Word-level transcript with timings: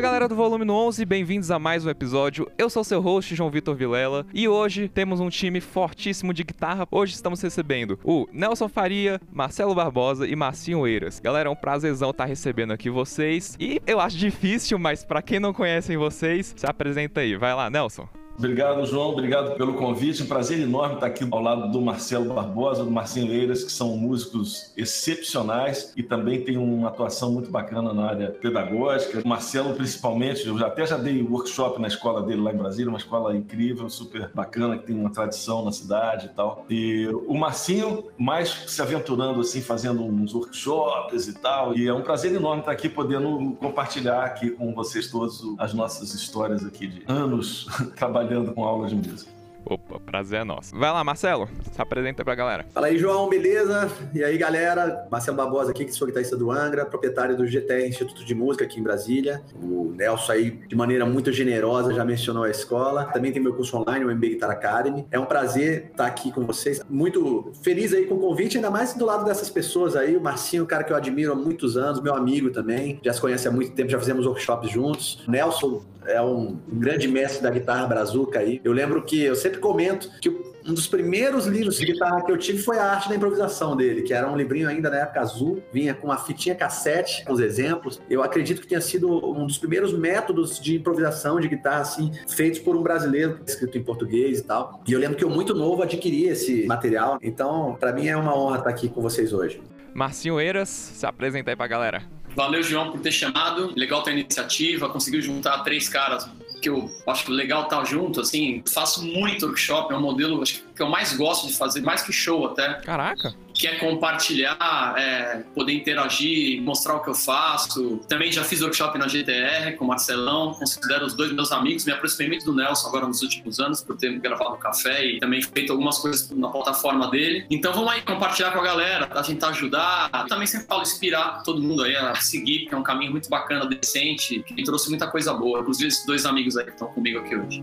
Fala 0.00 0.12
galera 0.12 0.28
do 0.28 0.34
Volume 0.34 0.64
11, 0.64 1.04
bem-vindos 1.04 1.50
a 1.50 1.58
mais 1.58 1.84
um 1.84 1.90
episódio. 1.90 2.50
Eu 2.56 2.70
sou 2.70 2.82
seu 2.82 3.02
host, 3.02 3.36
João 3.36 3.50
Vitor 3.50 3.76
Vilela, 3.76 4.24
e 4.32 4.48
hoje 4.48 4.88
temos 4.88 5.20
um 5.20 5.28
time 5.28 5.60
fortíssimo 5.60 6.32
de 6.32 6.42
guitarra. 6.42 6.88
Hoje 6.90 7.12
estamos 7.12 7.42
recebendo 7.42 7.98
o 8.02 8.26
Nelson 8.32 8.66
Faria, 8.66 9.20
Marcelo 9.30 9.74
Barbosa 9.74 10.26
e 10.26 10.34
Marcinho 10.34 10.86
Eiras. 10.86 11.20
Galera, 11.20 11.50
é 11.50 11.52
um 11.52 11.54
prazerzão 11.54 12.12
estar 12.12 12.24
recebendo 12.24 12.72
aqui 12.72 12.88
vocês. 12.88 13.58
E 13.60 13.78
eu 13.86 14.00
acho 14.00 14.16
difícil, 14.16 14.78
mas 14.78 15.04
para 15.04 15.20
quem 15.20 15.38
não 15.38 15.52
conhece 15.52 15.94
vocês, 15.98 16.54
se 16.56 16.64
apresenta 16.64 17.20
aí. 17.20 17.36
Vai 17.36 17.54
lá, 17.54 17.68
Nelson. 17.68 18.08
Obrigado, 18.40 18.86
João. 18.86 19.10
Obrigado 19.10 19.54
pelo 19.54 19.74
convite. 19.74 20.22
Um 20.22 20.26
prazer 20.26 20.58
enorme 20.58 20.94
estar 20.94 21.08
aqui 21.08 21.28
ao 21.30 21.42
lado 21.42 21.70
do 21.70 21.78
Marcelo 21.78 22.32
Barbosa, 22.32 22.82
do 22.82 22.90
Marcinho 22.90 23.30
Eiras, 23.30 23.62
que 23.62 23.70
são 23.70 23.94
músicos 23.98 24.72
excepcionais 24.78 25.92
e 25.94 26.02
também 26.02 26.42
têm 26.42 26.56
uma 26.56 26.88
atuação 26.88 27.32
muito 27.32 27.50
bacana 27.50 27.92
na 27.92 28.06
área 28.06 28.30
pedagógica. 28.30 29.20
O 29.22 29.28
Marcelo, 29.28 29.74
principalmente, 29.74 30.48
eu 30.48 30.56
até 30.64 30.86
já 30.86 30.96
dei 30.96 31.22
workshop 31.22 31.78
na 31.78 31.86
escola 31.86 32.22
dele 32.22 32.40
lá 32.40 32.50
em 32.50 32.56
Brasília, 32.56 32.88
uma 32.88 32.96
escola 32.96 33.36
incrível, 33.36 33.90
super 33.90 34.30
bacana, 34.34 34.78
que 34.78 34.86
tem 34.86 34.96
uma 34.96 35.10
tradição 35.10 35.62
na 35.62 35.70
cidade 35.70 36.24
e 36.24 36.28
tal. 36.30 36.64
E 36.70 37.10
o 37.26 37.34
Marcinho, 37.34 38.04
mais 38.16 38.48
se 38.68 38.80
aventurando 38.80 39.40
assim, 39.40 39.60
fazendo 39.60 40.02
uns 40.02 40.34
workshops 40.34 41.28
e 41.28 41.34
tal. 41.34 41.76
E 41.76 41.86
é 41.86 41.92
um 41.92 42.00
prazer 42.00 42.34
enorme 42.34 42.60
estar 42.60 42.72
aqui 42.72 42.88
podendo 42.88 43.54
compartilhar 43.60 44.24
aqui 44.24 44.48
com 44.48 44.72
vocês 44.72 45.10
todos 45.10 45.42
as 45.58 45.74
nossas 45.74 46.14
histórias 46.14 46.64
aqui 46.64 46.86
de 46.86 47.02
anos 47.06 47.66
trabalhando 47.94 48.29
trabalhando 48.30 48.54
com 48.54 48.64
aulas 48.64 48.90
de 48.90 48.96
música. 48.96 49.40
Opa, 49.62 50.00
prazer 50.00 50.40
é 50.40 50.44
nosso. 50.44 50.74
Vai 50.74 50.90
lá, 50.90 51.04
Marcelo, 51.04 51.46
se 51.70 51.80
apresenta 51.80 52.24
pra 52.24 52.34
galera. 52.34 52.64
Fala 52.72 52.86
aí, 52.86 52.96
João, 52.96 53.28
beleza? 53.28 53.92
E 54.14 54.24
aí, 54.24 54.38
galera? 54.38 55.06
Marcelo 55.10 55.36
Barbosa 55.36 55.70
aqui, 55.70 55.84
que 55.84 55.92
sou 55.92 56.06
guitarrista 56.06 56.34
do 56.34 56.50
Angra, 56.50 56.86
proprietário 56.86 57.36
do 57.36 57.46
GTR 57.46 57.86
Instituto 57.86 58.24
de 58.24 58.34
Música 58.34 58.64
aqui 58.64 58.80
em 58.80 58.82
Brasília. 58.82 59.42
O 59.62 59.92
Nelson 59.94 60.32
aí, 60.32 60.50
de 60.50 60.74
maneira 60.74 61.04
muito 61.04 61.30
generosa, 61.30 61.92
já 61.92 62.04
mencionou 62.06 62.44
a 62.44 62.50
escola. 62.50 63.04
Também 63.12 63.32
tem 63.32 63.42
meu 63.42 63.52
curso 63.52 63.76
online, 63.76 64.04
o 64.04 64.10
MB 64.10 64.30
Guitar 64.30 64.50
Academy. 64.50 65.06
É 65.10 65.18
um 65.18 65.26
prazer 65.26 65.90
estar 65.90 66.06
aqui 66.06 66.32
com 66.32 66.46
vocês. 66.46 66.82
Muito 66.88 67.52
feliz 67.62 67.92
aí 67.92 68.06
com 68.06 68.14
o 68.14 68.18
convite, 68.18 68.56
ainda 68.56 68.70
mais 68.70 68.94
do 68.94 69.04
lado 69.04 69.26
dessas 69.26 69.50
pessoas 69.50 69.94
aí. 69.94 70.16
O 70.16 70.22
Marcinho, 70.22 70.64
um 70.64 70.66
cara 70.66 70.84
que 70.84 70.92
eu 70.92 70.96
admiro 70.96 71.32
há 71.32 71.36
muitos 71.36 71.76
anos, 71.76 72.00
meu 72.00 72.14
amigo 72.14 72.50
também. 72.50 72.98
Já 73.04 73.12
se 73.12 73.20
conhece 73.20 73.46
há 73.46 73.50
muito 73.50 73.72
tempo, 73.72 73.90
já 73.90 73.98
fizemos 73.98 74.26
workshops 74.26 74.70
juntos. 74.70 75.22
O 75.28 75.30
Nelson 75.30 75.82
é 76.10 76.20
um 76.20 76.58
grande 76.68 77.08
mestre 77.08 77.42
da 77.42 77.50
guitarra 77.50 77.86
brazuca 77.86 78.40
aí. 78.40 78.60
Eu 78.64 78.72
lembro 78.72 79.02
que 79.02 79.22
eu 79.22 79.34
sempre 79.34 79.58
comento 79.58 80.10
que 80.20 80.28
um 80.28 80.74
dos 80.74 80.86
primeiros 80.86 81.46
livros 81.46 81.78
de 81.78 81.86
guitarra 81.86 82.22
que 82.22 82.30
eu 82.30 82.36
tive 82.36 82.58
foi 82.58 82.78
a 82.78 82.84
arte 82.84 83.08
da 83.08 83.14
improvisação 83.14 83.76
dele, 83.76 84.02
que 84.02 84.12
era 84.12 84.30
um 84.30 84.36
livrinho 84.36 84.68
ainda 84.68 84.90
na 84.90 84.98
época 84.98 85.20
azul, 85.20 85.62
vinha 85.72 85.94
com 85.94 86.08
uma 86.08 86.18
fitinha 86.18 86.54
cassete 86.54 87.24
com 87.24 87.32
os 87.32 87.40
exemplos. 87.40 88.00
Eu 88.08 88.22
acredito 88.22 88.60
que 88.60 88.66
tenha 88.66 88.80
sido 88.80 89.08
um 89.08 89.46
dos 89.46 89.58
primeiros 89.58 89.92
métodos 89.92 90.60
de 90.60 90.76
improvisação 90.76 91.40
de 91.40 91.48
guitarra 91.48 91.80
assim, 91.80 92.12
feitos 92.28 92.60
por 92.60 92.76
um 92.76 92.82
brasileiro, 92.82 93.40
escrito 93.46 93.78
em 93.78 93.82
português 93.82 94.40
e 94.40 94.44
tal. 94.44 94.82
E 94.86 94.92
eu 94.92 94.98
lembro 94.98 95.16
que 95.16 95.24
eu 95.24 95.30
muito 95.30 95.54
novo 95.54 95.82
adquiri 95.82 96.26
esse 96.26 96.66
material. 96.66 97.18
Então, 97.22 97.76
para 97.78 97.92
mim 97.92 98.08
é 98.08 98.16
uma 98.16 98.36
honra 98.36 98.58
estar 98.58 98.70
aqui 98.70 98.88
com 98.88 99.00
vocês 99.00 99.32
hoje. 99.32 99.60
Marcinho 99.94 100.40
Eiras, 100.40 100.68
se 100.68 101.06
apresenta 101.06 101.50
aí 101.50 101.56
pra 101.56 101.66
galera. 101.66 102.19
Valeu, 102.34 102.62
João, 102.62 102.90
por 102.90 103.00
ter 103.00 103.12
chamado. 103.12 103.72
Legal 103.76 104.02
ter 104.02 104.10
a 104.10 104.14
iniciativa. 104.14 104.88
Conseguiu 104.88 105.20
juntar 105.20 105.58
três 105.60 105.88
caras 105.88 106.28
que 106.60 106.68
eu 106.68 106.90
acho 107.06 107.30
legal 107.30 107.64
estar 107.64 107.84
junto, 107.84 108.20
assim. 108.20 108.62
Faço 108.72 109.04
muito 109.04 109.46
workshop, 109.46 109.92
é 109.92 109.96
um 109.96 110.00
modelo 110.00 110.42
que 110.42 110.82
eu 110.82 110.88
mais 110.88 111.16
gosto 111.16 111.46
de 111.46 111.56
fazer, 111.56 111.80
mais 111.80 112.02
que 112.02 112.12
show 112.12 112.46
até. 112.46 112.74
Caraca! 112.82 113.34
Que 113.60 113.66
é 113.66 113.76
compartilhar, 113.76 114.94
é, 114.96 115.44
poder 115.54 115.74
interagir, 115.74 116.62
mostrar 116.62 116.94
o 116.94 117.00
que 117.00 117.10
eu 117.10 117.14
faço. 117.14 117.98
Também 118.08 118.32
já 118.32 118.42
fiz 118.42 118.62
workshop 118.62 118.98
na 118.98 119.06
GTR 119.06 119.76
com 119.76 119.84
o 119.84 119.88
Marcelão, 119.88 120.54
considero 120.54 121.04
os 121.04 121.12
dois 121.12 121.30
meus 121.30 121.52
amigos, 121.52 121.84
me 121.84 121.92
aproximei 121.92 122.28
muito 122.28 122.46
do 122.46 122.54
Nelson 122.54 122.88
agora 122.88 123.06
nos 123.06 123.20
últimos 123.20 123.60
anos, 123.60 123.82
por 123.82 123.98
ter 123.98 124.18
gravado 124.18 124.56
café 124.56 125.04
e 125.04 125.20
também 125.20 125.42
feito 125.42 125.72
algumas 125.72 125.98
coisas 125.98 126.30
na 126.30 126.48
plataforma 126.48 127.10
dele. 127.10 127.44
Então 127.50 127.74
vamos 127.74 127.92
aí 127.92 128.00
compartilhar 128.00 128.50
com 128.50 128.60
a 128.60 128.64
galera, 128.64 129.04
a 129.04 129.22
tentar 129.22 129.48
ajudar. 129.48 130.08
Eu 130.14 130.26
também 130.26 130.46
sempre 130.46 130.66
falo 130.66 130.80
inspirar 130.80 131.42
todo 131.42 131.60
mundo 131.60 131.82
aí 131.82 131.94
a 131.94 132.14
seguir, 132.14 132.60
porque 132.60 132.74
é 132.74 132.78
um 132.78 132.82
caminho 132.82 133.10
muito 133.10 133.28
bacana, 133.28 133.66
decente, 133.66 134.42
que 134.42 134.54
me 134.54 134.64
trouxe 134.64 134.88
muita 134.88 135.06
coisa 135.06 135.34
boa. 135.34 135.60
Inclusive 135.60 135.88
esses 135.88 136.06
dois 136.06 136.24
amigos 136.24 136.56
aí 136.56 136.64
que 136.64 136.70
estão 136.70 136.88
comigo 136.88 137.18
aqui 137.18 137.36
hoje. 137.36 137.62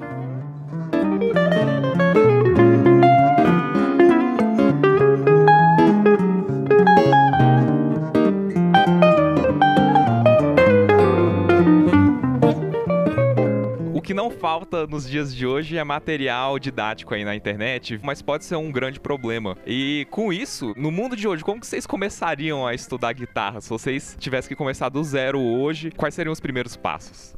Falta 14.57 14.87
nos 14.87 15.07
dias 15.07 15.35
de 15.35 15.45
hoje 15.45 15.77
é 15.77 15.83
material 15.83 16.57
didático 16.57 17.13
aí 17.13 17.23
na 17.23 17.35
internet, 17.35 17.99
mas 18.01 18.23
pode 18.23 18.43
ser 18.43 18.55
um 18.55 18.71
grande 18.71 18.99
problema. 18.99 19.55
E 19.67 20.07
com 20.09 20.33
isso, 20.33 20.73
no 20.75 20.89
mundo 20.89 21.15
de 21.15 21.27
hoje, 21.27 21.43
como 21.43 21.61
que 21.61 21.67
vocês 21.67 21.85
começariam 21.85 22.65
a 22.65 22.73
estudar 22.73 23.13
guitarra? 23.13 23.61
Se 23.61 23.69
vocês 23.69 24.15
tivessem 24.17 24.49
que 24.49 24.55
começar 24.55 24.89
do 24.89 25.03
zero 25.03 25.39
hoje, 25.39 25.91
quais 25.91 26.15
seriam 26.15 26.33
os 26.33 26.39
primeiros 26.39 26.75
passos? 26.75 27.35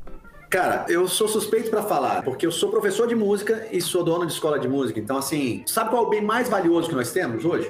Cara, 0.49 0.85
eu 0.87 1.09
sou 1.09 1.27
suspeito 1.27 1.69
para 1.69 1.83
falar, 1.83 2.23
porque 2.23 2.45
eu 2.45 2.53
sou 2.53 2.69
professor 2.69 3.05
de 3.05 3.15
música 3.15 3.67
e 3.69 3.81
sou 3.81 4.01
dono 4.01 4.25
de 4.25 4.31
escola 4.31 4.57
de 4.57 4.69
música. 4.69 4.97
Então, 4.97 5.17
assim, 5.17 5.61
sabe 5.65 5.89
qual 5.89 6.05
é 6.05 6.07
o 6.07 6.09
bem 6.09 6.21
mais 6.21 6.47
valioso 6.47 6.87
que 6.87 6.95
nós 6.95 7.11
temos 7.11 7.43
hoje? 7.43 7.69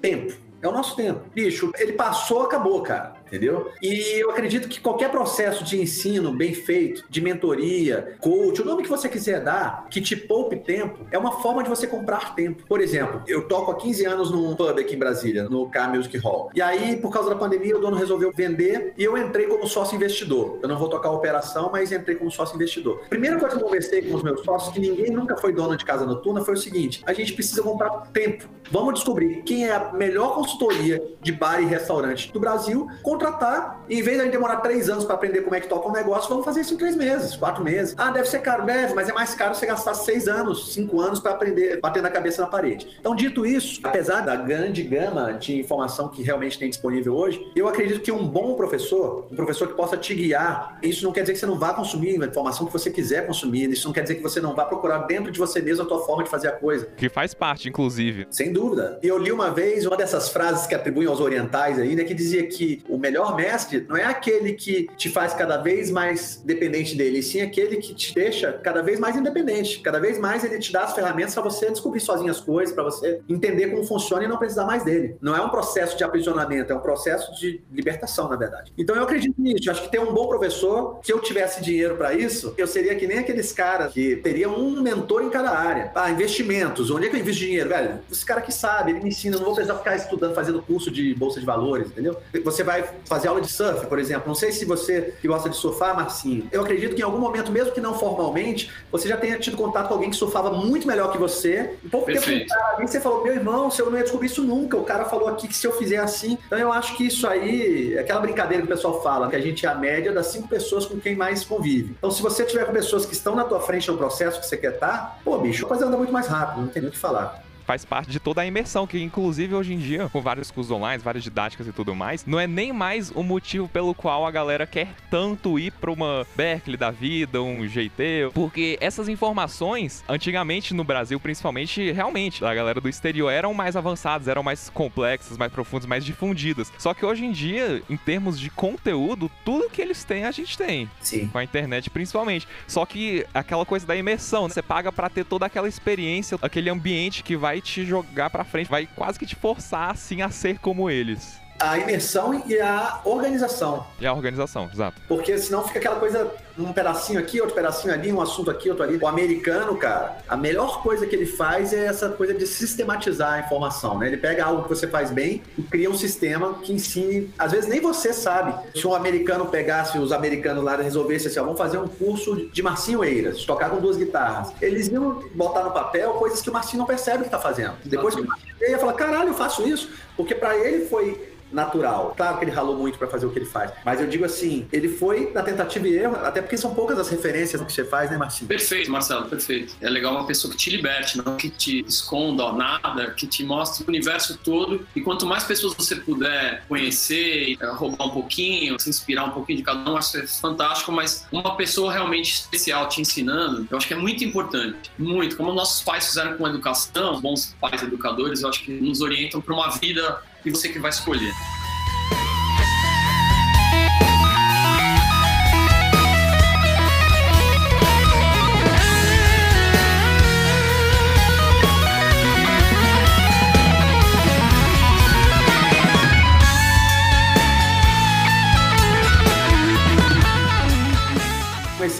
Tempo. 0.00 0.32
É 0.62 0.68
o 0.68 0.72
nosso 0.72 0.94
tempo. 0.94 1.22
Bicho, 1.34 1.72
ele 1.76 1.94
passou, 1.94 2.42
acabou, 2.42 2.80
cara 2.82 3.19
entendeu? 3.30 3.70
E 3.80 4.20
eu 4.20 4.30
acredito 4.30 4.68
que 4.68 4.80
qualquer 4.80 5.10
processo 5.10 5.64
de 5.64 5.80
ensino 5.80 6.32
bem 6.32 6.52
feito, 6.52 7.04
de 7.08 7.20
mentoria, 7.20 8.16
coach, 8.20 8.60
o 8.60 8.64
nome 8.64 8.82
que 8.82 8.88
você 8.88 9.08
quiser 9.08 9.42
dar, 9.42 9.86
que 9.88 10.00
te 10.00 10.16
poupe 10.16 10.56
tempo, 10.56 11.06
é 11.10 11.18
uma 11.18 11.40
forma 11.40 11.62
de 11.62 11.68
você 11.68 11.86
comprar 11.86 12.34
tempo. 12.34 12.64
Por 12.66 12.80
exemplo, 12.80 13.22
eu 13.26 13.46
toco 13.46 13.70
há 13.70 13.76
15 13.76 14.04
anos 14.04 14.30
num 14.30 14.54
pub 14.56 14.78
aqui 14.78 14.96
em 14.96 14.98
Brasília, 14.98 15.44
no 15.44 15.70
K 15.70 15.88
Music 15.88 16.18
Hall. 16.18 16.50
E 16.54 16.60
aí, 16.60 16.96
por 16.96 17.12
causa 17.12 17.30
da 17.30 17.36
pandemia, 17.36 17.76
o 17.76 17.80
dono 17.80 17.96
resolveu 17.96 18.32
vender 18.32 18.92
e 18.98 19.04
eu 19.04 19.16
entrei 19.16 19.46
como 19.46 19.66
sócio 19.66 19.94
investidor. 19.94 20.58
Eu 20.62 20.68
não 20.68 20.78
vou 20.78 20.88
tocar 20.88 21.08
a 21.08 21.12
operação, 21.12 21.70
mas 21.72 21.92
entrei 21.92 22.16
como 22.16 22.30
sócio 22.30 22.56
investidor. 22.56 23.02
Primeira 23.08 23.38
coisa 23.38 23.56
que 23.56 23.62
eu 23.62 23.66
conversei 23.66 24.02
com 24.02 24.16
os 24.16 24.22
meus 24.22 24.42
sócios, 24.42 24.74
que 24.74 24.80
ninguém 24.80 25.10
nunca 25.10 25.36
foi 25.36 25.52
dono 25.52 25.76
de 25.76 25.84
casa 25.84 26.04
noturna, 26.04 26.44
foi 26.44 26.54
o 26.54 26.56
seguinte: 26.56 27.02
a 27.06 27.12
gente 27.12 27.32
precisa 27.32 27.62
comprar 27.62 27.90
tempo. 28.12 28.48
Vamos 28.70 28.94
descobrir 28.94 29.42
quem 29.42 29.66
é 29.66 29.72
a 29.72 29.92
melhor 29.92 30.34
consultoria 30.34 31.02
de 31.20 31.32
bar 31.32 31.60
e 31.60 31.66
restaurante 31.66 32.32
do 32.32 32.40
Brasil 32.40 32.88
contratar. 33.20 33.84
E 33.88 33.98
em 33.98 34.02
vez 34.02 34.16
de 34.16 34.22
a 34.22 34.24
gente 34.24 34.32
demorar 34.32 34.56
três 34.56 34.88
anos 34.88 35.04
para 35.04 35.14
aprender 35.14 35.42
como 35.42 35.54
é 35.54 35.60
que 35.60 35.68
toca 35.68 35.88
um 35.88 35.92
negócio, 35.92 36.28
vamos 36.28 36.44
fazer 36.44 36.62
isso 36.62 36.74
em 36.74 36.76
três 36.76 36.96
meses, 36.96 37.36
quatro 37.36 37.62
meses. 37.62 37.94
Ah, 37.98 38.10
deve 38.10 38.28
ser 38.28 38.40
caro, 38.40 38.64
deve, 38.64 38.94
mas 38.94 39.08
é 39.08 39.12
mais 39.12 39.34
caro 39.34 39.54
você 39.54 39.66
gastar 39.66 39.94
seis 39.94 40.26
anos, 40.26 40.72
cinco 40.72 41.00
anos 41.00 41.20
para 41.20 41.32
aprender, 41.32 41.80
batendo 41.80 42.06
a 42.06 42.10
cabeça 42.10 42.42
na 42.42 42.48
parede. 42.48 42.88
Então, 42.98 43.14
dito 43.14 43.44
isso, 43.44 43.80
apesar 43.84 44.22
da 44.22 44.34
grande 44.34 44.82
gama 44.82 45.32
de 45.34 45.58
informação 45.58 46.08
que 46.08 46.22
realmente 46.22 46.58
tem 46.58 46.70
disponível 46.70 47.14
hoje, 47.14 47.50
eu 47.54 47.68
acredito 47.68 48.00
que 48.00 48.10
um 48.10 48.26
bom 48.26 48.54
professor, 48.54 49.26
um 49.30 49.36
professor 49.36 49.68
que 49.68 49.74
possa 49.74 49.96
te 49.96 50.14
guiar, 50.14 50.78
isso 50.82 51.04
não 51.04 51.12
quer 51.12 51.22
dizer 51.22 51.34
que 51.34 51.38
você 51.38 51.46
não 51.46 51.58
vá 51.58 51.74
consumir 51.74 52.22
a 52.22 52.26
informação 52.26 52.66
que 52.66 52.72
você 52.72 52.90
quiser 52.90 53.26
consumir, 53.26 53.70
isso 53.70 53.86
não 53.86 53.92
quer 53.92 54.02
dizer 54.02 54.14
que 54.16 54.22
você 54.22 54.40
não 54.40 54.54
vá 54.54 54.64
procurar 54.64 54.98
dentro 55.00 55.30
de 55.30 55.38
você 55.38 55.60
mesmo 55.60 55.84
a 55.84 55.86
tua 55.86 56.00
forma 56.00 56.24
de 56.24 56.30
fazer 56.30 56.48
a 56.48 56.52
coisa. 56.52 56.86
Que 56.96 57.08
faz 57.08 57.34
parte, 57.34 57.68
inclusive. 57.68 58.26
Sem 58.30 58.52
dúvida. 58.52 58.98
E 59.02 59.08
eu 59.08 59.18
li 59.18 59.32
uma 59.32 59.50
vez 59.50 59.84
uma 59.84 59.96
dessas 59.96 60.28
frases 60.28 60.66
que 60.66 60.74
atribuem 60.74 61.08
aos 61.08 61.20
orientais 61.20 61.78
aí, 61.78 61.94
né, 61.94 62.04
que 62.04 62.14
dizia 62.14 62.46
que 62.46 62.82
o 62.88 62.96
melhor 62.96 63.09
mestre 63.36 63.86
não 63.88 63.96
é 63.96 64.04
aquele 64.04 64.52
que 64.52 64.88
te 64.96 65.08
faz 65.08 65.34
cada 65.34 65.56
vez 65.56 65.90
mais 65.90 66.40
dependente 66.44 66.96
dele, 66.96 67.18
e 67.18 67.22
sim 67.22 67.40
aquele 67.40 67.76
que 67.76 67.94
te 67.94 68.14
deixa 68.14 68.52
cada 68.52 68.82
vez 68.82 68.98
mais 68.98 69.16
independente. 69.16 69.80
Cada 69.80 69.98
vez 69.98 70.18
mais 70.18 70.44
ele 70.44 70.58
te 70.58 70.72
dá 70.72 70.84
as 70.84 70.94
ferramentas 70.94 71.34
para 71.34 71.42
você 71.42 71.70
descobrir 71.70 72.00
sozinho 72.00 72.30
as 72.30 72.40
coisas, 72.40 72.74
para 72.74 72.84
você 72.84 73.20
entender 73.28 73.68
como 73.68 73.84
funciona 73.84 74.24
e 74.24 74.28
não 74.28 74.36
precisar 74.36 74.64
mais 74.64 74.84
dele. 74.84 75.16
Não 75.20 75.36
é 75.36 75.40
um 75.40 75.48
processo 75.48 75.96
de 75.96 76.04
aprisionamento, 76.04 76.72
é 76.72 76.76
um 76.76 76.80
processo 76.80 77.34
de 77.38 77.60
libertação, 77.72 78.28
na 78.28 78.36
verdade. 78.36 78.72
Então 78.76 78.94
eu 78.96 79.02
acredito 79.02 79.34
nisso. 79.38 79.68
Eu 79.68 79.72
acho 79.72 79.82
que 79.82 79.90
ter 79.90 80.00
um 80.00 80.12
bom 80.12 80.28
professor, 80.28 81.00
se 81.02 81.12
eu 81.12 81.20
tivesse 81.20 81.62
dinheiro 81.62 81.96
para 81.96 82.14
isso, 82.14 82.54
eu 82.56 82.66
seria 82.66 82.94
que 82.94 83.06
nem 83.06 83.18
aqueles 83.18 83.52
caras 83.52 83.92
que 83.92 84.16
teriam 84.16 84.54
um 84.54 84.80
mentor 84.80 85.22
em 85.22 85.30
cada 85.30 85.50
área. 85.50 85.90
Ah, 85.94 86.10
investimentos. 86.10 86.90
Onde 86.90 87.06
é 87.06 87.08
que 87.08 87.16
eu 87.16 87.20
invisto 87.20 87.40
dinheiro, 87.44 87.68
velho? 87.68 88.00
Esse 88.10 88.24
cara 88.24 88.40
que 88.40 88.52
sabe, 88.52 88.92
ele 88.92 89.00
me 89.00 89.08
ensina. 89.08 89.36
Eu 89.36 89.40
não 89.40 89.46
vou 89.46 89.54
precisar 89.54 89.78
ficar 89.78 89.96
estudando, 89.96 90.34
fazendo 90.34 90.62
curso 90.62 90.90
de 90.90 91.14
bolsa 91.14 91.40
de 91.40 91.46
valores, 91.46 91.88
entendeu? 91.88 92.16
Você 92.44 92.62
vai 92.62 92.88
fazer 93.04 93.28
aula 93.28 93.40
de 93.40 93.48
surf, 93.48 93.86
por 93.86 93.98
exemplo. 93.98 94.24
Não 94.26 94.34
sei 94.34 94.52
se 94.52 94.64
você 94.64 95.14
que 95.20 95.28
gosta 95.28 95.48
de 95.48 95.56
surfar, 95.56 95.94
Marcinho. 95.94 96.48
Eu 96.52 96.62
acredito 96.62 96.94
que 96.94 97.02
em 97.02 97.04
algum 97.04 97.18
momento, 97.18 97.50
mesmo 97.50 97.72
que 97.72 97.80
não 97.80 97.98
formalmente, 97.98 98.70
você 98.90 99.08
já 99.08 99.16
tenha 99.16 99.38
tido 99.38 99.56
contato 99.56 99.88
com 99.88 99.94
alguém 99.94 100.10
que 100.10 100.16
surfava 100.16 100.50
muito 100.50 100.86
melhor 100.86 101.12
que 101.12 101.18
você. 101.18 101.74
Um 101.84 101.88
pouco 101.88 102.06
Perfeito. 102.06 102.48
tempo 102.48 102.88
você 102.90 103.00
falou, 103.00 103.22
meu 103.22 103.34
irmão, 103.34 103.70
se 103.70 103.80
eu 103.80 103.90
não 103.90 103.96
ia 103.96 104.02
descobrir 104.02 104.26
isso 104.26 104.42
nunca. 104.42 104.76
O 104.76 104.84
cara 104.84 105.04
falou 105.04 105.28
aqui 105.28 105.48
que 105.48 105.56
se 105.56 105.66
eu 105.66 105.72
fizer 105.72 105.98
assim. 105.98 106.38
Então 106.46 106.58
eu 106.58 106.72
acho 106.72 106.96
que 106.96 107.06
isso 107.06 107.26
aí, 107.26 107.94
é 107.94 108.00
aquela 108.00 108.20
brincadeira 108.20 108.62
que 108.62 108.72
o 108.72 108.74
pessoal 108.74 109.02
fala, 109.02 109.28
que 109.28 109.36
a 109.36 109.40
gente 109.40 109.64
é 109.64 109.68
a 109.68 109.74
média 109.74 110.12
das 110.12 110.26
cinco 110.28 110.48
pessoas 110.48 110.86
com 110.86 110.98
quem 110.98 111.14
mais 111.14 111.44
convive. 111.44 111.94
Então, 111.98 112.10
se 112.10 112.22
você 112.22 112.44
tiver 112.44 112.64
com 112.64 112.72
pessoas 112.72 113.06
que 113.06 113.12
estão 113.12 113.34
na 113.34 113.44
tua 113.44 113.60
frente 113.60 113.90
no 113.90 113.96
processo 113.96 114.40
que 114.40 114.46
você 114.46 114.56
quer 114.56 114.74
estar, 114.74 114.88
tá, 114.88 115.18
pô, 115.24 115.38
bicho, 115.38 115.64
a 115.64 115.68
coisa 115.68 115.86
anda 115.86 115.96
muito 115.96 116.12
mais 116.12 116.26
rápido, 116.26 116.62
não 116.62 116.68
tem 116.68 116.82
nem 116.82 116.88
o 116.88 116.92
que 116.92 116.98
falar 116.98 117.49
faz 117.70 117.84
parte 117.84 118.10
de 118.10 118.18
toda 118.18 118.42
a 118.42 118.46
imersão, 118.46 118.84
que 118.84 119.00
inclusive 119.00 119.54
hoje 119.54 119.72
em 119.72 119.78
dia, 119.78 120.08
com 120.08 120.20
vários 120.20 120.50
cursos 120.50 120.72
online, 120.72 121.00
várias 121.00 121.22
didáticas 121.22 121.68
e 121.68 121.72
tudo 121.72 121.94
mais, 121.94 122.26
não 122.26 122.40
é 122.40 122.44
nem 122.44 122.72
mais 122.72 123.12
o 123.12 123.22
motivo 123.22 123.68
pelo 123.68 123.94
qual 123.94 124.26
a 124.26 124.30
galera 124.32 124.66
quer 124.66 124.88
tanto 125.08 125.56
ir 125.56 125.70
pra 125.74 125.88
uma 125.88 126.26
Berkeley 126.34 126.76
da 126.76 126.90
vida, 126.90 127.40
um 127.40 127.64
GT, 127.68 128.30
porque 128.34 128.76
essas 128.80 129.08
informações, 129.08 130.02
antigamente 130.08 130.74
no 130.74 130.82
Brasil, 130.82 131.20
principalmente, 131.20 131.92
realmente, 131.92 132.44
a 132.44 132.52
galera 132.52 132.80
do 132.80 132.88
exterior 132.88 133.30
eram 133.30 133.54
mais 133.54 133.76
avançadas, 133.76 134.26
eram 134.26 134.42
mais 134.42 134.68
complexas, 134.68 135.38
mais 135.38 135.52
profundas, 135.52 135.86
mais 135.86 136.04
difundidas. 136.04 136.72
Só 136.76 136.92
que 136.92 137.06
hoje 137.06 137.24
em 137.24 137.30
dia, 137.30 137.84
em 137.88 137.96
termos 137.96 138.40
de 138.40 138.50
conteúdo, 138.50 139.30
tudo 139.44 139.70
que 139.70 139.80
eles 139.80 140.02
têm, 140.02 140.24
a 140.24 140.32
gente 140.32 140.58
tem. 140.58 140.90
Sim. 141.00 141.28
Com 141.28 141.38
a 141.38 141.44
internet, 141.44 141.88
principalmente. 141.88 142.48
Só 142.66 142.84
que 142.84 143.24
aquela 143.32 143.64
coisa 143.64 143.86
da 143.86 143.94
imersão, 143.94 144.48
né? 144.48 144.54
você 144.54 144.60
paga 144.60 144.90
pra 144.90 145.08
ter 145.08 145.24
toda 145.24 145.46
aquela 145.46 145.68
experiência, 145.68 146.36
aquele 146.42 146.68
ambiente 146.68 147.22
que 147.22 147.36
vai 147.36 147.59
te 147.60 147.84
jogar 147.84 148.30
pra 148.30 148.44
frente, 148.44 148.70
vai 148.70 148.86
quase 148.94 149.18
que 149.18 149.26
te 149.26 149.36
forçar, 149.36 149.90
assim, 149.90 150.22
a 150.22 150.30
ser 150.30 150.58
como 150.58 150.90
eles. 150.90 151.40
A 151.60 151.78
imersão 151.78 152.42
e 152.46 152.58
a 152.58 153.00
organização. 153.04 153.86
E 154.00 154.06
a 154.06 154.12
organização, 154.12 154.68
exato. 154.72 155.00
Porque 155.06 155.36
senão 155.36 155.62
fica 155.62 155.78
aquela 155.78 155.96
coisa, 155.96 156.32
um 156.58 156.72
pedacinho 156.72 157.20
aqui, 157.20 157.38
outro 157.38 157.54
pedacinho 157.54 157.92
ali, 157.92 158.10
um 158.10 158.20
assunto 158.20 158.50
aqui, 158.50 158.70
outro 158.70 158.82
ali. 158.82 158.96
O 158.96 159.06
americano, 159.06 159.76
cara, 159.76 160.16
a 160.26 160.36
melhor 160.36 160.82
coisa 160.82 161.06
que 161.06 161.14
ele 161.14 161.26
faz 161.26 161.74
é 161.74 161.84
essa 161.84 162.08
coisa 162.08 162.32
de 162.32 162.46
sistematizar 162.46 163.34
a 163.34 163.40
informação, 163.40 163.98
né? 163.98 164.06
Ele 164.06 164.16
pega 164.16 164.44
algo 164.44 164.62
que 164.62 164.70
você 164.70 164.86
faz 164.86 165.10
bem 165.10 165.42
e 165.58 165.62
cria 165.62 165.90
um 165.90 165.94
sistema 165.94 166.54
que 166.62 166.72
ensine. 166.72 167.30
Às 167.38 167.52
vezes 167.52 167.68
nem 167.68 167.80
você 167.80 168.12
sabe. 168.12 168.54
Se 168.74 168.86
um 168.86 168.94
americano 168.94 169.44
pegasse, 169.46 169.98
os 169.98 170.12
americanos 170.12 170.64
lá 170.64 170.76
resolvessem 170.76 171.28
assim, 171.28 171.40
ó, 171.40 171.44
vamos 171.44 171.58
fazer 171.58 171.76
um 171.76 171.88
curso 171.88 172.48
de 172.48 172.62
Marcinho 172.62 173.04
Eiras, 173.04 173.44
tocar 173.44 173.68
com 173.68 173.76
duas 173.76 173.98
guitarras. 173.98 174.52
Eles 174.62 174.88
iam 174.88 175.22
botar 175.34 175.62
no 175.62 175.72
papel 175.72 176.14
coisas 176.14 176.40
que 176.40 176.48
o 176.48 176.52
Marcinho 176.52 176.78
não 176.78 176.86
percebe 176.86 177.24
que 177.24 177.30
tá 177.30 177.38
fazendo. 177.38 177.74
Depois 177.84 178.14
que 178.14 178.22
o 178.22 178.26
Marcinho 178.26 178.50
ia 178.62 178.78
falar, 178.78 178.94
caralho, 178.94 179.28
eu 179.28 179.34
faço 179.34 179.66
isso. 179.68 179.90
Porque 180.16 180.34
para 180.34 180.56
ele 180.56 180.86
foi 180.86 181.29
natural. 181.52 182.14
Claro 182.16 182.38
que 182.38 182.44
ele 182.44 182.52
ralou 182.52 182.76
muito 182.76 182.98
para 182.98 183.08
fazer 183.08 183.26
o 183.26 183.30
que 183.30 183.38
ele 183.38 183.46
faz, 183.46 183.72
mas 183.84 184.00
eu 184.00 184.06
digo 184.06 184.24
assim, 184.24 184.66
ele 184.72 184.88
foi 184.88 185.30
na 185.32 185.42
tentativa 185.42 185.86
e 185.88 185.96
erro, 185.96 186.16
até 186.16 186.40
porque 186.40 186.56
são 186.56 186.74
poucas 186.74 186.98
as 186.98 187.08
referências 187.08 187.60
que 187.62 187.72
você 187.72 187.84
faz, 187.84 188.10
né, 188.10 188.16
Marcinho? 188.16 188.48
Perfeito, 188.48 188.90
Marcelo, 188.90 189.26
perfeito. 189.26 189.74
É 189.80 189.88
legal 189.88 190.14
uma 190.14 190.26
pessoa 190.26 190.50
que 190.50 190.56
te 190.56 190.70
liberte, 190.70 191.18
não 191.18 191.36
que 191.36 191.50
te 191.50 191.84
esconda 191.86 192.52
nada, 192.52 193.10
que 193.10 193.26
te 193.26 193.44
mostre 193.44 193.84
o 193.84 193.88
universo 193.88 194.38
todo. 194.38 194.86
E 194.94 195.00
quanto 195.00 195.26
mais 195.26 195.44
pessoas 195.44 195.74
você 195.74 195.96
puder 195.96 196.64
conhecer, 196.68 197.56
eh, 197.60 197.66
roubar 197.72 198.06
um 198.06 198.10
pouquinho, 198.10 198.78
se 198.78 198.88
inspirar 198.88 199.24
um 199.24 199.30
pouquinho 199.30 199.58
de 199.58 199.64
cada 199.64 199.90
um, 199.90 199.96
acho 199.96 200.12
que 200.12 200.18
é 200.18 200.26
fantástico. 200.26 200.92
Mas 200.92 201.26
uma 201.30 201.56
pessoa 201.56 201.92
realmente 201.92 202.32
especial 202.32 202.88
te 202.88 203.00
ensinando, 203.00 203.66
eu 203.70 203.76
acho 203.76 203.86
que 203.86 203.94
é 203.94 203.96
muito 203.96 204.24
importante. 204.24 204.90
Muito. 204.98 205.36
Como 205.36 205.52
nossos 205.52 205.82
pais 205.82 206.06
fizeram 206.06 206.36
com 206.36 206.46
a 206.46 206.50
educação, 206.50 207.20
bons 207.20 207.54
pais 207.60 207.82
educadores, 207.82 208.42
eu 208.42 208.48
acho 208.48 208.62
que 208.62 208.72
nos 208.72 209.00
orientam 209.00 209.40
para 209.40 209.54
uma 209.54 209.70
vida 209.70 210.22
e 210.44 210.50
você 210.50 210.68
que 210.68 210.78
vai 210.78 210.90
escolher. 210.90 211.32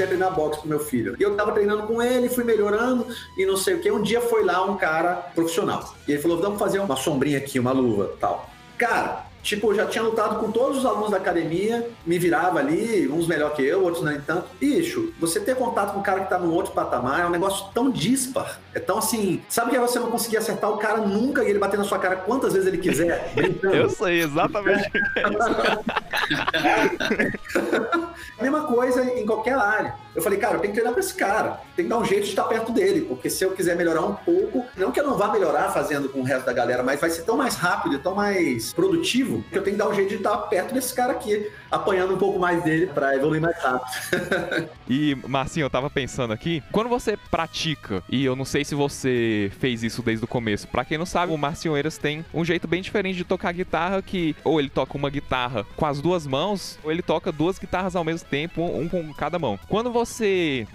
Comecei 0.00 0.04
a 0.04 0.08
treinar 0.08 0.34
boxe 0.34 0.60
pro 0.60 0.68
meu 0.68 0.80
filho. 0.80 1.16
E 1.18 1.22
eu 1.22 1.36
tava 1.36 1.52
treinando 1.52 1.84
com 1.84 2.00
ele, 2.00 2.28
fui 2.28 2.44
melhorando 2.44 3.06
e 3.36 3.44
não 3.44 3.56
sei 3.56 3.74
o 3.74 3.80
que. 3.80 3.90
Um 3.90 4.02
dia 4.02 4.20
foi 4.20 4.44
lá 4.44 4.64
um 4.64 4.76
cara 4.76 5.14
profissional. 5.34 5.94
E 6.06 6.12
ele 6.12 6.22
falou: 6.22 6.40
vamos 6.40 6.58
fazer 6.58 6.78
uma 6.78 6.96
sombrinha 6.96 7.38
aqui, 7.38 7.58
uma 7.58 7.72
luva 7.72 8.12
tal. 8.18 8.48
Cara, 8.78 9.26
Tipo, 9.42 9.70
eu 9.72 9.76
já 9.76 9.86
tinha 9.86 10.02
lutado 10.02 10.38
com 10.38 10.50
todos 10.50 10.78
os 10.78 10.86
alunos 10.86 11.10
da 11.10 11.16
academia, 11.16 11.88
me 12.06 12.18
virava 12.18 12.58
ali, 12.58 13.08
uns 13.08 13.26
melhor 13.26 13.54
que 13.54 13.62
eu, 13.62 13.82
outros 13.82 14.04
nem 14.04 14.20
tanto. 14.20 14.44
Bicho, 14.58 15.12
você 15.18 15.40
ter 15.40 15.56
contato 15.56 15.92
com 15.92 16.00
um 16.00 16.02
cara 16.02 16.20
que 16.20 16.28
tá 16.28 16.38
num 16.38 16.52
outro 16.52 16.72
patamar 16.72 17.20
é 17.20 17.26
um 17.26 17.30
negócio 17.30 17.66
tão 17.72 17.90
dispar. 17.90 18.60
É 18.74 18.78
tão 18.78 18.98
assim, 18.98 19.42
sabe 19.48 19.70
que 19.70 19.78
você 19.78 19.98
não 19.98 20.10
conseguir 20.10 20.36
acertar 20.36 20.70
o 20.70 20.76
cara 20.78 20.98
nunca 20.98 21.42
e 21.42 21.50
ele 21.50 21.58
bater 21.58 21.78
na 21.78 21.84
sua 21.84 21.98
cara 21.98 22.16
quantas 22.16 22.52
vezes 22.52 22.68
ele 22.68 22.78
quiser, 22.78 23.32
brincando. 23.34 23.74
Eu 23.74 23.90
sei 23.90 24.20
exatamente 24.20 24.88
o 24.88 24.92
que 24.92 24.98
é 25.18 25.22
isso. 27.28 28.08
Mesma 28.40 28.62
coisa 28.64 29.04
em 29.04 29.26
qualquer 29.26 29.54
área. 29.54 29.94
Eu 30.14 30.22
falei, 30.22 30.38
cara, 30.38 30.54
eu 30.54 30.60
tenho 30.60 30.72
que 30.72 30.80
treinar 30.80 30.92
pra 30.92 31.00
esse 31.00 31.14
cara. 31.14 31.60
Tem 31.76 31.84
que 31.84 31.88
dar 31.88 31.98
um 31.98 32.04
jeito 32.04 32.24
de 32.24 32.30
estar 32.30 32.44
perto 32.44 32.72
dele, 32.72 33.02
porque 33.02 33.30
se 33.30 33.44
eu 33.44 33.52
quiser 33.52 33.76
melhorar 33.76 34.02
um 34.02 34.14
pouco, 34.14 34.66
não 34.76 34.90
que 34.90 34.98
eu 34.98 35.06
não 35.06 35.16
vá 35.16 35.30
melhorar 35.30 35.70
fazendo 35.70 36.08
com 36.08 36.20
o 36.20 36.24
resto 36.24 36.46
da 36.46 36.52
galera, 36.52 36.82
mas 36.82 37.00
vai 37.00 37.10
ser 37.10 37.22
tão 37.22 37.36
mais 37.36 37.54
rápido 37.54 37.94
e 37.94 37.98
tão 37.98 38.14
mais 38.14 38.72
produtivo 38.72 39.44
que 39.50 39.58
eu 39.58 39.62
tenho 39.62 39.76
que 39.76 39.82
dar 39.82 39.88
um 39.88 39.94
jeito 39.94 40.08
de 40.08 40.16
estar 40.16 40.36
perto 40.36 40.74
desse 40.74 40.92
cara 40.94 41.12
aqui, 41.12 41.48
apanhando 41.70 42.14
um 42.14 42.18
pouco 42.18 42.38
mais 42.38 42.62
dele 42.64 42.86
para 42.88 43.14
evoluir 43.14 43.40
mais 43.40 43.56
rápido. 43.62 44.68
e, 44.88 45.16
Marcinho, 45.26 45.66
eu 45.66 45.70
tava 45.70 45.88
pensando 45.88 46.32
aqui, 46.32 46.62
quando 46.72 46.88
você 46.88 47.16
pratica, 47.30 48.02
e 48.08 48.24
eu 48.24 48.34
não 48.34 48.44
sei 48.44 48.64
se 48.64 48.74
você 48.74 49.50
fez 49.58 49.82
isso 49.82 50.02
desde 50.02 50.24
o 50.24 50.28
começo, 50.28 50.66
para 50.66 50.84
quem 50.84 50.98
não 50.98 51.06
sabe, 51.06 51.32
o 51.32 51.38
Marcinho 51.38 51.76
Eiras 51.76 51.98
tem 51.98 52.24
um 52.34 52.44
jeito 52.44 52.66
bem 52.66 52.82
diferente 52.82 53.16
de 53.16 53.24
tocar 53.24 53.52
guitarra, 53.52 54.02
que 54.02 54.34
ou 54.42 54.58
ele 54.58 54.68
toca 54.70 54.96
uma 54.96 55.10
guitarra 55.10 55.64
com 55.76 55.86
as 55.86 56.00
duas 56.00 56.26
mãos, 56.26 56.78
ou 56.82 56.90
ele 56.90 57.02
toca 57.02 57.30
duas 57.30 57.58
guitarras 57.58 57.94
ao 57.94 58.04
mesmo 58.04 58.28
tempo, 58.28 58.62
um 58.62 58.88
com 58.88 59.12
cada 59.14 59.38
mão. 59.38 59.58
Quando 59.68 59.90
você 59.90 59.99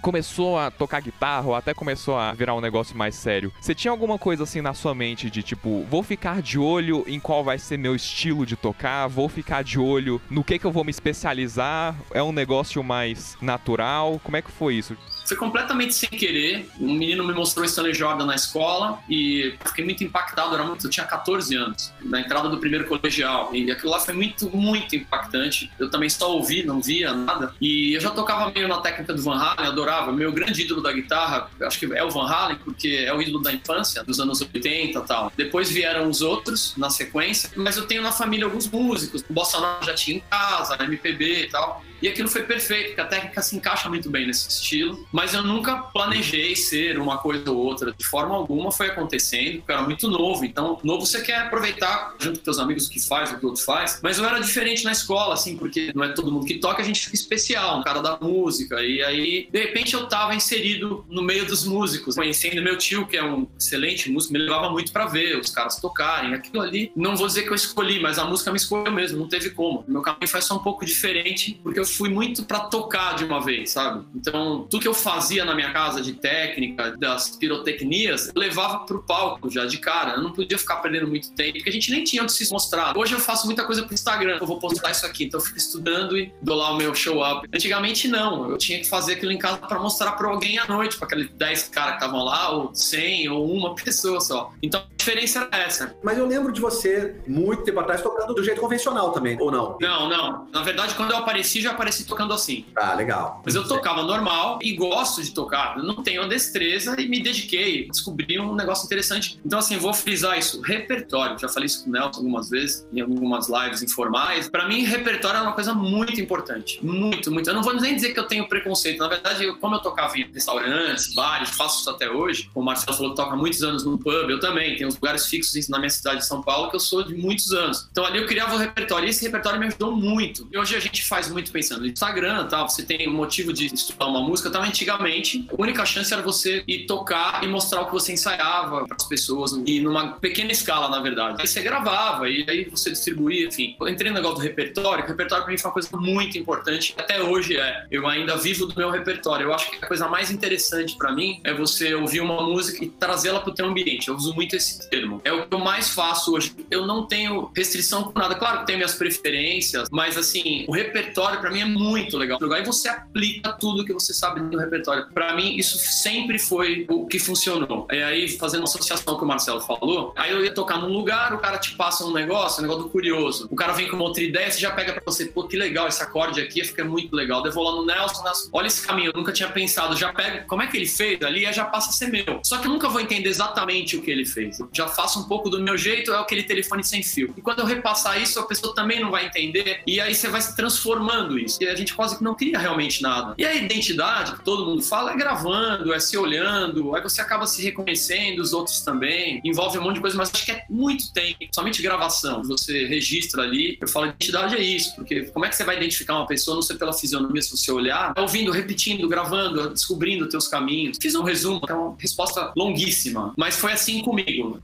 começou 0.00 0.58
a 0.58 0.70
tocar 0.70 1.00
guitarra, 1.00 1.46
ou 1.46 1.54
até 1.54 1.72
começou 1.74 2.16
a 2.16 2.32
virar 2.32 2.54
um 2.54 2.60
negócio 2.60 2.96
mais 2.96 3.14
sério, 3.14 3.52
você 3.60 3.74
tinha 3.74 3.90
alguma 3.90 4.18
coisa 4.18 4.44
assim 4.44 4.60
na 4.60 4.74
sua 4.74 4.94
mente 4.94 5.30
de 5.30 5.42
tipo, 5.42 5.84
vou 5.90 6.02
ficar 6.02 6.42
de 6.42 6.58
olho 6.58 7.04
em 7.06 7.18
qual 7.18 7.42
vai 7.42 7.58
ser 7.58 7.78
meu 7.78 7.94
estilo 7.94 8.46
de 8.46 8.56
tocar, 8.56 9.06
vou 9.06 9.28
ficar 9.28 9.62
de 9.62 9.78
olho 9.78 10.20
no 10.30 10.44
que 10.44 10.58
que 10.58 10.64
eu 10.64 10.72
vou 10.72 10.84
me 10.84 10.90
especializar? 10.90 11.94
É 12.12 12.22
um 12.22 12.32
negócio 12.32 12.82
mais 12.82 13.36
natural? 13.40 14.20
Como 14.22 14.36
é 14.36 14.42
que 14.42 14.50
foi 14.50 14.74
isso? 14.74 14.96
Foi 15.26 15.36
completamente 15.36 15.94
sem 15.94 16.08
querer. 16.08 16.68
Um 16.80 16.92
menino 16.92 17.24
me 17.24 17.32
mostrou 17.32 17.64
Stanley 17.64 17.94
Jordan 17.94 18.26
na 18.26 18.34
escola 18.34 19.00
e 19.08 19.54
fiquei 19.66 19.84
muito 19.84 20.04
impactado. 20.04 20.54
Era 20.54 20.64
muito, 20.64 20.86
eu 20.86 20.90
tinha 20.90 21.04
14 21.04 21.54
anos, 21.56 21.92
na 22.00 22.20
entrada 22.20 22.48
do 22.48 22.58
primeiro 22.58 22.86
colegial. 22.86 23.54
E 23.54 23.70
aquilo 23.70 23.90
lá 23.90 23.98
foi 23.98 24.14
muito, 24.14 24.48
muito 24.56 24.94
impactante. 24.94 25.70
Eu 25.78 25.90
também 25.90 26.08
só 26.08 26.32
ouvi, 26.32 26.62
não 26.62 26.80
via 26.80 27.12
nada. 27.12 27.52
E 27.60 27.94
eu 27.94 28.00
já 28.00 28.10
tocava 28.10 28.50
meio 28.52 28.68
na 28.68 28.78
técnica 28.78 29.12
do 29.14 29.22
Van 29.22 29.36
Halen, 29.36 29.66
adorava. 29.66 30.12
Meu 30.12 30.32
grande 30.32 30.62
ídolo 30.62 30.80
da 30.80 30.92
guitarra, 30.92 31.50
acho 31.60 31.78
que 31.78 31.86
é 31.92 32.04
o 32.04 32.10
Van 32.10 32.26
Halen, 32.26 32.58
porque 32.64 33.04
é 33.06 33.12
o 33.12 33.20
ídolo 33.20 33.42
da 33.42 33.52
infância, 33.52 34.04
dos 34.04 34.20
anos 34.20 34.40
80 34.40 34.98
e 34.98 35.02
tal. 35.02 35.32
Depois 35.36 35.70
vieram 35.70 36.08
os 36.08 36.22
outros 36.22 36.74
na 36.76 36.88
sequência, 36.88 37.50
mas 37.56 37.76
eu 37.76 37.86
tenho 37.86 38.02
na 38.02 38.12
família 38.12 38.44
alguns 38.44 38.68
músicos. 38.68 39.24
O 39.28 39.32
Bossa 39.32 39.60
Nova 39.60 39.84
já 39.84 39.94
tinha 39.94 40.18
em 40.18 40.20
casa, 40.30 40.76
MPB 40.82 41.44
e 41.44 41.48
tal. 41.48 41.84
E 42.00 42.08
aquilo 42.08 42.28
foi 42.28 42.42
perfeito, 42.42 42.88
porque 42.88 43.00
a 43.00 43.06
técnica 43.06 43.42
se 43.42 43.56
encaixa 43.56 43.88
muito 43.88 44.10
bem 44.10 44.26
nesse 44.26 44.48
estilo. 44.48 45.06
Mas 45.12 45.34
eu 45.34 45.42
nunca 45.42 45.76
planejei 45.76 46.54
ser 46.54 46.98
uma 46.98 47.18
coisa 47.18 47.50
ou 47.50 47.56
outra. 47.56 47.92
De 47.92 48.04
forma 48.04 48.34
alguma 48.34 48.70
foi 48.70 48.88
acontecendo, 48.88 49.58
porque 49.58 49.72
eu 49.72 49.76
era 49.76 49.84
muito 49.84 50.08
novo. 50.08 50.44
Então, 50.44 50.78
novo 50.82 51.06
você 51.06 51.22
quer 51.22 51.38
aproveitar 51.38 52.14
junto 52.18 52.38
com 52.38 52.44
teus 52.44 52.58
amigos 52.58 52.86
o 52.86 52.90
que 52.90 53.00
faz, 53.00 53.32
o 53.32 53.38
que 53.38 53.46
outro 53.46 53.62
faz. 53.62 54.00
Mas 54.02 54.18
eu 54.18 54.24
era 54.24 54.38
diferente 54.40 54.84
na 54.84 54.92
escola, 54.92 55.34
assim, 55.34 55.56
porque 55.56 55.92
não 55.94 56.04
é 56.04 56.08
todo 56.12 56.30
mundo 56.30 56.46
que 56.46 56.58
toca, 56.58 56.82
a 56.82 56.84
gente 56.84 57.00
fica 57.00 57.14
especial, 57.14 57.78
um 57.78 57.82
cara 57.82 58.00
da 58.00 58.18
música. 58.20 58.82
E 58.82 59.02
aí, 59.02 59.48
de 59.50 59.58
repente, 59.58 59.94
eu 59.94 60.06
tava 60.06 60.34
inserido 60.34 61.04
no 61.08 61.22
meio 61.22 61.46
dos 61.46 61.64
músicos, 61.64 62.14
conhecendo 62.14 62.62
meu 62.62 62.76
tio, 62.76 63.06
que 63.06 63.16
é 63.16 63.24
um 63.24 63.46
excelente 63.58 64.10
músico, 64.10 64.32
me 64.32 64.38
levava 64.38 64.70
muito 64.70 64.92
para 64.92 65.06
ver 65.06 65.38
os 65.38 65.50
caras 65.50 65.80
tocarem. 65.80 66.34
Aquilo 66.34 66.62
ali, 66.62 66.92
não 66.94 67.16
vou 67.16 67.26
dizer 67.26 67.42
que 67.42 67.50
eu 67.50 67.54
escolhi, 67.54 68.00
mas 68.00 68.18
a 68.18 68.24
música 68.24 68.50
me 68.50 68.56
escolheu 68.56 68.92
mesmo, 68.92 69.18
não 69.18 69.28
teve 69.28 69.50
como. 69.50 69.84
Meu 69.88 70.02
caminho 70.02 70.28
foi 70.28 70.42
só 70.42 70.56
um 70.56 70.62
pouco 70.62 70.84
diferente, 70.84 71.58
porque 71.62 71.78
eu 71.78 71.85
fui 71.86 72.08
muito 72.08 72.44
para 72.44 72.60
tocar 72.60 73.14
de 73.14 73.24
uma 73.24 73.40
vez, 73.40 73.70
sabe? 73.70 74.04
Então, 74.14 74.66
tudo 74.70 74.82
que 74.82 74.88
eu 74.88 74.94
fazia 74.94 75.44
na 75.44 75.54
minha 75.54 75.72
casa 75.72 76.00
de 76.00 76.14
técnica, 76.14 76.96
das 76.96 77.36
pirotecnias, 77.36 78.28
eu 78.34 78.40
levava 78.40 78.80
pro 78.80 79.02
palco 79.02 79.50
já 79.50 79.66
de 79.66 79.78
cara. 79.78 80.14
Eu 80.14 80.22
não 80.22 80.32
podia 80.32 80.58
ficar 80.58 80.76
perdendo 80.76 81.06
muito 81.06 81.32
tempo, 81.32 81.54
porque 81.54 81.70
a 81.70 81.72
gente 81.72 81.90
nem 81.90 82.04
tinha 82.04 82.22
onde 82.22 82.32
se 82.32 82.50
mostrar. 82.52 82.96
Hoje 82.96 83.14
eu 83.14 83.20
faço 83.20 83.46
muita 83.46 83.64
coisa 83.64 83.82
pro 83.82 83.94
Instagram. 83.94 84.38
Eu 84.40 84.46
vou 84.46 84.58
postar 84.58 84.90
isso 84.90 85.06
aqui, 85.06 85.24
então 85.24 85.40
eu 85.40 85.44
fico 85.44 85.58
estudando 85.58 86.16
e 86.16 86.32
dou 86.42 86.56
lá 86.56 86.72
o 86.72 86.76
meu 86.76 86.94
show 86.94 87.22
up. 87.24 87.48
Antigamente 87.52 88.08
não, 88.08 88.50
eu 88.50 88.58
tinha 88.58 88.78
que 88.78 88.88
fazer 88.88 89.14
aquilo 89.14 89.32
em 89.32 89.38
casa 89.38 89.58
para 89.58 89.78
mostrar 89.78 90.12
para 90.12 90.28
alguém 90.28 90.58
à 90.58 90.66
noite, 90.66 90.96
para 90.96 91.06
aqueles 91.06 91.30
10 91.30 91.68
caras 91.68 91.90
que 91.92 92.04
estavam 92.04 92.24
lá, 92.24 92.50
ou 92.50 92.74
100, 92.74 93.28
ou 93.28 93.52
uma 93.52 93.74
pessoa 93.76 94.20
só. 94.20 94.52
Então 94.62 94.80
a 94.80 94.96
diferença 94.96 95.48
era 95.50 95.64
essa. 95.64 95.96
Mas 96.02 96.18
eu 96.18 96.26
lembro 96.26 96.52
de 96.52 96.60
você, 96.60 97.16
muito 97.26 97.62
tempo 97.62 97.80
atrás, 97.80 98.02
tocando 98.02 98.34
do 98.34 98.42
jeito 98.42 98.60
convencional 98.60 99.12
também, 99.12 99.40
ou 99.40 99.50
não? 99.50 99.76
Não, 99.80 100.08
não. 100.08 100.48
Na 100.52 100.62
verdade, 100.62 100.94
quando 100.94 101.12
eu 101.12 101.18
apareci, 101.18 101.60
já 101.60 101.72
apareci 101.76 102.04
tocando 102.04 102.32
assim. 102.32 102.64
Ah, 102.74 102.94
legal. 102.94 103.42
Mas 103.44 103.54
eu 103.54 103.66
tocava 103.66 104.02
normal, 104.02 104.58
igual 104.62 104.96
gosto 104.96 105.22
de 105.22 105.32
tocar, 105.32 105.76
eu 105.76 105.84
não 105.84 106.02
tenho 106.02 106.22
a 106.22 106.26
destreza 106.26 106.98
e 106.98 107.08
me 107.08 107.20
dediquei, 107.20 107.88
descobri 107.88 108.38
um 108.40 108.54
negócio 108.54 108.86
interessante. 108.86 109.38
Então, 109.44 109.58
assim, 109.58 109.76
vou 109.76 109.92
frisar 109.92 110.38
isso. 110.38 110.60
Repertório, 110.62 111.38
já 111.38 111.48
falei 111.48 111.66
isso 111.66 111.84
com 111.84 111.90
o 111.90 111.92
Nelson 111.92 112.20
algumas 112.20 112.48
vezes, 112.48 112.86
em 112.92 113.00
algumas 113.00 113.48
lives 113.48 113.82
informais. 113.82 114.48
Para 114.48 114.66
mim, 114.66 114.84
repertório 114.84 115.38
é 115.38 115.42
uma 115.42 115.52
coisa 115.52 115.74
muito 115.74 116.18
importante. 116.20 116.78
Muito, 116.82 117.30
muito. 117.30 117.50
Eu 117.50 117.54
não 117.54 117.62
vou 117.62 117.74
nem 117.74 117.94
dizer 117.94 118.14
que 118.14 118.20
eu 118.20 118.26
tenho 118.26 118.48
preconceito. 118.48 118.98
Na 118.98 119.08
verdade, 119.08 119.44
eu, 119.44 119.56
como 119.58 119.74
eu 119.74 119.80
tocava 119.80 120.16
em 120.18 120.30
restaurantes, 120.32 121.14
bares, 121.14 121.50
faço 121.50 121.80
isso 121.80 121.90
até 121.90 122.08
hoje. 122.10 122.50
O 122.54 122.62
Marcelo 122.62 122.96
falou 122.96 123.10
que 123.10 123.16
toca 123.16 123.36
muitos 123.36 123.62
anos 123.62 123.84
no 123.84 123.98
pub, 123.98 124.30
eu 124.30 124.40
também. 124.40 124.76
Tenho 124.76 124.88
uns 124.88 124.94
lugares 124.94 125.26
fixos 125.26 125.68
na 125.68 125.78
minha 125.78 125.90
cidade 125.90 126.20
de 126.20 126.26
São 126.26 126.42
Paulo 126.42 126.70
que 126.70 126.76
eu 126.76 126.80
sou 126.80 127.02
de 127.02 127.14
muitos 127.14 127.52
anos. 127.52 127.86
Então, 127.90 128.04
ali 128.04 128.18
eu 128.18 128.26
criava 128.26 128.54
o 128.54 128.58
repertório 128.58 129.06
e 129.06 129.10
esse 129.10 129.24
repertório 129.24 129.58
me 129.58 129.66
ajudou 129.66 129.94
muito. 129.94 130.48
E 130.50 130.56
hoje 130.56 130.74
a 130.76 130.80
gente 130.80 131.04
faz 131.04 131.28
muito 131.28 131.50
no 131.70 131.86
Instagram, 131.86 132.46
tal. 132.46 132.68
Você 132.68 132.82
tem 132.82 133.06
motivo 133.08 133.52
de 133.52 133.66
estudar 133.66 134.06
uma 134.06 134.20
música, 134.20 134.48
então 134.48 134.62
antigamente 134.62 135.46
a 135.50 135.60
única 135.60 135.84
chance 135.84 136.12
era 136.12 136.22
você 136.22 136.62
ir 136.66 136.86
tocar 136.86 137.42
e 137.42 137.48
mostrar 137.48 137.82
o 137.82 137.86
que 137.86 137.92
você 137.92 138.12
ensaiava 138.12 138.86
para 138.86 138.96
as 138.96 139.04
pessoas 139.04 139.52
e 139.66 139.80
numa 139.80 140.12
pequena 140.12 140.52
escala, 140.52 140.88
na 140.88 141.00
verdade. 141.00 141.36
Aí 141.40 141.46
você 141.46 141.62
gravava 141.62 142.28
e 142.28 142.44
aí 142.48 142.64
você 142.64 142.90
distribuía, 142.90 143.46
enfim. 143.46 143.76
Eu 143.80 143.88
entrei 143.88 144.10
no 144.10 144.16
negócio 144.16 144.38
do 144.38 144.42
repertório, 144.42 145.04
o 145.04 145.06
repertório 145.06 145.44
para 145.44 145.52
mim 145.52 145.58
foi 145.58 145.68
uma 145.68 145.74
coisa 145.74 145.88
muito 145.94 146.38
importante. 146.38 146.94
Até 146.96 147.22
hoje 147.22 147.56
é. 147.56 147.86
Eu 147.90 148.06
ainda 148.06 148.36
vivo 148.36 148.66
do 148.66 148.74
meu 148.76 148.90
repertório. 148.90 149.46
Eu 149.46 149.54
acho 149.54 149.70
que 149.70 149.84
a 149.84 149.88
coisa 149.88 150.08
mais 150.08 150.30
interessante 150.30 150.96
para 150.96 151.12
mim 151.12 151.40
é 151.44 151.52
você 151.52 151.94
ouvir 151.94 152.20
uma 152.20 152.42
música 152.42 152.84
e 152.84 152.88
trazê-la 152.88 153.40
para 153.40 153.50
o 153.50 153.54
teu 153.54 153.66
ambiente. 153.66 154.08
Eu 154.08 154.14
uso 154.14 154.34
muito 154.34 154.56
esse 154.56 154.88
termo. 154.90 155.20
É 155.24 155.32
o 155.32 155.46
que 155.46 155.54
eu 155.54 155.58
mais 155.58 155.90
faço 155.90 156.34
hoje. 156.34 156.54
Eu 156.70 156.86
não 156.86 157.06
tenho 157.06 157.50
restrição 157.54 158.04
com 158.04 158.18
nada. 158.18 158.34
Claro 158.34 158.60
que 158.60 158.66
tenho 158.66 158.78
minhas 158.78 158.94
preferências, 158.94 159.88
mas 159.90 160.16
assim, 160.16 160.64
o 160.68 160.72
repertório 160.72 161.40
para 161.40 161.50
mim 161.50 161.55
é 161.60 161.64
muito 161.64 162.16
legal. 162.16 162.38
E 162.40 162.64
você 162.64 162.88
aplica 162.88 163.52
tudo 163.52 163.84
que 163.84 163.92
você 163.92 164.12
sabe 164.12 164.40
do 164.40 164.58
repertório. 164.58 165.06
Para 165.12 165.34
mim, 165.34 165.56
isso 165.56 165.78
sempre 165.78 166.38
foi 166.38 166.86
o 166.88 167.06
que 167.06 167.18
funcionou. 167.18 167.86
E 167.90 168.02
aí, 168.02 168.28
fazendo 168.28 168.60
uma 168.60 168.68
associação 168.68 169.16
que 169.16 169.24
o 169.24 169.26
Marcelo 169.26 169.60
falou, 169.60 170.12
aí 170.16 170.32
eu 170.32 170.44
ia 170.44 170.52
tocar 170.52 170.78
num 170.78 170.88
lugar, 170.88 171.32
o 171.34 171.38
cara 171.38 171.58
te 171.58 171.74
passa 171.74 172.04
um 172.04 172.12
negócio, 172.12 172.60
um 172.60 172.62
negócio 172.62 172.84
do 172.84 172.90
curioso. 172.90 173.48
O 173.50 173.56
cara 173.56 173.72
vem 173.72 173.88
com 173.88 173.96
uma 173.96 174.04
outra 174.04 174.22
ideia, 174.22 174.50
você 174.50 174.60
já 174.60 174.70
pega 174.70 174.92
pra 174.92 175.02
você, 175.04 175.26
pô, 175.26 175.44
que 175.44 175.56
legal, 175.56 175.88
esse 175.88 176.02
acorde 176.02 176.40
aqui 176.40 176.64
fica 176.64 176.84
muito 176.84 177.14
legal. 177.14 177.42
Devo 177.42 177.62
lá 177.62 177.72
no 177.72 177.86
Nelson, 177.86 178.22
Nelson, 178.22 178.48
olha 178.52 178.66
esse 178.66 178.86
caminho, 178.86 179.10
eu 179.14 179.18
nunca 179.18 179.32
tinha 179.32 179.48
pensado, 179.48 179.96
já 179.96 180.12
pega, 180.12 180.44
como 180.46 180.62
é 180.62 180.66
que 180.66 180.76
ele 180.76 180.86
fez 180.86 181.20
ali, 181.22 181.50
já 181.52 181.64
passa 181.64 181.90
a 181.90 181.92
ser 181.92 182.08
meu. 182.08 182.40
Só 182.42 182.58
que 182.58 182.66
eu 182.66 182.70
nunca 182.70 182.88
vou 182.88 183.00
entender 183.00 183.28
exatamente 183.28 183.96
o 183.96 184.02
que 184.02 184.10
ele 184.10 184.24
fez. 184.24 184.60
Eu 184.60 184.68
já 184.72 184.88
faço 184.88 185.20
um 185.20 185.24
pouco 185.24 185.48
do 185.48 185.60
meu 185.60 185.76
jeito, 185.76 186.12
é 186.12 186.18
aquele 186.18 186.42
telefone 186.42 186.82
sem 186.84 187.02
fio. 187.02 187.32
E 187.36 187.40
quando 187.40 187.60
eu 187.60 187.66
repassar 187.66 188.20
isso, 188.20 188.38
a 188.40 188.46
pessoa 188.46 188.74
também 188.74 189.00
não 189.00 189.10
vai 189.10 189.26
entender, 189.26 189.82
e 189.86 190.00
aí 190.00 190.14
você 190.14 190.28
vai 190.28 190.40
se 190.40 190.54
transformando 190.56 191.38
isso. 191.38 191.45
E 191.60 191.66
a 191.66 191.74
gente 191.74 191.94
quase 191.94 192.16
que 192.16 192.24
não 192.24 192.34
cria 192.34 192.58
realmente 192.58 193.02
nada. 193.02 193.34
E 193.38 193.44
a 193.44 193.54
identidade, 193.54 194.32
que 194.32 194.44
todo 194.44 194.66
mundo 194.66 194.82
fala, 194.82 195.12
é 195.12 195.16
gravando, 195.16 195.92
é 195.92 196.00
se 196.00 196.16
olhando, 196.16 196.94
aí 196.94 197.02
você 197.02 197.20
acaba 197.20 197.46
se 197.46 197.62
reconhecendo, 197.62 198.40
os 198.40 198.52
outros 198.52 198.80
também. 198.80 199.40
Envolve 199.44 199.78
um 199.78 199.82
monte 199.82 199.96
de 199.96 200.00
coisa, 200.00 200.16
mas 200.16 200.30
acho 200.32 200.44
que 200.44 200.52
é 200.52 200.64
muito 200.68 201.12
tempo. 201.12 201.38
Somente 201.52 201.82
gravação, 201.82 202.42
você 202.42 202.86
registra 202.86 203.42
ali. 203.42 203.78
Eu 203.80 203.88
falo, 203.88 204.06
identidade 204.06 204.54
é 204.54 204.62
isso, 204.62 204.94
porque 204.94 205.22
como 205.26 205.44
é 205.44 205.48
que 205.48 205.56
você 205.56 205.64
vai 205.64 205.76
identificar 205.76 206.16
uma 206.16 206.26
pessoa, 206.26 206.54
não 206.54 206.62
sei 206.62 206.76
pela 206.76 206.92
fisionomia, 206.92 207.42
se 207.42 207.56
você 207.56 207.70
olhar, 207.70 208.14
tá 208.14 208.22
ouvindo, 208.22 208.50
repetindo, 208.50 209.08
gravando, 209.08 209.70
descobrindo 209.70 210.28
teus 210.28 210.48
caminhos. 210.48 210.98
Fiz 211.00 211.14
um 211.14 211.22
resumo, 211.22 211.60
é 211.68 211.74
uma 211.74 211.96
resposta 211.98 212.52
longuíssima, 212.56 213.32
mas 213.36 213.56
foi 213.56 213.72
assim 213.72 214.02
comigo. 214.02 214.60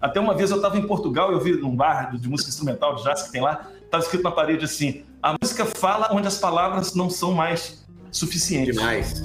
Até 0.00 0.20
uma 0.20 0.34
vez 0.34 0.50
eu 0.50 0.56
estava 0.56 0.78
em 0.78 0.86
Portugal, 0.86 1.32
eu 1.32 1.40
vi 1.40 1.52
num 1.52 1.74
bar 1.74 2.16
de 2.16 2.28
música 2.28 2.50
instrumental 2.50 2.94
de 2.94 3.02
jazz 3.02 3.22
que 3.22 3.32
tem 3.32 3.40
lá, 3.40 3.68
estava 3.84 4.02
escrito 4.02 4.22
na 4.22 4.30
parede 4.30 4.64
assim: 4.64 5.02
a 5.22 5.34
música 5.40 5.64
fala 5.64 6.10
onde 6.12 6.28
as 6.28 6.38
palavras 6.38 6.94
não 6.94 7.10
são 7.10 7.32
mais 7.32 7.84
suficientes. 8.10 8.74
Demais. 8.74 9.22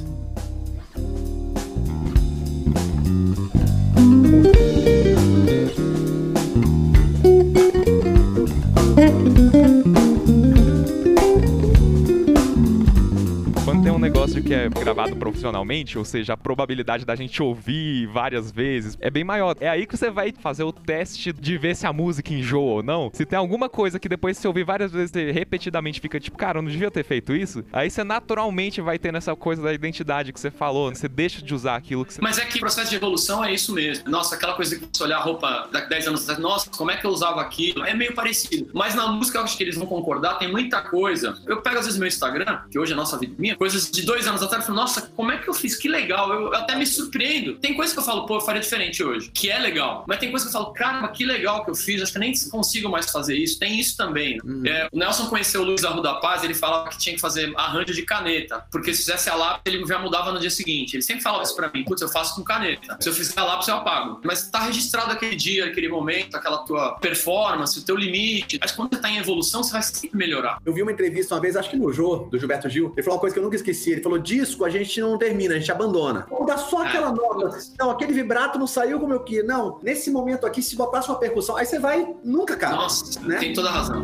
Negócio 14.23 14.41
que 14.41 14.53
é 14.53 14.69
gravado 14.69 15.17
profissionalmente, 15.17 15.97
ou 15.97 16.05
seja, 16.05 16.33
a 16.33 16.37
probabilidade 16.37 17.03
da 17.03 17.13
gente 17.13 17.43
ouvir 17.43 18.07
várias 18.07 18.51
vezes 18.51 18.97
é 19.01 19.09
bem 19.09 19.23
maior. 19.23 19.53
É 19.59 19.67
aí 19.67 19.85
que 19.85 19.97
você 19.97 20.09
vai 20.09 20.33
fazer 20.39 20.63
o 20.63 20.71
teste 20.71 21.33
de 21.33 21.57
ver 21.57 21.75
se 21.75 21.85
a 21.85 21.91
música 21.91 22.33
enjoa 22.33 22.75
ou 22.75 22.83
não. 22.83 23.11
Se 23.13 23.25
tem 23.25 23.37
alguma 23.37 23.67
coisa 23.67 23.99
que 23.99 24.07
depois 24.07 24.37
você 24.37 24.47
ouvir 24.47 24.63
várias 24.63 24.93
vezes 24.93 25.13
repetidamente 25.33 25.99
fica 25.99 26.21
tipo, 26.21 26.37
cara, 26.37 26.59
eu 26.59 26.61
não 26.61 26.71
devia 26.71 26.89
ter 26.89 27.03
feito 27.03 27.35
isso, 27.35 27.65
aí 27.73 27.89
você 27.89 28.01
naturalmente 28.01 28.79
vai 28.79 28.97
ter 28.97 29.11
nessa 29.11 29.35
coisa 29.35 29.61
da 29.61 29.73
identidade 29.73 30.31
que 30.31 30.39
você 30.39 30.49
falou, 30.49 30.95
você 30.95 31.09
deixa 31.09 31.41
de 31.41 31.53
usar 31.53 31.75
aquilo 31.75 32.05
que 32.05 32.13
você. 32.13 32.21
Mas 32.21 32.37
é 32.37 32.45
que 32.45 32.57
o 32.57 32.61
processo 32.61 32.91
de 32.91 32.95
evolução 32.95 33.43
é 33.43 33.53
isso 33.53 33.73
mesmo. 33.73 34.09
Nossa, 34.09 34.35
aquela 34.35 34.53
coisa 34.53 34.79
que 34.79 34.87
você 34.91 35.03
olhar 35.03 35.17
a 35.17 35.21
roupa 35.21 35.67
daqui 35.69 35.89
10 35.89 36.07
anos 36.07 36.21
atrás, 36.21 36.39
nossa, 36.39 36.69
como 36.69 36.91
é 36.91 36.95
que 36.95 37.05
eu 37.05 37.11
usava 37.11 37.41
aquilo? 37.41 37.83
É 37.83 37.93
meio 37.93 38.13
parecido. 38.13 38.69
Mas 38.73 38.95
na 38.95 39.07
música 39.07 39.39
eu 39.39 39.43
acho 39.43 39.57
que 39.57 39.63
eles 39.63 39.75
vão 39.75 39.85
concordar, 39.85 40.35
tem 40.35 40.49
muita 40.49 40.81
coisa. 40.81 41.37
Eu 41.45 41.61
pego 41.61 41.79
às 41.79 41.85
vezes 41.85 41.99
meu 41.99 42.07
Instagram, 42.07 42.61
que 42.71 42.79
hoje 42.79 42.93
é 42.93 42.95
nossa 42.95 43.17
vida 43.17 43.35
minha, 43.37 43.57
coisas 43.57 43.91
de 43.91 44.12
dois 44.13 44.27
anos 44.27 44.43
atrás, 44.43 44.63
eu 44.63 44.67
falo, 44.67 44.79
nossa, 44.79 45.01
como 45.01 45.31
é 45.31 45.37
que 45.37 45.47
eu 45.47 45.53
fiz? 45.53 45.75
Que 45.75 45.87
legal. 45.87 46.31
Eu, 46.31 46.41
eu, 46.41 46.55
até 46.55 46.75
me 46.75 46.85
surpreendo. 46.85 47.55
Tem 47.55 47.73
coisa 47.73 47.93
que 47.93 47.99
eu 47.99 48.03
falo, 48.03 48.27
pô, 48.27 48.35
eu 48.35 48.41
faria 48.41 48.61
diferente 48.61 49.03
hoje, 49.03 49.31
que 49.31 49.49
é 49.49 49.57
legal. 49.57 50.05
Mas 50.07 50.19
tem 50.19 50.29
coisa 50.29 50.45
que 50.45 50.49
eu 50.49 50.53
falo, 50.53 50.71
caramba, 50.73 51.07
que 51.07 51.25
legal 51.25 51.65
que 51.65 51.71
eu 51.71 51.75
fiz. 51.75 52.01
Acho 52.01 52.13
que 52.13 52.19
nem 52.19 52.31
consigo 52.51 52.89
mais 52.89 53.09
fazer 53.09 53.35
isso. 53.35 53.57
Tem 53.57 53.79
isso 53.79 53.97
também. 53.97 54.39
Uhum. 54.43 54.63
É, 54.65 54.87
o 54.91 54.97
Nelson 54.97 55.27
conheceu 55.27 55.61
o 55.61 55.63
Luiz 55.63 55.83
Arruda 55.83 56.13
Paz, 56.15 56.43
ele 56.43 56.53
falava 56.53 56.89
que 56.89 56.97
tinha 56.99 57.15
que 57.15 57.21
fazer 57.21 57.51
arranjo 57.55 57.93
de 57.93 58.03
caneta, 58.03 58.65
porque 58.71 58.93
se 58.93 58.99
fizesse 58.99 59.29
a 59.29 59.35
lápis, 59.35 59.73
ele 59.73 59.85
já 59.85 59.97
mudava 59.97 60.31
no 60.31 60.39
dia 60.39 60.49
seguinte. 60.51 60.95
Ele 60.95 61.01
sempre 61.01 61.23
falava 61.23 61.43
isso 61.43 61.55
pra 61.55 61.71
mim, 61.71 61.83
putz, 61.83 62.01
eu 62.01 62.09
faço 62.09 62.35
com 62.35 62.43
caneta. 62.43 62.97
Se 62.99 63.09
eu 63.09 63.13
fizer 63.13 63.39
a 63.39 63.43
lápis, 63.43 63.67
eu 63.67 63.75
apago. 63.75 64.21
Mas 64.23 64.49
tá 64.49 64.59
registrado 64.59 65.11
aquele 65.11 65.35
dia, 65.35 65.65
aquele 65.65 65.89
momento, 65.89 66.35
aquela 66.35 66.59
tua 66.59 66.93
performance, 66.99 67.79
o 67.79 67.83
teu 67.83 67.95
limite. 67.95 68.59
Mas 68.61 68.71
quando 68.71 68.93
você 68.93 69.01
tá 69.01 69.09
em 69.09 69.17
evolução, 69.17 69.63
você 69.63 69.71
vai 69.71 69.81
sempre 69.81 70.15
melhorar. 70.15 70.59
Eu 70.63 70.73
vi 70.73 70.83
uma 70.83 70.91
entrevista 70.91 71.33
uma 71.33 71.41
vez, 71.41 71.55
acho 71.55 71.69
que 71.69 71.75
no 71.75 71.91
Jô, 71.91 72.27
do 72.29 72.37
Gilberto 72.37 72.69
Gil, 72.69 72.93
ele 72.95 73.03
falou 73.03 73.15
uma 73.15 73.21
coisa 73.21 73.33
que 73.33 73.39
eu 73.39 73.43
nunca 73.43 73.55
esqueci. 73.55 73.91
Ele 73.91 74.01
falou: 74.03 74.19
disco 74.19 74.65
a 74.65 74.69
gente 74.69 74.99
não 75.01 75.17
termina, 75.17 75.55
a 75.55 75.57
gente 75.57 75.71
abandona. 75.71 76.27
Vamos 76.29 76.47
dar 76.47 76.57
só 76.57 76.83
aquela 76.83 77.09
é. 77.09 77.13
nota. 77.13 77.57
Não, 77.79 77.89
aquele 77.89 78.13
vibrato 78.13 78.59
não 78.59 78.67
saiu 78.67 78.99
como 78.99 79.13
eu 79.13 79.21
queria. 79.21 79.43
Não, 79.43 79.79
nesse 79.81 80.11
momento 80.11 80.45
aqui, 80.45 80.61
se 80.61 80.75
botasse 80.75 81.09
uma 81.09 81.17
percussão, 81.17 81.55
aí 81.55 81.65
você 81.65 81.79
vai 81.79 82.13
nunca, 82.23 82.55
cara. 82.55 82.75
Nossa, 82.75 83.19
né? 83.21 83.39
tem 83.39 83.53
toda 83.53 83.69
a 83.69 83.71
razão. 83.71 84.03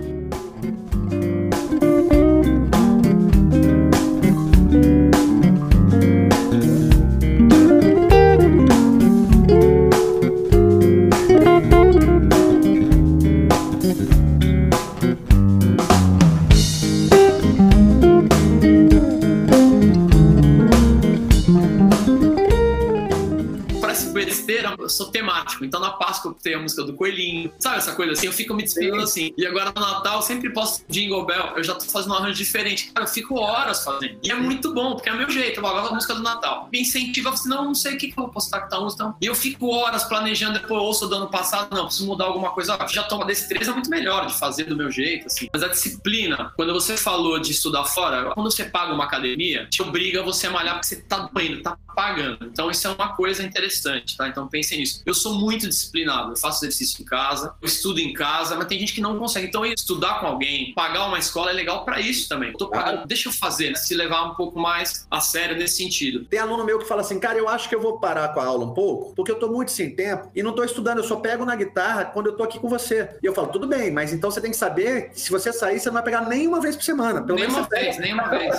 Eu 24.78 24.90
sou 24.90 25.12
temático. 25.12 25.64
Então 25.66 25.80
na 25.80 25.92
Páscoa 25.92 26.32
eu 26.32 26.36
tenho 26.36 26.60
a 26.60 26.62
música 26.62 26.84
do 26.84 26.94
Coelhinho, 26.94 27.52
sabe 27.60 27.78
essa 27.78 27.94
coisa 27.94 28.14
assim? 28.14 28.28
Eu 28.28 28.34
fico 28.34 28.54
me 28.54 28.64
despedindo 28.64 29.02
assim. 29.02 29.34
E 29.38 29.46
agora 29.46 29.72
no 29.76 29.82
Natal 29.82 30.18
eu 30.18 30.22
sempre 30.22 30.50
posto 30.52 30.84
Jingle 30.90 31.26
Bell, 31.26 31.54
eu 31.58 31.64
já 31.64 31.76
tô 31.76 31.86
fazendo 31.86 32.12
um 32.12 32.16
arranjo 32.16 32.38
diferente. 32.38 32.92
Cara, 32.94 33.06
eu 33.06 33.12
fico 33.12 33.36
horas 33.40 33.84
fazendo. 33.84 34.18
E 34.24 34.32
é 34.32 34.36
muito 34.36 34.74
bom, 34.74 34.96
porque 34.96 35.10
é 35.10 35.14
o 35.14 35.18
meu 35.18 35.30
jeito. 35.30 35.60
Eu 35.60 35.62
gosto 35.62 35.90
da 35.90 35.96
música 35.96 36.16
do 36.16 36.22
Natal. 36.22 36.70
Me 36.72 36.82
incentiva, 36.82 37.30
assim, 37.30 37.50
não, 37.50 37.66
não 37.66 37.76
sei 37.76 37.96
o 37.96 37.98
que, 37.98 38.08
que 38.08 38.20
eu 38.20 38.24
vou 38.24 38.30
postar 38.30 38.62
que 38.62 38.70
tá 38.70 38.80
música. 38.80 39.14
E 39.22 39.26
eu 39.26 39.36
fico 39.36 39.68
horas 39.68 40.04
planejando, 40.04 40.54
depois 40.54 40.80
eu 40.80 40.86
ouço 40.86 41.08
do 41.08 41.16
ano 41.16 41.30
passado, 41.30 41.76
não, 41.76 41.86
preciso 41.86 42.08
mudar 42.08 42.26
alguma 42.26 42.52
coisa. 42.52 42.78
Já 42.90 43.04
tô 43.04 43.16
uma 43.16 43.26
destreza 43.26 43.72
muito 43.72 43.90
melhor 43.90 44.26
de 44.26 44.38
fazer 44.38 44.66
do 44.66 44.76
meu 44.76 44.92
jeito, 44.92 45.28
assim. 45.28 45.48
Mas 45.52 45.64
a 45.64 45.68
disciplina, 45.68 46.52
quando 46.56 46.74
você 46.74 46.98
falou 46.98 47.40
de 47.40 47.52
estudar 47.52 47.86
fora, 47.86 48.32
quando 48.34 48.52
você 48.52 48.66
paga 48.66 48.94
uma 48.94 49.06
academia, 49.06 49.68
te 49.70 49.82
obriga 49.82 50.24
você 50.24 50.48
a 50.48 50.52
malhar 50.52 50.76
porque 50.76 50.88
você 50.88 50.98
tá 51.02 51.30
doendo, 51.32 51.62
tá 51.62 51.78
pagando. 51.96 52.46
Então 52.46 52.72
isso 52.72 52.88
é 52.88 52.92
uma 52.92 53.10
coisa 53.10 53.44
interessante, 53.44 53.89
tá? 54.18 54.28
Então 54.28 54.48
pensem 54.48 54.80
nisso. 54.80 55.02
Eu 55.06 55.14
sou 55.14 55.36
muito 55.36 55.68
disciplinado, 55.68 56.32
eu 56.32 56.38
faço 56.38 56.64
exercício 56.66 57.02
em 57.02 57.06
casa, 57.06 57.54
eu 57.62 57.68
estudo 57.68 58.00
em 58.00 58.14
casa, 58.14 58.56
mas 58.56 58.68
tem 58.68 58.80
gente 58.80 58.94
que 58.94 59.02
não 59.02 59.18
consegue. 59.18 59.48
Então 59.48 59.66
estudar 59.66 60.20
com 60.20 60.28
alguém, 60.28 60.74
pagar 60.74 61.08
uma 61.08 61.20
escola 61.20 61.52
é 61.52 61.54
legal 61.54 61.86
para 61.86 62.00
isso 62.00 62.28
também. 62.28 62.52
Eu 62.52 62.58
tô 62.58 62.70
pagando, 62.70 63.08
deixa 63.08 63.30
eu 63.30 63.34
fazer, 63.34 63.70
né? 63.70 63.76
se 63.76 63.96
levar 63.96 64.24
um 64.24 64.36
pouco 64.36 64.60
mais 64.60 65.08
a 65.10 65.20
sério 65.20 65.58
nesse 65.58 65.78
sentido. 65.78 66.26
Tem 66.26 66.40
aluno 66.40 66.64
meu 66.64 66.80
que 66.80 66.86
fala 66.86 67.02
assim, 67.02 67.20
cara, 67.20 67.38
eu 67.38 67.48
acho 67.48 67.68
que 67.70 67.76
eu 67.76 67.82
vou 67.82 68.00
parar 68.00 68.30
com 68.30 68.40
a 68.40 68.46
aula 68.46 68.66
um 68.66 68.74
pouco, 68.74 69.14
porque 69.16 69.32
eu 69.32 69.40
tô 69.40 69.48
muito 69.48 69.72
sem 69.72 69.96
tempo 69.96 70.30
e 70.36 70.44
não 70.44 70.54
tô 70.54 70.64
estudando, 70.64 71.00
eu 71.00 71.04
só 71.04 71.16
pego 71.18 71.46
na 71.46 71.56
guitarra 71.56 72.06
quando 72.06 72.28
eu 72.28 72.38
tô 72.38 72.44
aqui 72.44 72.60
com 72.60 72.70
você. 72.70 73.10
E 73.22 73.26
eu 73.26 73.34
falo, 73.34 73.48
tudo 73.48 73.68
bem, 73.68 73.92
mas 73.92 74.14
então 74.14 74.30
você 74.30 74.42
tem 74.42 74.52
que 74.52 74.58
saber 74.58 75.10
que 75.10 75.20
se 75.20 75.32
você 75.32 75.52
sair, 75.52 75.80
você 75.80 75.88
não 75.88 75.96
vai 75.96 76.04
pegar 76.04 76.22
nem 76.22 76.48
uma 76.48 76.62
vez 76.62 76.76
por 76.76 76.84
semana. 76.84 77.22
Pelo 77.22 77.40
nenhuma 77.40 77.64
vez, 77.64 77.98
nenhuma 77.98 78.28
vez. 78.30 78.56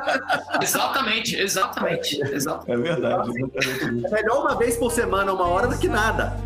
exatamente, 0.62 1.36
exatamente, 1.36 2.20
exatamente. 2.20 2.72
É 2.72 2.76
verdade. 2.76 3.30
É 4.04 4.10
melhor 4.10 4.42
uma 4.42 4.53
uma 4.54 4.60
vez 4.60 4.76
por 4.76 4.92
semana, 4.92 5.32
uma 5.32 5.48
hora, 5.48 5.66
do 5.66 5.76
que 5.76 5.88
nada. 5.88 6.36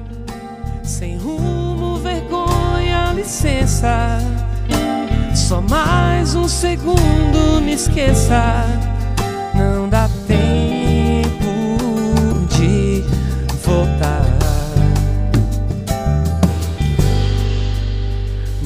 Sem 0.82 1.18
rumo, 1.18 1.98
vergonha, 1.98 3.12
licença. 3.14 4.18
Só 5.34 5.60
mais 5.60 6.34
um 6.34 6.48
segundo, 6.48 7.60
me 7.60 7.74
esqueça. 7.74 8.64
Não 9.54 9.90
dá 9.90 10.08
tempo 10.26 11.28
de 12.56 13.04
voltar. 13.62 14.24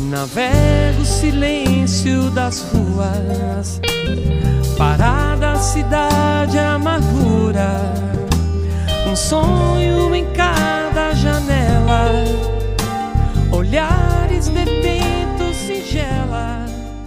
Navego 0.08 1.02
o 1.02 1.04
silêncio 1.04 2.30
das 2.30 2.60
ruas, 2.72 3.80
parada 4.78 5.56
cidade 5.56 6.58
amargura 6.58 8.02
um 9.12 9.16
sonho 9.16 10.14
em 10.14 10.24
cada 10.32 11.12
janela, 11.12 12.24
olhares 13.50 14.46
de 14.46 14.52
vento 14.52 14.70
singela. 14.70 15.01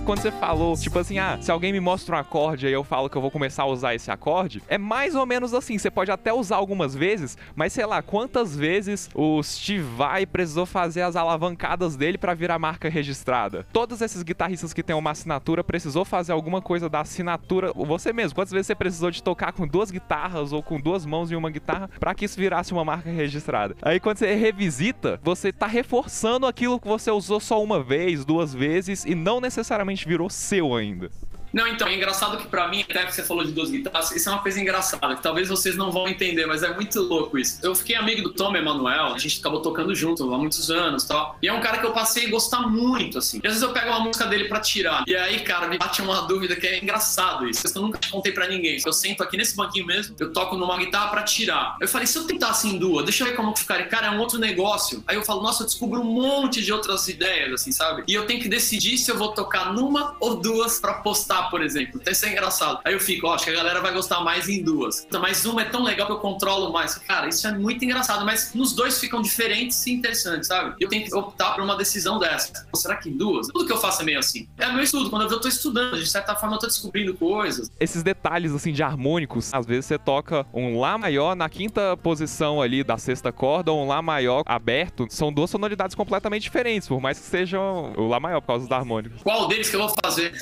Quando 0.06 0.22
você 0.22 0.32
falou, 0.32 0.78
tipo 0.78 1.00
assim, 1.00 1.18
ah, 1.18 1.40
se 1.42 1.50
alguém 1.50 1.74
me 1.74 1.80
mostra 1.80 2.16
um 2.16 2.20
acorde 2.20 2.68
aí 2.68 2.74
eu 2.74 2.84
falo 2.84 3.10
que 3.10 3.18
eu 3.18 3.22
vou 3.22 3.32
começar 3.32 3.64
a 3.64 3.66
usar 3.66 3.96
esse 3.96 4.12
acorde, 4.12 4.62
é 4.68 4.78
mais 4.78 5.16
ou 5.16 5.26
menos 5.26 5.52
assim. 5.52 5.80
Você 5.80 5.90
pode 5.90 6.12
até 6.12 6.32
usar 6.32 6.58
algumas 6.58 6.94
vezes, 6.94 7.36
mas 7.56 7.74
sei 7.74 7.88
lá, 7.88 8.04
quantas 8.04 8.56
vezes 8.56 9.10
o 9.16 9.42
Steve 9.42 9.84
Vai 9.84 10.28
precisou 10.28 10.68
fazer 10.68 11.02
as 11.02 11.16
alavancadas 11.16 11.96
dele 11.96 12.20
pra 12.20 12.36
virar 12.36 12.60
marca 12.60 12.88
registrada? 12.88 13.66
Todos 13.74 14.00
esses 14.00 14.22
guitarristas 14.22 14.74
que 14.74 14.84
têm 14.84 14.96
uma 14.96 15.10
assinatura 15.10 15.64
precisou 15.64 16.06
fazer 16.06 16.34
alguma 16.34 16.62
coisa 16.62 16.88
da 16.88 17.02
assinatura. 17.02 17.74
Você 17.74 18.14
mesmo, 18.14 18.36
quantas 18.36 18.52
vezes 18.52 18.68
você 18.68 18.76
precisou 18.76 19.10
de 19.10 19.24
tocar 19.24 19.54
com 19.54 19.68
duas 19.68 19.90
guitarras 19.90 20.54
ou 20.54 20.62
com 20.62 20.80
duas 20.80 21.04
mãos 21.04 21.32
em 21.32 21.36
uma 21.36 21.50
guitarra 21.50 21.90
pra 22.00 22.14
que 22.14 22.26
isso 22.26 22.40
virasse 22.40 22.72
uma 22.74 22.86
marca 22.86 23.10
registrada? 23.10 23.76
Aí 23.82 24.00
quando 24.00 24.20
você 24.20 24.36
revisita, 24.36 25.20
você 25.24 25.52
tá 25.52 25.66
reforçando 25.66 26.46
aquilo 26.46 26.80
que 26.80 26.88
você 26.88 27.10
usou 27.10 27.40
só 27.40 27.64
uma 27.64 27.82
vez, 27.82 28.24
duas 28.24 28.54
vezes 28.54 29.04
e 29.04 29.16
não 29.16 29.42
necessariamente 29.42 29.95
virou 30.04 30.30
seu 30.30 30.76
ainda. 30.76 31.10
Não, 31.56 31.66
então, 31.70 31.88
é 31.88 31.96
engraçado 31.96 32.38
que 32.38 32.48
pra 32.48 32.68
mim, 32.68 32.82
até 32.82 33.06
que 33.06 33.16
você 33.16 33.24
falou 33.24 33.46
de 33.46 33.54
duas 33.54 33.72
guitarras, 33.72 34.12
isso 34.12 34.28
é 34.28 34.32
uma 34.34 34.42
coisa 34.42 34.60
engraçada, 34.60 35.16
que 35.16 35.24
talvez 35.24 35.48
vocês 35.48 35.78
não 35.78 35.90
vão 35.90 36.06
entender, 36.06 36.46
mas 36.46 36.64
é 36.64 36.74
muito 36.74 37.00
louco 37.02 37.40
isso. 37.40 37.60
Eu 37.64 37.74
fiquei 37.74 37.96
amigo 37.96 38.24
do 38.24 38.34
Tom 38.34 38.54
Emanuel, 38.54 39.14
a 39.14 39.18
gente 39.18 39.40
acabou 39.40 39.62
tocando 39.62 39.96
junto 39.96 40.34
há 40.34 40.38
muitos 40.38 40.70
anos 40.70 41.04
e 41.04 41.08
tal. 41.08 41.38
E 41.42 41.48
é 41.48 41.54
um 41.54 41.62
cara 41.62 41.78
que 41.78 41.86
eu 41.86 41.94
passei 41.94 42.26
a 42.26 42.30
gostar 42.30 42.68
muito, 42.68 43.20
assim. 43.20 43.40
E 43.42 43.48
às 43.48 43.54
vezes 43.54 43.62
eu 43.62 43.72
pego 43.72 43.88
uma 43.88 44.02
música 44.02 44.26
dele 44.26 44.50
pra 44.50 44.60
tirar. 44.60 45.06
E 45.08 45.16
aí, 45.16 45.40
cara, 45.40 45.68
me 45.68 45.78
bate 45.78 46.02
uma 46.02 46.24
dúvida 46.24 46.58
que 46.58 46.68
é 46.68 46.84
engraçado 46.84 47.48
isso. 47.48 47.66
Eu 47.74 47.82
nunca 47.82 48.02
contei 48.12 48.34
pra 48.34 48.50
ninguém. 48.50 48.78
Eu 48.86 48.92
sento 48.92 49.24
aqui 49.24 49.38
nesse 49.38 49.56
banquinho 49.56 49.86
mesmo, 49.86 50.14
eu 50.20 50.34
toco 50.34 50.58
numa 50.58 50.78
guitarra 50.78 51.08
pra 51.08 51.24
tirar. 51.24 51.78
Eu 51.80 51.88
falei, 51.88 52.06
se 52.06 52.18
eu 52.18 52.26
tentasse 52.26 52.68
em 52.68 52.78
duas, 52.78 53.06
deixa 53.06 53.24
eu 53.24 53.30
ver 53.30 53.36
como 53.38 53.56
ficaria. 53.56 53.86
Cara, 53.86 54.08
é 54.08 54.12
um 54.12 54.20
outro 54.20 54.38
negócio. 54.38 55.02
Aí 55.08 55.16
eu 55.16 55.24
falo, 55.24 55.42
nossa, 55.42 55.64
eu 55.64 55.68
descubro 55.68 56.02
um 56.02 56.04
monte 56.04 56.62
de 56.62 56.74
outras 56.74 57.08
ideias, 57.08 57.54
assim, 57.54 57.72
sabe? 57.72 58.04
E 58.10 58.14
eu 58.14 58.26
tenho 58.26 58.42
que 58.42 58.50
decidir 58.50 58.98
se 58.98 59.10
eu 59.10 59.18
vou 59.18 59.30
tocar 59.30 59.72
numa 59.72 60.18
ou 60.20 60.36
duas 60.36 60.80
pra 60.80 60.96
postar, 60.96 61.45
por 61.50 61.62
exemplo. 61.62 62.00
Então 62.02 62.12
isso 62.12 62.26
é 62.26 62.32
engraçado. 62.32 62.80
Aí 62.84 62.94
eu 62.94 63.00
fico, 63.00 63.28
ó, 63.28 63.36
acho 63.36 63.46
que 63.46 63.52
a 63.52 63.56
galera 63.56 63.82
vai 63.82 63.94
gostar 63.94 64.22
mais 64.22 64.48
em 64.48 64.64
duas. 64.64 65.06
Então, 65.06 65.22
mas 65.22 65.46
uma 65.46 65.62
é 65.62 65.66
tão 65.66 65.84
legal 65.84 66.08
que 66.08 66.14
eu 66.14 66.20
controlo 66.20 66.72
mais. 66.72 66.96
Cara, 67.00 67.28
isso 67.28 67.48
é 67.48 67.52
muito 67.52 67.84
engraçado, 67.84 68.26
mas 68.26 68.54
nos 68.54 68.74
dois 68.74 69.00
ficam 69.00 69.22
diferentes 69.22 69.86
e 69.86 69.92
interessantes, 69.92 70.48
sabe? 70.48 70.76
Eu 70.80 70.90
tenho 70.90 71.06
que 71.06 71.16
optar 71.16 71.54
por 71.54 71.64
uma 71.64 71.76
decisão 71.76 72.20
dessa. 72.20 72.68
Ou 72.72 72.80
será 72.80 72.96
que 72.96 73.10
em 73.10 73.18
duas? 73.18 73.48
Tudo 73.48 73.66
que 73.66 73.72
eu 73.72 73.78
faço 73.78 74.02
é 74.02 74.06
meio 74.06 74.20
assim. 74.20 74.48
É 74.58 74.72
meu 74.72 74.84
estudo. 74.84 75.10
Quando 75.10 75.30
eu 75.32 75.40
tô 75.40 75.48
estudando, 75.48 75.98
de 75.98 76.10
certa 76.10 76.36
forma 76.36 76.56
eu 76.56 76.60
tô 76.60 76.68
descobrindo 76.68 77.14
coisas. 77.14 77.70
Esses 77.80 78.04
detalhes, 78.04 78.54
assim, 78.54 78.72
de 78.72 78.84
harmônicos, 78.84 79.54
às 79.54 79.66
vezes 79.66 79.86
você 79.86 79.98
toca 79.98 80.46
um 80.54 80.80
Lá 80.80 80.98
maior 80.98 81.36
na 81.36 81.50
quinta 81.50 81.96
posição 81.98 82.62
ali 82.62 82.84
da 82.84 82.98
sexta 82.98 83.32
corda 83.32 83.72
ou 83.72 83.84
um 83.84 83.88
Lá 83.88 84.02
maior 84.02 84.44
aberto. 84.46 85.08
São 85.10 85.32
duas 85.32 85.50
sonoridades 85.50 85.96
completamente 85.96 86.44
diferentes, 86.44 86.88
por 86.88 87.00
mais 87.02 87.20
que 87.20 87.26
sejam 87.26 87.94
o 87.98 88.08
Lá 88.08 88.20
maior 88.20 88.42
por 88.42 88.48
causa 88.48 88.68
dos 88.68 88.72
harmônicos. 88.72 89.22
Qual 89.24 89.48
deles 89.48 89.70
que 89.70 89.76
eu 89.76 89.82
vou 89.82 89.94
fazer? 90.04 90.34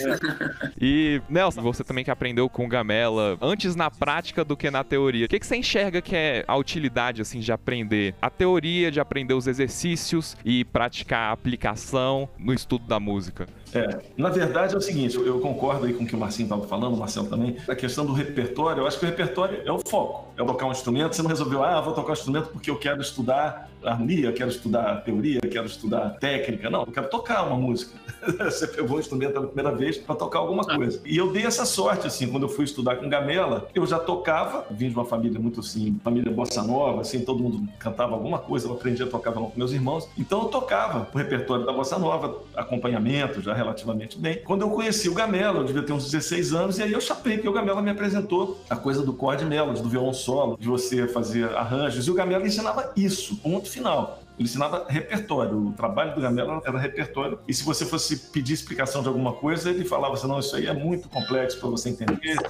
E, 0.79 0.92
Nelson, 1.29 1.61
você 1.61 1.83
também 1.83 2.03
que 2.03 2.11
aprendeu 2.11 2.49
com 2.49 2.67
Gamela, 2.67 3.37
antes 3.41 3.75
na 3.75 3.89
prática 3.89 4.43
do 4.43 4.55
que 4.55 4.69
na 4.69 4.83
teoria, 4.83 5.25
o 5.25 5.29
que, 5.29 5.39
que 5.39 5.45
você 5.45 5.55
enxerga 5.55 6.01
que 6.01 6.15
é 6.15 6.43
a 6.47 6.55
utilidade, 6.55 7.21
assim, 7.21 7.39
de 7.39 7.51
aprender 7.51 8.15
a 8.21 8.29
teoria, 8.29 8.91
de 8.91 8.99
aprender 8.99 9.33
os 9.33 9.47
exercícios 9.47 10.37
e 10.43 10.63
praticar 10.65 11.29
a 11.29 11.31
aplicação 11.31 12.29
no 12.37 12.53
estudo 12.53 12.85
da 12.87 12.99
música? 12.99 13.47
É, 13.73 14.01
na 14.15 14.29
verdade 14.29 14.75
é 14.75 14.77
o 14.77 14.81
seguinte, 14.81 15.15
eu 15.15 15.39
concordo 15.39 15.85
aí 15.85 15.93
com 15.93 16.03
o 16.03 16.07
que 16.07 16.15
o 16.15 16.19
Marcinho 16.19 16.45
estava 16.45 16.67
falando, 16.67 16.93
o 16.93 16.97
Marcelo 16.97 17.27
também, 17.27 17.57
a 17.67 17.75
questão 17.75 18.05
do 18.05 18.13
repertório, 18.13 18.81
eu 18.81 18.87
acho 18.87 18.99
que 18.99 19.05
o 19.05 19.09
repertório 19.09 19.63
é 19.65 19.71
o 19.71 19.79
foco, 19.79 20.31
é 20.37 20.45
tocar 20.45 20.67
um 20.67 20.71
instrumento, 20.71 21.15
você 21.15 21.23
não 21.23 21.29
resolveu, 21.29 21.63
ah, 21.63 21.81
vou 21.81 21.93
tocar 21.93 22.11
um 22.11 22.13
instrumento 22.13 22.49
porque 22.49 22.69
eu 22.69 22.77
quero 22.77 23.01
estudar 23.01 23.71
harmonia, 23.83 24.31
quero 24.31 24.49
estudar 24.49 24.97
teoria, 25.03 25.41
quero 25.41 25.65
estudar 25.65 26.11
técnica, 26.19 26.69
não, 26.69 26.81
eu 26.81 26.91
quero 26.91 27.09
tocar 27.09 27.43
uma 27.43 27.57
música. 27.57 27.97
você 28.43 28.67
pegou 28.67 28.97
um 28.97 28.99
instrumento 28.99 29.33
pela 29.33 29.47
primeira 29.47 29.75
vez 29.75 29.97
para 29.97 30.15
tocar 30.15 30.39
alguma 30.39 30.63
coisa. 30.63 30.82
E 31.05 31.17
eu 31.17 31.31
dei 31.31 31.45
essa 31.45 31.65
sorte, 31.65 32.07
assim, 32.07 32.27
quando 32.27 32.43
eu 32.43 32.49
fui 32.49 32.65
estudar 32.65 32.97
com 32.97 33.09
Gamela, 33.09 33.67
eu 33.73 33.85
já 33.85 33.99
tocava, 33.99 34.65
vim 34.71 34.89
de 34.89 34.95
uma 34.95 35.05
família 35.05 35.39
muito 35.39 35.59
assim, 35.59 35.99
família 36.03 36.31
bossa 36.31 36.63
nova, 36.63 37.01
assim, 37.01 37.21
todo 37.21 37.41
mundo 37.41 37.67
cantava 37.79 38.13
alguma 38.13 38.39
coisa, 38.39 38.67
eu 38.67 38.73
aprendi 38.73 39.03
a 39.03 39.07
tocar 39.07 39.31
com 39.31 39.51
meus 39.55 39.71
irmãos, 39.71 40.07
então 40.17 40.43
eu 40.43 40.47
tocava 40.49 41.07
o 41.13 41.17
repertório 41.17 41.65
da 41.65 41.71
bossa 41.71 41.97
nova, 41.97 42.41
acompanhamento, 42.55 43.41
já 43.41 43.53
relativamente 43.53 44.17
bem. 44.17 44.41
Quando 44.43 44.61
eu 44.61 44.69
conheci 44.69 45.09
o 45.09 45.13
Gamela, 45.13 45.59
eu 45.59 45.63
devia 45.63 45.83
ter 45.83 45.93
uns 45.93 46.09
16 46.09 46.53
anos, 46.53 46.79
e 46.79 46.83
aí 46.83 46.91
eu 46.91 47.01
chapei, 47.01 47.35
porque 47.35 47.49
o 47.49 47.53
Gamela 47.53 47.81
me 47.81 47.89
apresentou 47.89 48.61
a 48.69 48.75
coisa 48.75 49.03
do 49.03 49.15
chord 49.17 49.45
melody, 49.45 49.81
do 49.81 49.89
violão 49.89 50.13
solo, 50.13 50.57
de 50.59 50.67
você 50.67 51.07
fazer 51.07 51.49
arranjos, 51.55 52.07
e 52.07 52.11
o 52.11 52.13
Gamela 52.13 52.45
ensinava 52.45 52.91
isso, 52.95 53.37
ponto 53.37 53.69
final. 53.69 54.22
Ele 54.37 54.47
ensinava 54.47 54.85
repertório. 54.89 55.67
O 55.67 55.73
trabalho 55.73 56.15
do 56.15 56.21
Gamela 56.21 56.61
era 56.65 56.79
repertório. 56.79 57.39
E 57.47 57.53
se 57.53 57.63
você 57.63 57.85
fosse 57.85 58.17
pedir 58.31 58.53
explicação 58.53 59.01
de 59.01 59.07
alguma 59.07 59.33
coisa, 59.33 59.69
ele 59.69 59.85
falava 59.85 60.15
assim: 60.15 60.27
não, 60.27 60.39
isso 60.39 60.55
aí 60.55 60.67
é 60.67 60.73
muito 60.73 61.07
complexo 61.09 61.59
para 61.59 61.69
você 61.69 61.89
entender. 61.89 62.35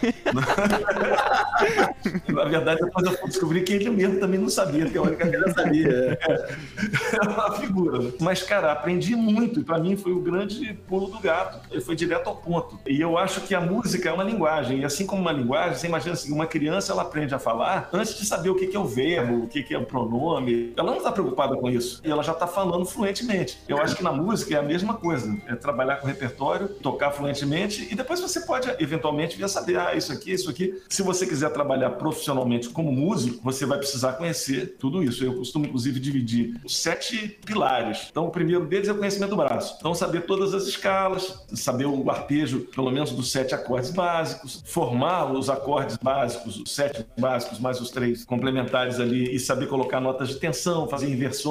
Na 2.27 2.45
verdade, 2.45 2.81
depois 2.81 3.05
eu 3.05 3.27
descobri 3.27 3.63
que 3.63 3.73
ele 3.73 3.89
mesmo 3.89 4.19
também 4.19 4.39
não 4.39 4.49
sabia, 4.49 4.89
teoricamente 4.89 5.37
não 5.37 5.53
sabia. 5.53 6.17
É 7.13 7.27
uma 7.27 7.51
figura. 7.57 8.13
Mas, 8.19 8.43
cara, 8.43 8.71
aprendi 8.71 9.15
muito. 9.15 9.59
E 9.59 9.63
para 9.63 9.79
mim 9.79 9.95
foi 9.95 10.11
o 10.13 10.19
grande 10.19 10.73
pulo 10.87 11.07
do 11.07 11.19
gato. 11.19 11.59
Ele 11.71 11.81
foi 11.81 11.95
direto 11.95 12.27
ao 12.27 12.35
ponto. 12.35 12.79
E 12.87 12.99
eu 12.99 13.17
acho 13.17 13.41
que 13.41 13.53
a 13.53 13.61
música 13.61 14.09
é 14.09 14.13
uma 14.13 14.23
linguagem. 14.23 14.79
E 14.79 14.85
assim 14.85 15.05
como 15.05 15.21
uma 15.21 15.31
linguagem, 15.31 15.77
você 15.77 15.87
imagina 15.87 16.13
assim: 16.13 16.31
uma 16.31 16.47
criança 16.47 16.93
ela 16.93 17.01
aprende 17.01 17.35
a 17.35 17.39
falar 17.39 17.89
antes 17.91 18.17
de 18.17 18.25
saber 18.25 18.49
o 18.49 18.55
que 18.55 18.73
é 18.75 18.79
o 18.79 18.85
verbo, 18.85 19.43
o 19.43 19.47
que 19.47 19.73
é 19.73 19.77
o 19.77 19.85
pronome. 19.85 20.73
Ela 20.77 20.91
não 20.91 20.97
está 20.97 21.11
preocupada 21.11 21.55
com 21.57 21.72
isso. 21.73 22.01
E 22.03 22.11
ela 22.11 22.23
já 22.23 22.33
está 22.33 22.47
falando 22.47 22.85
fluentemente. 22.85 23.59
Eu 23.67 23.77
acho 23.81 23.95
que 23.95 24.03
na 24.03 24.11
música 24.11 24.55
é 24.55 24.59
a 24.59 24.63
mesma 24.63 24.93
coisa. 24.95 25.35
É 25.47 25.55
trabalhar 25.55 25.97
com 25.97 26.07
repertório, 26.07 26.67
tocar 26.67 27.11
fluentemente 27.11 27.87
e 27.91 27.95
depois 27.95 28.19
você 28.19 28.41
pode 28.41 28.69
eventualmente 28.79 29.37
vir 29.37 29.43
a 29.43 29.47
saber, 29.47 29.77
ah, 29.77 29.95
isso 29.95 30.11
aqui, 30.11 30.31
isso 30.31 30.49
aqui. 30.49 30.81
Se 30.89 31.01
você 31.01 31.25
quiser 31.25 31.49
trabalhar 31.51 31.91
profissionalmente 31.91 32.69
como 32.69 32.91
músico, 32.91 33.39
você 33.43 33.65
vai 33.65 33.77
precisar 33.77 34.13
conhecer 34.13 34.75
tudo 34.79 35.03
isso. 35.03 35.23
Eu 35.23 35.35
costumo, 35.35 35.65
inclusive, 35.65 35.99
dividir 35.99 36.59
os 36.63 36.77
sete 36.77 37.39
pilares. 37.45 38.07
Então, 38.09 38.25
o 38.25 38.31
primeiro 38.31 38.65
deles 38.65 38.87
é 38.87 38.91
o 38.91 38.97
conhecimento 38.97 39.31
do 39.31 39.37
braço. 39.37 39.75
Então, 39.79 39.93
saber 39.93 40.25
todas 40.25 40.53
as 40.53 40.63
escalas, 40.63 41.45
saber 41.53 41.85
o 41.85 42.09
arpejo, 42.09 42.61
pelo 42.75 42.91
menos 42.91 43.11
dos 43.11 43.31
sete 43.31 43.53
acordes 43.53 43.91
básicos, 43.91 44.63
formar 44.65 45.31
os 45.31 45.49
acordes 45.49 45.97
básicos, 45.97 46.57
os 46.57 46.71
sete 46.71 47.05
básicos, 47.17 47.59
mais 47.59 47.79
os 47.79 47.89
três 47.89 48.25
complementares 48.25 48.99
ali, 48.99 49.33
e 49.33 49.39
saber 49.39 49.67
colocar 49.67 49.99
notas 49.99 50.29
de 50.29 50.35
tensão, 50.35 50.87
fazer 50.87 51.09
inversões, 51.09 51.43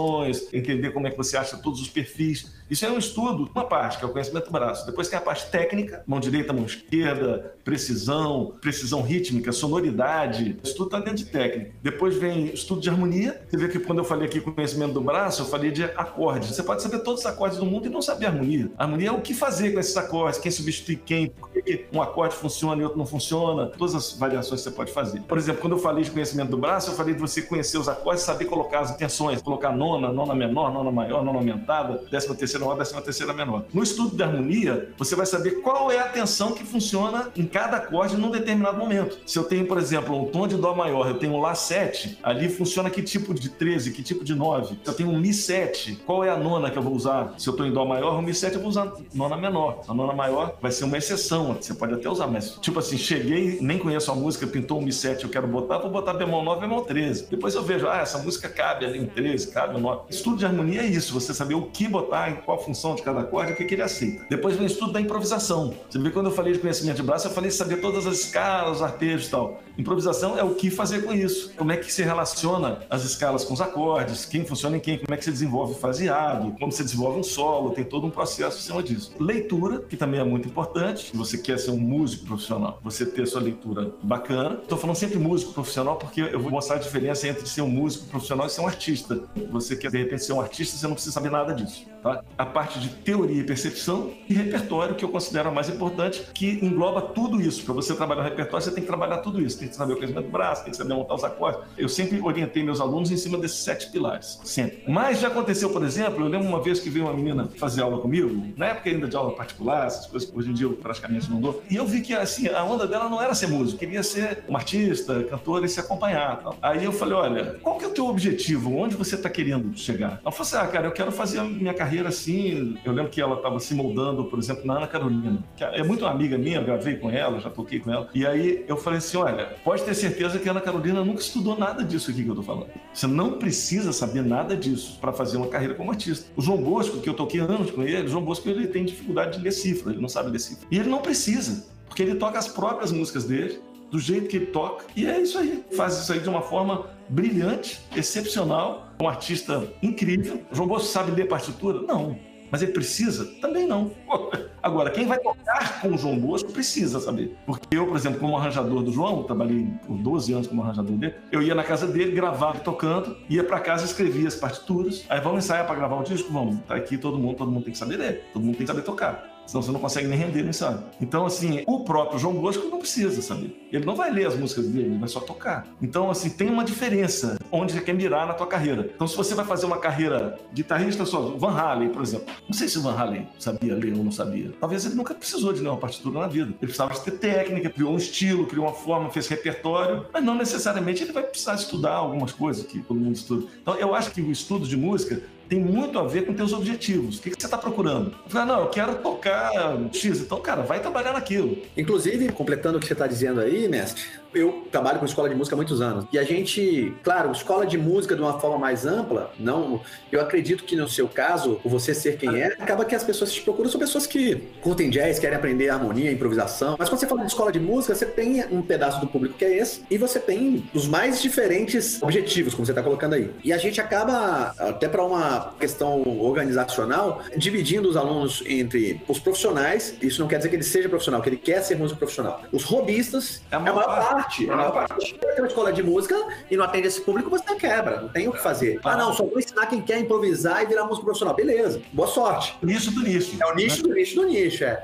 entender 0.52 0.92
como 0.92 1.06
é 1.06 1.10
que 1.10 1.16
você 1.16 1.36
acha 1.36 1.56
todos 1.56 1.80
os 1.80 1.88
perfis. 1.88 2.52
Isso 2.72 2.86
é 2.86 2.90
um 2.90 2.96
estudo, 2.96 3.50
uma 3.54 3.66
parte, 3.66 3.98
que 3.98 4.04
é 4.06 4.08
o 4.08 4.10
conhecimento 4.10 4.46
do 4.46 4.50
braço. 4.50 4.86
Depois 4.86 5.06
tem 5.06 5.18
a 5.18 5.20
parte 5.20 5.50
técnica, 5.50 6.02
mão 6.06 6.18
direita, 6.18 6.54
mão 6.54 6.64
esquerda, 6.64 7.54
precisão, 7.62 8.56
precisão 8.62 9.02
rítmica, 9.02 9.52
sonoridade. 9.52 10.58
Isso 10.64 10.74
tudo 10.74 10.86
está 10.86 10.98
dentro 10.98 11.16
de 11.16 11.26
técnica. 11.26 11.72
Depois 11.82 12.16
vem 12.16 12.46
estudo 12.46 12.80
de 12.80 12.88
harmonia. 12.88 13.42
Você 13.46 13.58
vê 13.58 13.68
que 13.68 13.78
quando 13.78 13.98
eu 13.98 14.04
falei 14.04 14.26
aqui 14.26 14.40
conhecimento 14.40 14.94
do 14.94 15.02
braço, 15.02 15.42
eu 15.42 15.46
falei 15.46 15.70
de 15.70 15.84
acordes. 15.84 16.48
Você 16.48 16.62
pode 16.62 16.80
saber 16.80 17.00
todos 17.00 17.20
os 17.20 17.26
acordes 17.26 17.58
do 17.58 17.66
mundo 17.66 17.88
e 17.88 17.90
não 17.90 18.00
saber 18.00 18.24
harmonia. 18.24 18.70
Harmonia 18.78 19.10
é 19.10 19.12
o 19.12 19.20
que 19.20 19.34
fazer 19.34 19.72
com 19.72 19.78
esses 19.78 19.94
acordes, 19.98 20.40
quem 20.40 20.50
substitui 20.50 20.96
quem, 20.96 21.28
por 21.28 21.50
que 21.50 21.84
um 21.92 22.00
acorde 22.00 22.34
funciona 22.34 22.80
e 22.80 22.84
outro 22.84 22.96
não 22.96 23.04
funciona, 23.04 23.66
todas 23.66 23.94
as 23.94 24.14
variações 24.14 24.62
que 24.62 24.70
você 24.70 24.74
pode 24.74 24.92
fazer. 24.92 25.20
Por 25.20 25.36
exemplo, 25.36 25.60
quando 25.60 25.74
eu 25.74 25.78
falei 25.78 26.04
de 26.04 26.10
conhecimento 26.10 26.48
do 26.48 26.56
braço, 26.56 26.90
eu 26.90 26.94
falei 26.94 27.12
de 27.12 27.20
você 27.20 27.42
conhecer 27.42 27.76
os 27.76 27.86
acordes, 27.86 28.24
saber 28.24 28.46
colocar 28.46 28.80
as 28.80 28.92
intenções, 28.92 29.42
colocar 29.42 29.72
nona, 29.72 30.10
nona 30.10 30.34
menor, 30.34 30.72
nona 30.72 30.90
maior, 30.90 31.22
nona 31.22 31.38
aumentada, 31.38 32.02
décima 32.10 32.34
terceira 32.34 32.61
maior, 32.64 32.76
décima 32.76 33.02
terceira 33.02 33.32
menor. 33.32 33.64
No 33.72 33.82
estudo 33.82 34.16
de 34.16 34.22
harmonia, 34.22 34.90
você 34.96 35.14
vai 35.14 35.26
saber 35.26 35.62
qual 35.62 35.90
é 35.90 35.98
a 35.98 36.08
tensão 36.08 36.52
que 36.52 36.64
funciona 36.64 37.30
em 37.36 37.46
cada 37.46 37.76
acorde 37.76 38.16
num 38.16 38.30
determinado 38.30 38.78
momento. 38.78 39.18
Se 39.26 39.38
eu 39.38 39.44
tenho, 39.44 39.66
por 39.66 39.78
exemplo, 39.78 40.20
um 40.20 40.26
tom 40.26 40.46
de 40.46 40.56
dó 40.56 40.74
maior, 40.74 41.08
eu 41.08 41.18
tenho 41.18 41.34
um 41.34 41.40
lá 41.40 41.54
7, 41.54 42.18
ali 42.22 42.48
funciona 42.48 42.90
que 42.90 43.02
tipo 43.02 43.34
de 43.34 43.48
13, 43.48 43.92
que 43.92 44.02
tipo 44.02 44.24
de 44.24 44.34
9. 44.34 44.76
Se 44.82 44.90
eu 44.90 44.94
tenho 44.94 45.10
um 45.10 45.18
mi 45.18 45.32
7, 45.32 46.02
qual 46.06 46.24
é 46.24 46.30
a 46.30 46.36
nona 46.36 46.70
que 46.70 46.78
eu 46.78 46.82
vou 46.82 46.94
usar? 46.94 47.34
Se 47.38 47.48
eu 47.48 47.52
estou 47.52 47.66
em 47.66 47.72
dó 47.72 47.84
maior, 47.84 48.18
o 48.18 48.22
mi 48.22 48.34
7 48.34 48.54
eu 48.54 48.60
vou 48.60 48.70
usar 48.70 48.92
nona 49.14 49.36
menor. 49.36 49.82
A 49.88 49.94
nona 49.94 50.12
maior 50.12 50.56
vai 50.60 50.70
ser 50.70 50.84
uma 50.84 50.96
exceção 50.96 51.42
você 51.60 51.74
pode 51.74 51.94
até 51.94 52.08
usar, 52.08 52.26
mas 52.26 52.56
tipo 52.60 52.78
assim, 52.78 52.96
cheguei, 52.96 53.58
nem 53.60 53.78
conheço 53.78 54.10
a 54.10 54.14
música, 54.14 54.46
pintou 54.46 54.78
um 54.78 54.82
Mi 54.82 54.92
7, 54.92 55.24
eu 55.24 55.30
quero 55.30 55.46
botar, 55.46 55.78
vou 55.78 55.90
botar 55.90 56.14
bemol 56.14 56.42
9, 56.42 56.60
bemol 56.60 56.82
13. 56.82 57.26
Depois 57.30 57.54
eu 57.54 57.62
vejo, 57.62 57.88
ah, 57.88 57.98
essa 57.98 58.18
música 58.18 58.48
cabe 58.48 58.84
ali 58.84 59.00
um 59.00 59.06
13, 59.06 59.50
cabe 59.50 59.76
um 59.76 59.80
9. 59.80 60.02
Estudo 60.10 60.36
de 60.36 60.44
harmonia 60.44 60.82
é 60.82 60.86
isso, 60.86 61.12
você 61.12 61.32
saber 61.34 61.54
o 61.54 61.62
que 61.62 61.88
botar, 61.88 62.30
em 62.30 62.36
qual 62.36 62.51
função 62.58 62.94
de 62.94 63.02
cada 63.02 63.20
acorde, 63.20 63.52
o 63.52 63.56
que, 63.56 63.64
que 63.64 63.74
ele 63.74 63.82
aceita. 63.82 64.24
Depois 64.28 64.56
vem 64.56 64.64
o 64.64 64.66
estudo 64.66 64.92
da 64.92 65.00
improvisação. 65.00 65.74
Você 65.88 65.98
vê 65.98 66.10
quando 66.10 66.26
eu 66.26 66.32
falei 66.32 66.52
de 66.52 66.58
conhecimento 66.58 66.96
de 66.96 67.02
braço, 67.02 67.26
eu 67.26 67.32
falei 67.32 67.50
de 67.50 67.56
saber 67.56 67.76
todas 67.80 68.06
as 68.06 68.18
escalas, 68.18 68.76
os 68.76 68.82
arpejos 68.82 69.26
e 69.26 69.30
tal. 69.30 69.62
Improvisação 69.76 70.38
é 70.38 70.44
o 70.44 70.54
que 70.54 70.70
fazer 70.70 71.02
com 71.02 71.12
isso. 71.12 71.52
Como 71.56 71.72
é 71.72 71.76
que 71.76 71.92
se 71.92 72.02
relaciona 72.02 72.80
as 72.90 73.04
escalas 73.04 73.44
com 73.44 73.54
os 73.54 73.60
acordes, 73.60 74.24
quem 74.24 74.44
funciona 74.44 74.76
em 74.76 74.80
quem, 74.80 74.98
como 74.98 75.14
é 75.14 75.16
que 75.16 75.24
se 75.24 75.30
desenvolve 75.30 75.72
o 75.72 75.76
fraseado, 75.76 76.54
como 76.58 76.70
se 76.70 76.82
desenvolve 76.84 77.20
um 77.20 77.22
solo, 77.22 77.70
tem 77.70 77.84
todo 77.84 78.06
um 78.06 78.10
processo 78.10 78.58
em 78.58 78.62
cima 78.62 78.82
disso. 78.82 79.12
Leitura, 79.18 79.80
que 79.80 79.96
também 79.96 80.20
é 80.20 80.24
muito 80.24 80.48
importante. 80.48 81.10
Se 81.10 81.16
você 81.16 81.38
quer 81.38 81.58
ser 81.58 81.70
um 81.70 81.78
músico 81.78 82.26
profissional, 82.26 82.78
você 82.82 83.06
ter 83.06 83.26
sua 83.26 83.40
leitura 83.40 83.92
bacana. 84.02 84.58
Estou 84.62 84.78
falando 84.78 84.96
sempre 84.96 85.18
músico 85.18 85.52
profissional 85.52 85.96
porque 85.96 86.20
eu 86.20 86.40
vou 86.40 86.50
mostrar 86.50 86.76
a 86.76 86.78
diferença 86.78 87.26
entre 87.26 87.46
ser 87.46 87.62
um 87.62 87.68
músico 87.68 88.06
profissional 88.06 88.46
e 88.46 88.50
ser 88.50 88.60
um 88.60 88.66
artista. 88.66 89.22
Você 89.50 89.76
quer 89.76 89.90
de 89.90 89.98
repente 89.98 90.24
ser 90.24 90.32
um 90.32 90.40
artista, 90.40 90.76
você 90.76 90.86
não 90.86 90.94
precisa 90.94 91.14
saber 91.14 91.30
nada 91.30 91.54
disso. 91.54 91.86
Tá? 92.02 92.22
A 92.36 92.44
parte 92.44 92.78
de 92.80 92.88
teoria 92.88 93.40
e 93.40 93.44
percepção 93.44 94.12
e 94.28 94.34
repertório, 94.34 94.94
que 94.94 95.04
eu 95.04 95.08
considero 95.08 95.48
a 95.48 95.52
mais 95.52 95.68
importante, 95.68 96.26
que 96.34 96.58
engloba 96.62 97.00
tudo 97.00 97.40
isso. 97.40 97.64
Para 97.64 97.74
você 97.74 97.94
trabalhar 97.94 98.22
o 98.22 98.24
repertório, 98.24 98.64
você 98.64 98.72
tem 98.72 98.82
que 98.82 98.88
trabalhar 98.88 99.18
tudo 99.18 99.40
isso. 99.40 99.61
Tem 99.62 99.68
que 99.68 99.76
saber 99.76 99.92
o 99.92 99.96
crescimento 99.96 100.24
do 100.24 100.30
braço, 100.30 100.62
tem 100.64 100.72
que 100.72 100.76
saber 100.76 100.94
montar 100.94 101.14
os 101.14 101.22
acordes. 101.24 101.60
Eu 101.78 101.88
sempre 101.88 102.20
orientei 102.20 102.64
meus 102.64 102.80
alunos 102.80 103.10
em 103.10 103.16
cima 103.16 103.38
desses 103.38 103.58
sete 103.58 103.90
pilares. 103.90 104.40
Sempre. 104.44 104.82
Mas 104.88 105.20
já 105.20 105.28
aconteceu, 105.28 105.70
por 105.70 105.84
exemplo, 105.84 106.24
eu 106.24 106.28
lembro 106.28 106.48
uma 106.48 106.60
vez 106.60 106.80
que 106.80 106.90
veio 106.90 107.04
uma 107.04 107.14
menina 107.14 107.48
fazer 107.56 107.82
aula 107.82 107.98
comigo, 107.98 108.52
na 108.56 108.66
época 108.66 108.90
ainda 108.90 109.06
de 109.06 109.16
aula 109.16 109.34
particular, 109.36 109.86
essas 109.86 110.06
coisas 110.06 110.28
que 110.28 110.36
hoje 110.36 110.50
em 110.50 110.52
dia 110.52 110.66
eu 110.66 110.72
praticamente 110.72 111.30
não 111.30 111.40
dou, 111.40 111.62
e 111.70 111.76
eu 111.76 111.86
vi 111.86 112.00
que 112.00 112.12
assim, 112.12 112.48
a 112.48 112.64
onda 112.64 112.86
dela 112.86 113.08
não 113.08 113.22
era 113.22 113.34
ser 113.34 113.46
músico, 113.46 113.78
queria 113.78 114.02
ser 114.02 114.44
uma 114.48 114.58
artista, 114.58 115.22
cantora 115.24 115.66
e 115.66 115.68
se 115.68 115.80
acompanhar. 115.80 116.40
Tal. 116.42 116.56
Aí 116.60 116.84
eu 116.84 116.92
falei: 116.92 117.14
olha, 117.14 117.58
qual 117.62 117.78
que 117.78 117.84
é 117.84 117.88
o 117.88 117.90
teu 117.90 118.06
objetivo? 118.06 118.74
Onde 118.76 118.96
você 118.96 119.14
está 119.14 119.28
querendo 119.28 119.76
chegar? 119.76 120.20
Ela 120.22 120.32
falou 120.32 120.42
assim: 120.42 120.56
ah, 120.56 120.66
cara, 120.66 120.86
eu 120.86 120.92
quero 120.92 121.12
fazer 121.12 121.40
a 121.40 121.44
minha 121.44 121.74
carreira 121.74 122.08
assim. 122.08 122.78
Eu 122.84 122.92
lembro 122.92 123.10
que 123.10 123.20
ela 123.20 123.36
estava 123.36 123.58
se 123.60 123.74
moldando, 123.74 124.24
por 124.24 124.38
exemplo, 124.38 124.66
na 124.66 124.76
Ana 124.76 124.86
Carolina, 124.86 125.42
que 125.56 125.64
é 125.64 125.82
muito 125.82 126.06
amiga 126.06 126.36
minha, 126.38 126.58
eu 126.58 126.64
gravei 126.64 126.96
com 126.96 127.10
ela, 127.10 127.40
já 127.40 127.50
toquei 127.50 127.80
com 127.80 127.90
ela. 127.90 128.08
E 128.14 128.26
aí 128.26 128.64
eu 128.66 128.76
falei 128.76 128.98
assim: 128.98 129.16
olha, 129.16 129.51
pode 129.64 129.82
ter 129.84 129.94
certeza 129.94 130.38
que 130.38 130.48
a 130.48 130.52
Ana 130.52 130.60
Carolina 130.60 131.04
nunca 131.04 131.20
estudou 131.20 131.58
nada 131.58 131.84
disso 131.84 132.10
aqui 132.10 132.24
que 132.24 132.30
eu 132.30 132.34
tô 132.34 132.42
falando. 132.42 132.68
Você 132.92 133.06
não 133.06 133.32
precisa 133.32 133.92
saber 133.92 134.22
nada 134.22 134.56
disso 134.56 134.98
para 135.00 135.12
fazer 135.12 135.36
uma 135.36 135.48
carreira 135.48 135.74
como 135.74 135.90
artista. 135.90 136.30
O 136.36 136.42
João 136.42 136.62
Bosco, 136.62 137.00
que 137.00 137.08
eu 137.08 137.14
toquei 137.14 137.40
anos 137.40 137.70
com 137.70 137.82
ele, 137.82 138.06
o 138.06 138.08
João 138.08 138.24
Bosco 138.24 138.48
ele 138.48 138.66
tem 138.66 138.84
dificuldade 138.84 139.38
de 139.38 139.44
ler 139.44 139.52
cifra, 139.52 139.92
ele 139.92 140.00
não 140.00 140.08
sabe 140.08 140.30
ler 140.30 140.40
cifra. 140.40 140.66
E 140.70 140.78
ele 140.78 140.88
não 140.88 141.00
precisa, 141.00 141.66
porque 141.86 142.02
ele 142.02 142.14
toca 142.14 142.38
as 142.38 142.48
próprias 142.48 142.92
músicas 142.92 143.24
dele, 143.24 143.60
do 143.90 143.98
jeito 143.98 144.28
que 144.28 144.36
ele 144.36 144.46
toca, 144.46 144.86
e 144.96 145.06
é 145.06 145.20
isso 145.20 145.38
aí. 145.38 145.62
Faz 145.76 145.98
isso 145.98 146.12
aí 146.12 146.20
de 146.20 146.28
uma 146.28 146.40
forma 146.40 146.86
brilhante, 147.10 147.80
excepcional, 147.94 148.88
um 149.00 149.06
artista 149.06 149.68
incrível. 149.82 150.42
O 150.50 150.54
João 150.54 150.66
Bosco 150.66 150.88
sabe 150.88 151.10
ler 151.10 151.28
partitura? 151.28 151.82
Não. 151.82 152.18
Mas 152.50 152.62
ele 152.62 152.72
precisa? 152.72 153.26
Também 153.40 153.66
não. 153.66 153.90
Agora, 154.62 154.90
quem 154.90 155.06
vai 155.06 155.18
tocar 155.18 155.80
com 155.80 155.88
o 155.88 155.98
João 155.98 156.18
Bosco 156.18 156.52
precisa 156.52 157.00
saber. 157.00 157.36
Porque 157.44 157.76
eu, 157.76 157.86
por 157.86 157.96
exemplo, 157.96 158.20
como 158.20 158.36
arranjador 158.36 158.82
do 158.82 158.92
João, 158.92 159.24
trabalhei 159.24 159.66
por 159.86 159.96
12 159.96 160.32
anos 160.32 160.46
como 160.46 160.62
arranjador 160.62 160.96
dele, 160.96 161.14
eu 161.32 161.42
ia 161.42 161.54
na 161.54 161.64
casa 161.64 161.86
dele, 161.86 162.12
gravava 162.12 162.60
tocando, 162.60 163.16
ia 163.28 163.42
para 163.42 163.58
casa, 163.58 163.84
escrevia 163.84 164.28
as 164.28 164.36
partituras. 164.36 165.04
Aí 165.08 165.20
vamos 165.20 165.44
ensaiar 165.44 165.66
para 165.66 165.74
gravar 165.74 165.96
o 165.96 166.04
disco? 166.04 166.32
Vamos. 166.32 166.60
Tá 166.66 166.76
aqui 166.76 166.96
todo 166.96 167.18
mundo, 167.18 167.36
todo 167.36 167.50
mundo 167.50 167.64
tem 167.64 167.72
que 167.72 167.78
saber 167.78 167.96
ler, 167.96 168.24
todo 168.32 168.42
mundo 168.42 168.56
tem 168.56 168.66
que 168.66 168.72
saber 168.72 168.82
tocar 168.82 169.31
senão 169.46 169.62
você 169.62 169.72
não 169.72 169.80
consegue 169.80 170.08
nem 170.08 170.18
render 170.18 170.42
no 170.42 170.50
ensaio. 170.50 170.82
Então, 171.00 171.26
assim, 171.26 171.62
o 171.66 171.84
próprio 171.84 172.18
João 172.18 172.34
Bosco 172.34 172.68
não 172.68 172.78
precisa 172.78 173.20
saber. 173.22 173.68
Ele 173.72 173.84
não 173.84 173.94
vai 173.94 174.10
ler 174.10 174.26
as 174.26 174.36
músicas 174.36 174.66
dele, 174.66 174.86
ele 174.86 174.98
vai 174.98 175.08
só 175.08 175.20
tocar. 175.20 175.66
Então, 175.80 176.10
assim, 176.10 176.30
tem 176.30 176.48
uma 176.48 176.64
diferença 176.64 177.38
onde 177.50 177.72
você 177.72 177.80
quer 177.80 177.94
mirar 177.94 178.26
na 178.26 178.34
tua 178.34 178.46
carreira. 178.46 178.90
Então, 178.94 179.06
se 179.06 179.16
você 179.16 179.34
vai 179.34 179.44
fazer 179.44 179.66
uma 179.66 179.78
carreira 179.78 180.38
guitarrista 180.52 181.04
só, 181.04 181.20
Van 181.36 181.52
Halen, 181.52 181.90
por 181.90 182.02
exemplo. 182.02 182.26
Não 182.46 182.54
sei 182.54 182.68
se 182.68 182.78
o 182.78 182.82
Van 182.82 182.94
Halen 182.94 183.28
sabia 183.38 183.74
ler 183.74 183.92
ou 183.94 184.04
não 184.04 184.12
sabia. 184.12 184.52
Talvez 184.60 184.84
ele 184.84 184.94
nunca 184.94 185.14
precisou 185.14 185.52
de 185.52 185.60
ler 185.60 185.68
uma 185.68 185.78
partitura 185.78 186.20
na 186.20 186.26
vida. 186.26 186.48
Ele 186.48 186.58
precisava 186.58 186.94
ter 186.98 187.12
técnica, 187.12 187.70
criou 187.70 187.92
um 187.92 187.96
estilo, 187.96 188.46
criou 188.46 188.66
uma 188.66 188.74
forma, 188.74 189.10
fez 189.10 189.28
repertório, 189.28 190.06
mas 190.12 190.24
não 190.24 190.34
necessariamente 190.34 191.02
ele 191.02 191.12
vai 191.12 191.22
precisar 191.22 191.54
estudar 191.54 191.94
algumas 191.94 192.32
coisas 192.32 192.64
que 192.64 192.80
todo 192.80 192.98
mundo 192.98 193.14
estuda. 193.14 193.46
Então, 193.60 193.74
eu 193.76 193.94
acho 193.94 194.10
que 194.10 194.20
o 194.20 194.30
estudo 194.30 194.66
de 194.66 194.76
música 194.76 195.22
tem 195.52 195.60
muito 195.60 195.98
a 195.98 196.04
ver 196.04 196.24
com 196.24 196.32
teus 196.32 196.54
objetivos. 196.54 197.18
O 197.18 197.22
que, 197.22 197.30
que 197.30 197.36
você 197.38 197.46
está 197.46 197.58
procurando? 197.58 198.14
Eu 198.32 198.46
não, 198.46 198.60
eu 198.60 198.68
quero 198.68 198.94
tocar 198.96 199.50
X. 199.92 200.20
Então, 200.20 200.40
cara, 200.40 200.62
vai 200.62 200.80
trabalhar 200.80 201.12
naquilo. 201.12 201.58
Inclusive, 201.76 202.32
completando 202.32 202.78
o 202.78 202.80
que 202.80 202.86
você 202.86 202.94
está 202.94 203.06
dizendo 203.06 203.38
aí, 203.38 203.68
mestre, 203.68 204.02
eu 204.34 204.66
trabalho 204.70 204.98
com 204.98 205.04
escola 205.04 205.28
de 205.28 205.34
música 205.34 205.54
há 205.54 205.58
muitos 205.58 205.80
anos. 205.80 206.06
E 206.12 206.18
a 206.18 206.24
gente, 206.24 206.94
claro, 207.02 207.32
escola 207.32 207.66
de 207.66 207.78
música 207.78 208.14
de 208.14 208.22
uma 208.22 208.38
forma 208.38 208.58
mais 208.58 208.86
ampla, 208.86 209.32
não. 209.38 209.80
Eu 210.10 210.20
acredito 210.20 210.64
que 210.64 210.76
no 210.76 210.88
seu 210.88 211.08
caso, 211.08 211.60
você 211.64 211.94
ser 211.94 212.16
quem 212.16 212.40
é, 212.40 212.46
acaba 212.58 212.84
que 212.84 212.94
as 212.94 213.04
pessoas 213.04 213.30
que 213.30 213.36
te 213.36 213.42
procuram 213.42 213.70
são 213.70 213.80
pessoas 213.80 214.06
que 214.06 214.36
curtem 214.60 214.90
jazz, 214.90 215.18
querem 215.18 215.36
aprender 215.36 215.68
harmonia, 215.68 216.10
improvisação. 216.10 216.76
Mas 216.78 216.88
quando 216.88 217.00
você 217.00 217.06
fala 217.06 217.20
de 217.22 217.28
escola 217.28 217.52
de 217.52 217.60
música, 217.60 217.94
você 217.94 218.06
tem 218.06 218.44
um 218.50 218.62
pedaço 218.62 219.00
do 219.00 219.06
público 219.06 219.36
que 219.36 219.44
é 219.44 219.56
esse, 219.58 219.82
e 219.90 219.98
você 219.98 220.18
tem 220.18 220.64
os 220.74 220.86
mais 220.86 221.20
diferentes 221.20 222.02
objetivos, 222.02 222.54
como 222.54 222.66
você 222.66 222.72
está 222.72 222.82
colocando 222.82 223.14
aí. 223.14 223.30
E 223.44 223.52
a 223.52 223.58
gente 223.58 223.80
acaba, 223.80 224.54
até 224.58 224.88
para 224.88 225.04
uma 225.04 225.54
questão 225.58 226.02
organizacional, 226.20 227.22
dividindo 227.36 227.88
os 227.88 227.96
alunos 227.96 228.42
entre 228.46 229.00
os 229.08 229.18
profissionais, 229.18 229.94
isso 230.00 230.20
não 230.20 230.28
quer 230.28 230.38
dizer 230.38 230.48
que 230.48 230.56
ele 230.56 230.62
seja 230.62 230.88
profissional, 230.88 231.20
que 231.22 231.28
ele 231.28 231.36
quer 231.36 231.62
ser 231.62 231.76
músico 231.76 231.98
profissional. 231.98 232.42
Os 232.52 232.64
robistas 232.64 233.42
é 233.50 233.56
a 233.56 233.60
maior, 233.60 233.84
parte. 233.84 234.21
É 234.48 234.52
a 234.52 234.56
maior 234.56 234.72
parte. 234.72 235.12
Você 235.12 235.34
tem 235.34 235.38
uma 235.38 235.48
escola 235.48 235.72
de 235.72 235.82
música 235.82 236.16
e 236.50 236.56
não 236.56 236.64
atende 236.64 236.88
esse 236.88 237.00
público, 237.00 237.30
você 237.30 237.54
quebra, 237.54 238.00
não 238.00 238.08
tem 238.08 238.28
o 238.28 238.32
que 238.32 238.42
fazer. 238.42 238.80
Ah, 238.84 238.96
não, 238.96 239.12
só 239.12 239.24
vou 239.24 239.38
ensinar 239.38 239.66
quem 239.66 239.80
quer 239.80 239.98
improvisar 239.98 240.62
e 240.62 240.66
virar 240.66 240.84
músico 240.84 241.04
profissional. 241.04 241.34
Beleza, 241.34 241.82
boa 241.92 242.08
sorte. 242.08 242.56
Nicho 242.62 242.90
do 242.90 243.02
nicho. 243.02 243.36
É 243.40 243.46
o 243.46 243.54
nicho 243.54 243.82
do 243.82 243.94
nicho 243.94 244.16
do 244.16 244.26
nicho, 244.26 244.64
é. 244.64 244.82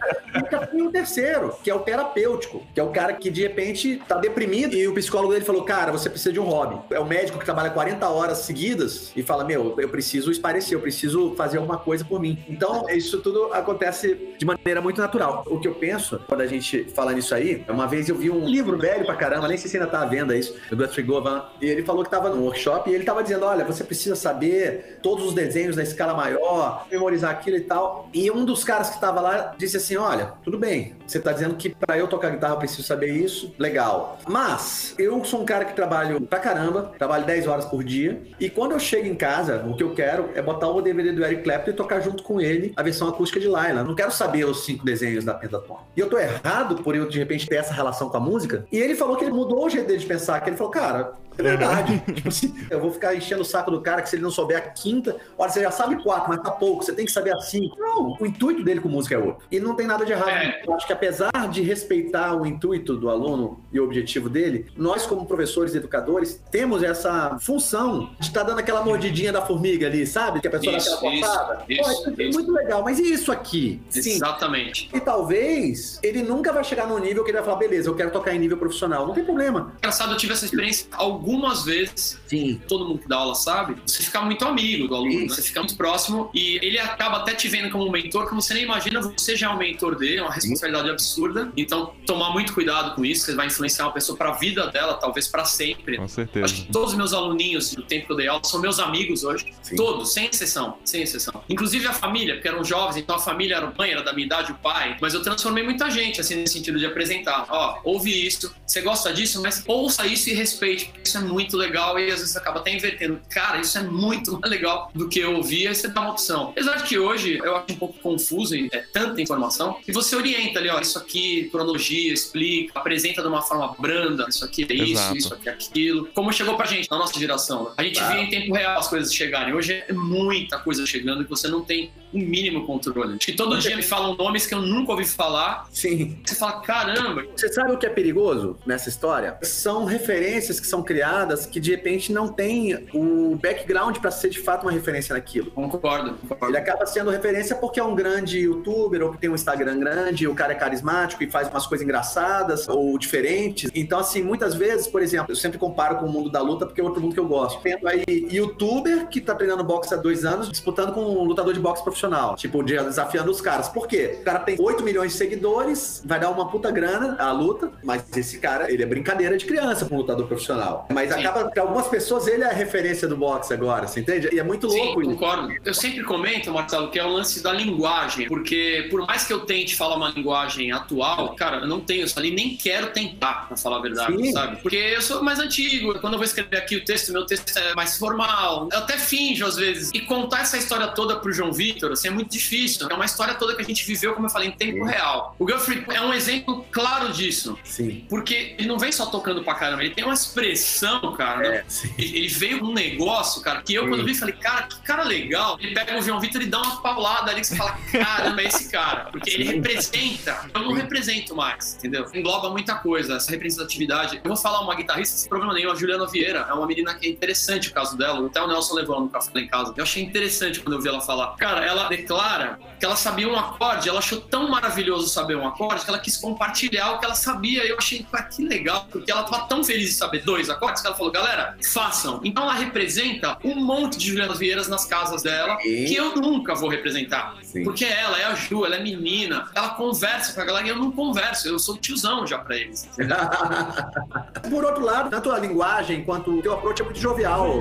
E 0.73 0.83
o 0.83 0.91
terceiro, 0.91 1.55
que 1.63 1.71
é 1.71 1.75
o 1.75 1.81
terapêutico, 1.81 2.63
que 2.75 2.81
é 2.81 2.83
o 2.83 2.91
cara 2.91 3.13
que 3.13 3.31
de 3.31 3.43
repente 3.43 4.03
tá 4.07 4.17
deprimido 4.17 4.75
e 4.75 4.87
o 4.87 4.95
psicólogo 4.95 5.33
dele 5.33 5.45
falou: 5.45 5.63
Cara, 5.65 5.93
você 5.93 6.09
precisa 6.09 6.33
de 6.33 6.41
um 6.41 6.45
hobby. 6.45 6.79
É 6.91 7.01
o 7.01 7.07
médico 7.07 7.39
que 7.39 7.45
trabalha 7.45 7.71
40 7.71 8.09
horas 8.09 8.39
seguidas 8.39 9.13
e 9.17 9.23
fala: 9.23 9.45
Meu, 9.45 9.75
eu 9.79 9.89
preciso 9.89 10.31
esparecer, 10.31 10.77
eu 10.77 10.81
preciso 10.81 11.35
fazer 11.37 11.59
alguma 11.59 11.79
coisa 11.79 12.05
por 12.05 12.21
mim. 12.21 12.39
Então, 12.49 12.89
isso 12.91 13.21
tudo 13.21 13.53
acontece 13.53 14.35
de 14.39 14.45
maneira 14.45 14.81
muito 14.81 15.01
natural. 15.01 15.45
O 15.47 15.59
que 15.59 15.69
eu 15.69 15.75
penso 15.75 16.21
quando 16.27 16.41
a 16.41 16.47
gente 16.47 16.85
fala 16.95 17.13
nisso 17.13 17.35
aí, 17.35 17.65
uma 17.69 17.87
vez 17.87 18.09
eu 18.09 18.17
vi 18.17 18.31
um 18.31 18.47
livro 18.47 18.77
velho 18.79 19.05
pra 19.05 19.15
caramba, 19.15 19.28
nem 19.49 19.57
sei 19.57 19.71
se 19.71 19.77
ainda 19.77 19.89
tá 19.89 20.03
à 20.03 20.07
venda 20.07 20.37
isso, 20.37 20.55
do 20.71 20.77
Guthrie 20.77 21.03
Govan, 21.03 21.45
e 21.61 21.67
ele 21.67 21.83
falou 21.83 22.05
que 22.05 22.11
tava 22.11 22.29
no 22.29 22.43
workshop 22.43 22.91
e 22.91 22.95
ele 22.95 23.05
tava 23.05 23.23
dizendo: 23.23 23.45
olha, 23.45 23.65
você 23.65 23.85
precisa 23.85 24.17
saber 24.17 24.99
todos 25.03 25.25
os 25.27 25.35
desenhos 25.35 25.77
na 25.77 25.83
escala 25.83 26.15
maior, 26.15 26.87
memorizar 26.91 27.31
aquilo 27.31 27.57
e 27.57 27.61
tal. 27.61 28.09
E 28.13 28.31
um 28.31 28.45
dos 28.45 28.65
caras 28.65 28.91
que 28.91 29.01
tava 29.01 29.21
lá 29.21 29.55
disse 29.59 29.77
assim: 29.77 29.97
olha, 29.97 30.33
tudo 30.43 30.59
bem, 30.59 30.95
você 31.07 31.21
tá 31.21 31.33
dizendo 31.33 31.55
que 31.55 31.69
para 31.71 31.99
eu 31.99 32.09
tocar 32.09 32.31
guitarra 32.31 32.55
eu 32.55 32.59
preciso 32.59 32.83
saber 32.83 33.11
isso, 33.11 33.55
legal. 33.59 34.19
Mas 34.27 34.95
eu 34.99 35.25
sou 35.25 35.43
um 35.43 35.45
cara 35.45 35.65
que 35.65 35.75
trabalho 35.75 36.21
pra 36.21 36.39
caramba, 36.39 36.93
trabalho 36.99 37.25
10 37.27 37.47
horas 37.47 37.65
por 37.65 37.85
dia, 37.85 38.23
e 38.41 38.49
quando 38.49 38.73
eu 38.73 38.79
chego 38.79 39.07
em 39.07 39.15
casa, 39.15 39.65
o 39.67 39.77
que 39.77 39.83
eu 39.83 39.95
quero 39.95 40.31
é 40.35 40.43
botar 40.43 40.69
o 40.69 40.81
DVD 40.81 41.13
do 41.13 41.25
Eric 41.25 41.43
Clapton 41.43 41.71
e 41.71 41.75
tocar 41.75 42.01
junto 42.01 42.23
com 42.23 42.41
ele 42.41 42.73
a 42.77 42.83
versão 42.83 43.09
acústica 43.09 43.41
de 43.41 43.49
Laila. 43.49 43.83
Não 43.83 43.95
quero 43.95 44.11
saber 44.11 44.45
os 44.45 44.65
cinco 44.65 44.85
desenhos 44.85 45.25
da 45.25 45.35
Pentaton. 45.35 45.79
E 45.97 46.01
eu 46.01 46.09
tô 46.09 46.19
errado 46.19 46.77
por 46.83 46.95
eu, 46.95 47.09
de 47.09 47.19
repente, 47.19 47.47
ter 47.47 47.57
essa 47.57 47.73
relação 47.73 48.09
com 48.09 48.17
a 48.17 48.21
música. 48.21 48.65
E 48.71 48.79
ele 48.79 48.95
falou 48.95 49.17
que 49.19 49.25
ele 49.25 49.33
mudou 49.33 49.67
o 49.67 49.69
jeito 49.69 49.87
dele 49.87 49.99
de 49.99 50.07
pensar, 50.07 50.41
que 50.41 50.51
ele 50.51 50.57
falou, 50.57 50.73
cara, 50.73 51.13
é 51.39 51.43
verdade. 51.43 52.03
tipo 52.13 52.29
assim, 52.29 52.55
eu 52.71 52.81
vou 52.81 52.91
ficar 52.93 53.15
enchendo 53.15 53.43
o 53.43 53.45
saco 53.45 53.71
do 53.71 53.81
cara 53.81 54.03
que 54.03 54.09
se 54.09 54.17
ele 54.17 54.23
não 54.23 54.31
souber 54.31 54.59
a 54.59 54.61
quinta, 54.61 55.17
olha, 55.37 55.51
você 55.51 55.63
já 55.63 55.71
sabe 55.71 56.03
quatro, 56.03 56.29
mas 56.29 56.41
tá 56.43 56.51
pouco, 56.51 56.85
você 56.85 56.93
tem 56.93 57.07
que 57.07 57.13
saber 57.13 57.35
a 57.35 57.41
cinco. 57.41 57.79
Não, 57.79 58.17
o 58.19 58.27
intuito 58.27 58.63
dele 58.63 58.81
com 58.81 58.89
música 58.89 59.15
é 59.15 59.19
outro. 59.19 59.47
E 59.51 59.61
não 59.61 59.75
tem 59.75 59.87
nada 59.87 60.05
de 60.05 60.13
errado. 60.13 60.29
É. 60.29 60.63
Eu 60.67 60.75
acho 60.75 60.87
que 60.87 60.93
apesar 60.93 61.31
de 61.51 61.63
respeitar 61.63 62.35
o 62.35 62.45
intuito 62.45 62.97
do 62.97 63.09
aluno 63.09 63.61
e 63.73 63.79
o 63.79 63.85
objetivo 63.85 64.29
dele, 64.29 64.67
nós, 64.77 65.07
como 65.07 65.27
professores 65.27 65.75
e 65.75 65.79
educadores, 65.79 66.41
temos 66.51 66.83
essa 66.83 67.39
função 67.41 68.11
de 68.19 68.27
estar 68.27 68.43
dando 68.43 68.59
aquela 68.59 68.83
mordidinha 68.83 69.33
da 69.33 69.43
formiga 69.43 69.87
ali, 69.87 70.07
sabe? 70.07 70.41
Que 70.41 70.49
a 70.49 70.51
pessoa 70.51 70.77
Isso, 70.77 70.91
dá 70.91 70.97
aquela 70.97 71.15
isso, 71.15 71.27
cortada. 71.27 71.65
isso, 71.69 71.83
Pô, 71.83 71.91
isso 71.91 72.21
é 72.21 72.25
isso. 72.25 72.39
muito 72.39 72.53
legal, 72.53 72.83
mas 72.83 72.99
e 72.99 73.13
isso 73.13 73.31
aqui? 73.31 73.81
Sim. 73.91 74.13
Exatamente. 74.13 74.91
E 74.93 75.01
talvez 75.01 75.99
ele 76.03 76.23
nunca 76.23 76.53
vai 76.53 76.65
chegar 76.65 76.87
num 76.87 76.99
nível 76.99 77.23
que 77.25 77.31
ele 77.31 77.39
vai 77.39 77.45
falar, 77.45 77.59
beleza, 77.59 77.89
eu 77.89 77.95
quero 77.95 78.11
tocar 78.11 78.35
em 78.35 78.39
nível 78.39 78.57
profissional. 78.57 79.07
Não 79.07 79.15
tem 79.15 79.25
problema. 79.25 79.73
Engraçado, 79.79 80.13
eu 80.13 80.17
tive 80.17 80.33
essa 80.33 80.45
experiência 80.45 80.87
há 80.93 81.05
algumas 81.29 81.63
vezes, 81.63 82.19
Sim. 82.27 82.59
todo 82.67 82.89
mundo 82.89 83.01
que 83.01 83.09
dá 83.09 83.17
aula 83.17 83.35
sabe, 83.35 83.77
você 83.87 84.03
fica 84.03 84.23
muito 84.23 84.45
amigo 84.47 84.89
do 84.89 84.95
aluno, 84.95 85.21
né? 85.21 85.29
você 85.29 85.43
fica 85.43 85.61
muito 85.61 85.77
próximo 85.77 86.31
e 86.33 86.59
ele 86.63 86.79
acaba 86.79 87.19
até 87.19 87.35
te 87.35 87.49
vendo 87.49 87.71
como 87.71 87.87
um 87.87 87.91
mentor, 87.91 88.27
como 88.29 88.41
você 88.41 88.55
nem 88.55 88.63
imagina, 88.63 89.03
você 89.03 89.37
já 89.37 89.49
é 89.49 89.51
um 89.51 89.59
mentor 89.59 89.95
dele, 89.95 90.17
é 90.17 90.23
uma 90.23 90.33
responsabilidade 90.33 90.89
absurda. 90.89 91.53
Então, 91.55 91.93
tomar 92.07 92.31
muito 92.31 92.55
cuidado 92.55 92.95
com 92.95 93.05
isso, 93.05 93.27
você 93.27 93.35
vai 93.35 93.47
influenciar 93.47 93.85
uma 93.85 93.93
pessoa 93.93 94.17
para 94.17 94.31
a 94.31 94.33
vida 94.33 94.69
dela, 94.69 94.95
talvez 94.95 95.29
para 95.29 95.45
sempre. 95.45 95.99
Com 95.99 96.05
Acho 96.05 96.15
certeza. 96.15 96.55
que 96.55 96.73
todos 96.73 96.93
os 96.93 96.97
meus 96.97 97.13
aluninhos 97.13 97.75
do 97.75 97.83
tempo 97.83 98.07
que 98.07 98.13
eu 98.13 98.17
dei 98.17 98.29
aula 98.29 98.43
são 98.45 98.59
meus 98.61 98.79
amigos 98.79 99.23
hoje. 99.23 99.53
Sim. 99.61 99.77
Todos, 99.77 100.13
sem 100.15 100.27
exceção, 100.27 100.79
sem 100.83 101.03
exceção. 101.03 101.43
Inclusive 101.49 101.87
a 101.87 101.93
família, 101.93 102.35
porque 102.35 102.49
eram 102.49 102.65
jovens, 102.65 102.97
então 102.97 103.17
a 103.17 103.19
família 103.19 103.57
era 103.57 103.73
mãe, 103.77 103.91
era 103.91 104.03
da 104.03 104.15
minha 104.15 104.25
idade, 104.25 104.53
o 104.53 104.55
pai. 104.55 104.97
Mas 104.99 105.13
eu 105.13 105.21
transformei 105.21 105.63
muita 105.63 105.91
gente, 105.91 106.23
assim, 106.23 106.37
nesse 106.37 106.55
sentido 106.55 106.79
de 106.79 106.87
apresentar. 106.87 107.47
Ó, 107.51 107.81
ouve 107.85 108.27
isso, 108.27 108.55
você 108.67 108.81
gosta 108.81 109.13
disso, 109.13 109.43
mas 109.43 109.63
ouça 109.67 110.07
isso 110.07 110.31
e 110.31 110.33
respeite, 110.33 110.87
porque 110.87 111.03
isso 111.03 111.18
é 111.19 111.21
muito 111.23 111.57
legal 111.57 111.99
e 111.99 112.11
às 112.11 112.21
vezes 112.21 112.37
acaba 112.37 112.61
até 112.61 112.75
invertendo. 112.75 113.21
Cara, 113.31 113.61
isso 113.61 113.77
é 113.79 113.83
muito 113.83 114.33
mais 114.41 114.51
legal 114.51 114.91
do 114.95 115.09
que 115.09 115.19
eu 115.21 115.37
ouvir, 115.37 115.69
aí 115.69 115.75
você 115.75 115.89
dá 115.89 116.01
uma 116.01 116.11
opção. 116.11 116.49
Apesar 116.51 116.77
de 116.77 116.85
que 116.85 116.99
hoje 116.99 117.39
eu 117.43 117.57
acho 117.57 117.67
um 117.73 117.77
pouco 117.77 117.99
confuso 118.01 118.55
e 118.55 118.69
é 118.73 118.79
tanta 118.79 119.21
informação, 119.21 119.79
e 119.87 119.93
você 119.93 120.17
orienta 120.17 120.59
ali, 120.59 120.69
ó, 120.69 120.81
isso 120.81 120.99
aqui, 120.99 121.49
cronologia, 121.51 122.13
explica, 122.13 122.73
apresenta 122.79 123.23
de 123.23 123.29
uma 123.29 123.43
forma 123.43 123.75
branda, 123.79 124.27
isso 124.29 124.45
aqui 124.45 124.67
é 124.69 124.73
isso, 124.75 124.93
Exato. 124.93 125.17
isso 125.17 125.35
aqui 125.35 125.49
é 125.49 125.53
aquilo. 125.53 126.07
Como 126.15 126.33
chegou 126.33 126.57
pra 126.57 126.67
gente, 126.67 126.91
na 126.91 126.99
nossa 126.99 127.19
geração. 127.19 127.65
né? 127.65 127.71
A 127.77 127.83
gente 127.83 127.99
Claro. 127.99 128.15
via 128.15 128.23
em 128.25 128.31
tempo 128.31 128.55
real 128.55 128.79
as 128.79 128.89
coisas 128.89 129.13
chegarem. 129.13 129.55
Hoje 129.55 129.73
é 129.87 129.93
muita 129.93 130.59
coisa 130.59 130.85
chegando 130.87 131.25
que 131.25 131.31
você 131.31 131.49
não 131.49 131.63
tem 131.63 131.91
o 132.13 132.19
mínimo 132.19 132.67
controle. 132.67 133.17
Acho 133.17 133.27
que 133.27 133.33
todo 133.33 133.59
dia 133.59 133.77
me 133.77 133.83
falam 133.83 134.17
nomes 134.17 134.47
que 134.47 134.55
eu 134.55 134.63
nunca 134.63 134.93
ouvi 134.93 135.05
falar. 135.05 135.67
Sim. 135.73 136.19
Você 136.25 136.35
fala, 136.35 136.61
caramba, 136.61 137.25
Você 137.37 137.53
sabe 137.53 137.73
o 137.73 137.79
que 137.79 137.87
é 137.87 137.91
perigoso 137.91 138.57
nessa 138.67 138.89
história? 138.89 139.39
São 139.43 139.85
referências 139.85 140.61
que 140.61 140.67
são 140.67 140.83
criadas 140.83 141.47
que 141.47 141.61
de 141.61 141.71
repente 141.71 142.13
não 142.13 142.29
tem 142.29 142.87
o 142.93 143.39
background 143.41 143.99
para 143.99 144.11
ser 144.11 144.31
de 144.31 144.39
fato 144.39 144.63
uma 144.63 144.73
referência 144.73 145.15
naquilo. 145.15 145.51
concordo, 145.51 146.15
concordo. 146.29 146.47
Ele 146.47 146.59
acaba 146.59 146.87
sendo 146.87 147.11
referência 147.11 147.57
porque 147.57 147.81
é 147.81 147.85
um 147.85 147.95
grande 147.95 148.39
youtuber 148.39 149.03
ou 149.03 149.13
que 149.13 149.19
tem 149.19 149.31
um 149.31 149.35
Instagram 149.35 149.79
grande, 149.79 150.27
o 150.27 150.35
cara 150.35 150.53
é 150.53 150.57
carismático 150.57 151.23
e 151.23 151.31
faz 151.31 151.49
umas 151.49 151.67
coisas 151.67 151.85
engraçadas 151.85 152.69
ou 152.69 152.99
diferentes. 152.99 153.71
Então, 153.75 153.99
assim, 153.99 154.23
muitas 154.23 154.55
vezes, 154.55 154.87
por 154.87 155.03
exemplo, 155.03 155.33
eu 155.33 155.37
sempre 155.37 155.59
comparo 155.59 155.97
com 155.97 156.07
o 156.07 156.13
mundo 156.13 156.31
da 156.31 156.41
luta 156.41 156.67
porque 156.67 156.81
é 156.81 156.85
outro 156.85 157.01
mundo 157.01 157.15
que 157.15 157.21
eu 157.21 157.27
gosto. 157.27 157.61
Tendo 157.63 157.87
aí 157.87 158.05
youtuber 158.31 159.09
que 159.09 159.21
tá 159.21 159.35
treinando 159.35 159.65
boxe 159.65 159.93
há 159.95 159.97
dois 159.97 160.25
anos, 160.25 160.51
disputando 160.51 160.93
com 160.93 161.01
um 161.01 161.25
lutador 161.25 161.53
de 161.53 161.61
boxe 161.61 161.83
profissional. 161.83 161.98
Tipo, 162.37 162.63
de- 162.63 162.77
desafiando 162.79 163.31
os 163.31 163.41
caras. 163.41 163.69
Por 163.69 163.87
quê? 163.89 164.19
O 164.21 164.25
cara 164.25 164.39
tem 164.41 164.57
8 164.59 164.83
milhões 164.85 165.13
de 165.13 165.19
seguidores, 165.19 166.03
vai 166.05 166.21
dar 166.21 166.31
uma 166.31 166.49
puta 166.49 166.71
grana 166.71 167.17
a 167.19 167.33
luta, 167.33 167.71
mas 167.83 168.05
esse 168.17 168.39
cara, 168.39 168.71
ele 168.71 168.83
é 168.83 168.87
brincadeira 168.87 169.37
de 169.37 169.45
criança 169.45 169.85
com 169.87 169.95
um 169.95 169.99
lutador 169.99 170.27
profissional. 170.27 170.87
Mas 170.93 171.13
Sim. 171.13 171.21
acaba 171.21 171.51
que 171.51 171.59
algumas 171.59 171.89
pessoas, 171.89 172.27
ele 172.27 172.43
é 172.43 172.47
a 172.47 172.53
referência 172.53 173.09
do 173.09 173.17
boxe 173.17 173.53
agora, 173.53 173.87
você 173.87 174.01
entende? 174.01 174.29
E 174.33 174.39
é 174.39 174.43
muito 174.43 174.71
Sim, 174.71 174.79
louco 174.79 175.03
isso. 175.03 175.11
concordo. 175.13 175.55
Eu 175.65 175.75
sempre 175.75 176.05
comento, 176.05 176.53
Marcelo, 176.53 176.91
que 176.91 176.99
é 176.99 177.05
o 177.05 177.09
lance 177.09 177.43
da 177.43 177.53
linguagem, 177.53 178.29
porque 178.29 178.87
por 178.91 179.07
mais 179.07 179.25
que 179.27 179.33
eu 179.33 179.41
tente 179.41 179.75
falar 179.77 179.97
uma 179.97 180.11
linguagem 180.11 180.73
atual, 180.73 181.35
cara, 181.35 181.59
eu 181.59 181.67
não 181.67 181.81
tenho 181.81 182.05
isso 182.05 182.19
ali, 182.19 182.31
nem 182.31 182.57
quero 182.57 182.89
tentar, 182.93 183.47
pra 183.49 183.57
falar 183.57 183.79
a 183.79 183.83
verdade, 183.83 184.17
Sim. 184.17 184.33
sabe? 184.33 184.57
Porque 184.63 184.77
eu 184.77 185.03
sou 185.03 185.23
mais 185.23 185.39
antigo, 185.39 185.99
quando 186.01 186.15
eu 186.15 186.19
vou 186.19 186.25
escrever 186.25 186.57
aqui 186.59 186.77
o 186.77 186.85
texto, 186.85 187.13
meu 187.13 187.25
texto 187.27 187.57
é 187.57 187.75
mais 187.75 187.97
formal, 187.97 188.69
eu 188.73 188.79
até 188.79 188.97
finjo 188.99 189.47
às 189.47 189.57
vezes. 189.57 189.91
E 189.95 190.01
contar 190.01 190.41
essa 190.43 190.57
história 190.57 190.89
toda 190.89 191.17
pro 191.17 191.33
João 191.33 191.53
Vitor, 191.53 191.88
assim, 191.95 192.09
é 192.09 192.11
muito 192.11 192.31
difícil. 192.31 192.89
É 192.89 192.95
uma 192.95 193.05
história 193.05 193.35
toda 193.35 193.55
que 193.55 193.63
a 193.63 193.65
gente 193.65 193.85
viveu, 193.87 194.15
como 194.15 194.27
eu 194.27 194.31
falei, 194.31 194.49
em 194.49 194.53
tempo 194.53 194.85
Sim. 194.85 194.91
real. 194.91 195.35
O 195.39 195.45
Guthrie 195.47 195.85
é 195.89 196.01
um 196.01 196.13
exemplo 196.13 196.65
claro 196.71 197.13
disso. 197.13 197.59
Sim. 197.65 198.05
Porque 198.09 198.55
ele 198.59 198.69
não 198.69 198.79
vem 198.79 198.93
só 198.93 199.07
tocando 199.07 199.43
pra 199.43 199.55
caramba, 199.55 199.83
ele 199.83 199.95
tem 199.95 200.05
uma 200.05 200.15
expressão, 200.15 201.15
cara. 201.15 201.39
né? 201.39 201.57
É, 201.59 201.65
sim. 201.69 201.93
Ele 201.99 202.29
veio 202.29 202.61
com 202.61 202.67
um 202.67 202.73
negócio, 202.75 203.43
cara, 203.43 203.63
que 203.63 203.75
eu, 203.75 203.85
Sim. 203.85 203.89
quando 203.89 204.05
vi, 204.05 204.15
falei, 204.15 204.35
cara, 204.35 204.63
que 204.65 204.81
cara 204.83 205.03
legal. 205.03 205.57
Ele 205.61 205.75
pega 205.75 205.99
o 205.99 206.03
João 206.03 206.21
Vitor 206.21 206.43
e 206.43 206.47
dá 206.47 206.61
uma 206.61 206.81
paulada 206.81 207.31
ali 207.31 207.41
que 207.41 207.47
você 207.47 207.57
fala, 207.57 207.79
caramba, 207.93 208.43
é 208.43 208.47
esse 208.47 208.71
cara. 208.71 209.09
Porque 209.11 209.31
ele 209.31 209.45
representa. 209.45 210.49
Eu 210.55 210.63
não 210.63 210.73
represento 210.73 211.35
mais, 211.35 211.75
entendeu? 211.77 212.07
Engloba 212.15 212.51
muita 212.51 212.75
coisa, 212.77 213.17
essa 213.17 213.31
representatividade. 213.31 214.21
Eu 214.23 214.29
vou 214.29 214.37
falar 214.37 214.61
uma 214.61 214.75
guitarrista 214.75 215.17
sem 215.17 215.29
problema 215.29 215.55
nenhum, 215.55 215.71
a 215.71 215.75
Juliana 215.75 216.07
Vieira. 216.07 216.47
É 216.49 216.53
uma 216.53 216.67
menina 216.67 216.95
que 216.95 217.07
é 217.07 217.11
interessante 217.11 217.69
o 217.69 217.73
caso 217.73 217.97
dela. 217.97 218.27
Até 218.27 218.41
o 218.43 218.47
Nelson 218.47 218.75
levou 218.75 218.97
ela 218.97 219.05
no 219.05 219.11
café 219.11 219.31
lá 219.35 219.41
em 219.41 219.47
casa. 219.47 219.75
Eu 219.77 219.83
achei 219.83 220.03
interessante 220.03 220.61
quando 220.61 220.75
eu 220.75 220.81
vi 220.81 220.89
ela 220.89 221.01
falar. 221.01 221.37
Cara, 221.37 221.65
ela 221.65 221.78
declara 221.87 222.59
que 222.79 222.85
ela 222.85 222.97
sabia 222.97 223.29
um 223.29 223.37
acorde, 223.37 223.89
ela 223.89 223.99
achou 223.99 224.21
tão 224.21 224.49
maravilhoso 224.49 225.09
saber 225.09 225.37
um 225.37 225.47
acorde 225.47 225.85
que 225.85 225.91
ela 225.91 225.99
quis 225.99 226.17
compartilhar 226.17 226.93
o 226.93 226.99
que 226.99 227.05
ela 227.05 227.15
sabia. 227.15 227.65
E 227.65 227.69
eu 227.69 227.77
achei, 227.77 228.07
cara, 228.11 228.25
que 228.25 228.43
legal, 228.43 228.87
porque 228.91 229.11
ela 229.11 229.25
tava 229.25 229.47
tão 229.47 229.63
feliz 229.63 229.91
de 229.91 229.95
saber 229.95 230.23
dois 230.25 230.49
acordes 230.49 230.81
que 230.81 230.89
ela 230.89 230.97
falou, 230.97 231.13
galera, 231.13 231.57
façam. 231.73 232.21
Então 232.25 232.45
ela 232.45 232.55
representa 232.55 233.37
um 233.45 233.57
monte 233.57 233.99
de 233.99 234.09
Juliana 234.09 234.35
Vieiras 234.35 234.69
nas 234.69 234.85
casas 234.85 235.23
dela, 235.23 235.59
Sim. 235.61 235.85
que 235.85 235.95
eu 235.95 236.15
nunca 236.17 236.55
vou 236.55 236.69
representar. 236.69 237.37
Sim. 237.43 237.65
Porque 237.65 237.85
ela, 237.85 238.19
é 238.19 238.25
a 238.25 238.35
Ju, 238.35 238.65
ela 238.65 238.77
é 238.77 238.83
menina, 238.83 239.47
ela 239.55 239.71
conversa 239.71 240.33
com 240.33 240.41
a 240.41 240.45
galera 240.45 240.67
e 240.67 240.71
eu 240.71 240.77
não 240.77 240.93
converso, 240.93 241.49
eu 241.49 241.59
sou 241.59 241.77
tiozão 241.77 242.27
já 242.27 242.39
pra 242.39 242.57
eles. 242.57 242.89
Por 244.49 244.65
outro 244.65 244.85
lado, 244.85 245.11
tanto 245.11 245.31
a 245.31 245.39
linguagem 245.39 246.05
quanto 246.05 246.39
o 246.39 246.43
teu 246.43 246.55
approach 246.55 246.81
é 246.81 246.85
muito 246.85 247.01
jovial. 247.01 247.61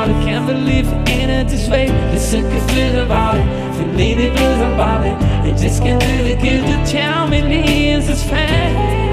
about 0.00 0.22
it 0.22 0.24
Can't 0.24 0.46
believe 0.46 0.86
it 0.86 1.08
ain't 1.08 1.30
it 1.30 1.48
this 1.48 1.68
way 1.68 1.88
Listen, 2.12 2.42
can 2.42 2.68
feel 2.68 3.02
about 3.04 3.36
it 3.36 3.76
Feel 3.76 3.92
needed 3.94 4.36
good 4.36 4.72
about 4.72 5.06
it 5.06 5.14
I 5.44 5.56
just 5.56 5.82
can't 5.82 6.02
really 6.04 6.36
get 6.36 6.60
to 6.66 6.90
tell 6.90 7.28
me 7.28 7.92
Is 7.92 8.06
this 8.06 8.22
fair? 8.28 9.10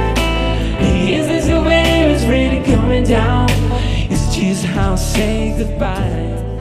Is 0.81 1.27
this 1.27 1.47
the 1.47 1.61
way 1.61 2.11
it's 2.11 2.23
really 2.25 2.63
coming 2.65 3.03
down? 3.03 3.47
It's 4.11 4.35
just 4.35 4.65
how 4.65 4.93
I 4.93 4.95
say 4.95 5.55
goodbye 5.57 6.56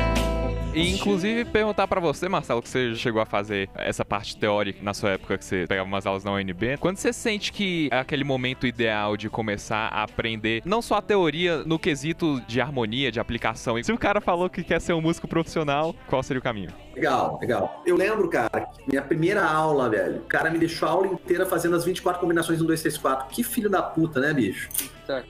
E 0.77 0.91
inclusive 0.91 1.47
perguntar 1.47 1.89
pra 1.89 1.99
você, 1.99 2.29
Marcelo, 2.29 2.61
que 2.61 2.69
você 2.69 2.95
chegou 2.97 3.23
a 3.23 3.25
fazer 3.25 3.71
essa 3.77 4.05
parte 4.05 4.37
teórica 4.37 4.79
na 4.83 4.93
sua 4.93 5.12
época 5.12 5.39
que 5.39 5.45
você 5.47 5.65
pegava 5.67 5.89
umas 5.89 6.05
aulas 6.05 6.23
na 6.23 6.31
UNB. 6.33 6.77
Quando 6.79 6.99
você 6.99 7.15
sente 7.15 7.51
que 7.51 7.89
é 7.91 7.99
aquele 7.99 8.25
momento 8.25 8.67
ideal 8.67 9.17
de 9.17 9.31
começar 9.31 9.89
a 9.89 10.03
aprender 10.03 10.61
não 10.67 10.83
só 10.83 10.97
a 10.97 11.03
teoria 11.03 11.65
no 11.65 11.79
quesito 11.79 12.43
de 12.47 12.61
harmonia, 12.61 13.11
de 13.11 13.19
aplicação. 13.19 13.83
Se 13.83 13.91
o 13.91 13.97
cara 13.97 14.21
falou 14.21 14.51
que 14.51 14.62
quer 14.62 14.79
ser 14.79 14.93
um 14.93 15.01
músico 15.01 15.27
profissional, 15.27 15.95
qual 16.07 16.23
seria 16.23 16.41
o 16.41 16.43
caminho? 16.43 16.86
Legal, 16.96 17.38
legal. 17.38 17.82
Eu 17.85 17.94
lembro, 17.94 18.26
cara, 18.30 18.70
que 18.72 18.88
minha 18.88 19.02
primeira 19.02 19.44
aula, 19.44 19.90
velho, 19.90 20.16
o 20.16 20.24
cara 20.24 20.48
me 20.48 20.59
deixou 20.59 20.88
a 20.88 20.92
aula 20.92 21.06
inteira 21.06 21.44
fazendo 21.44 21.76
as 21.76 21.85
24 21.85 22.18
combinações 22.18 22.62
1, 22.62 22.64
2, 22.64 22.80
3, 22.80 22.96
4. 22.96 23.28
Que 23.28 23.44
filho 23.44 23.68
da 23.68 23.82
puta, 23.82 24.18
né, 24.18 24.32
bicho? 24.32 24.70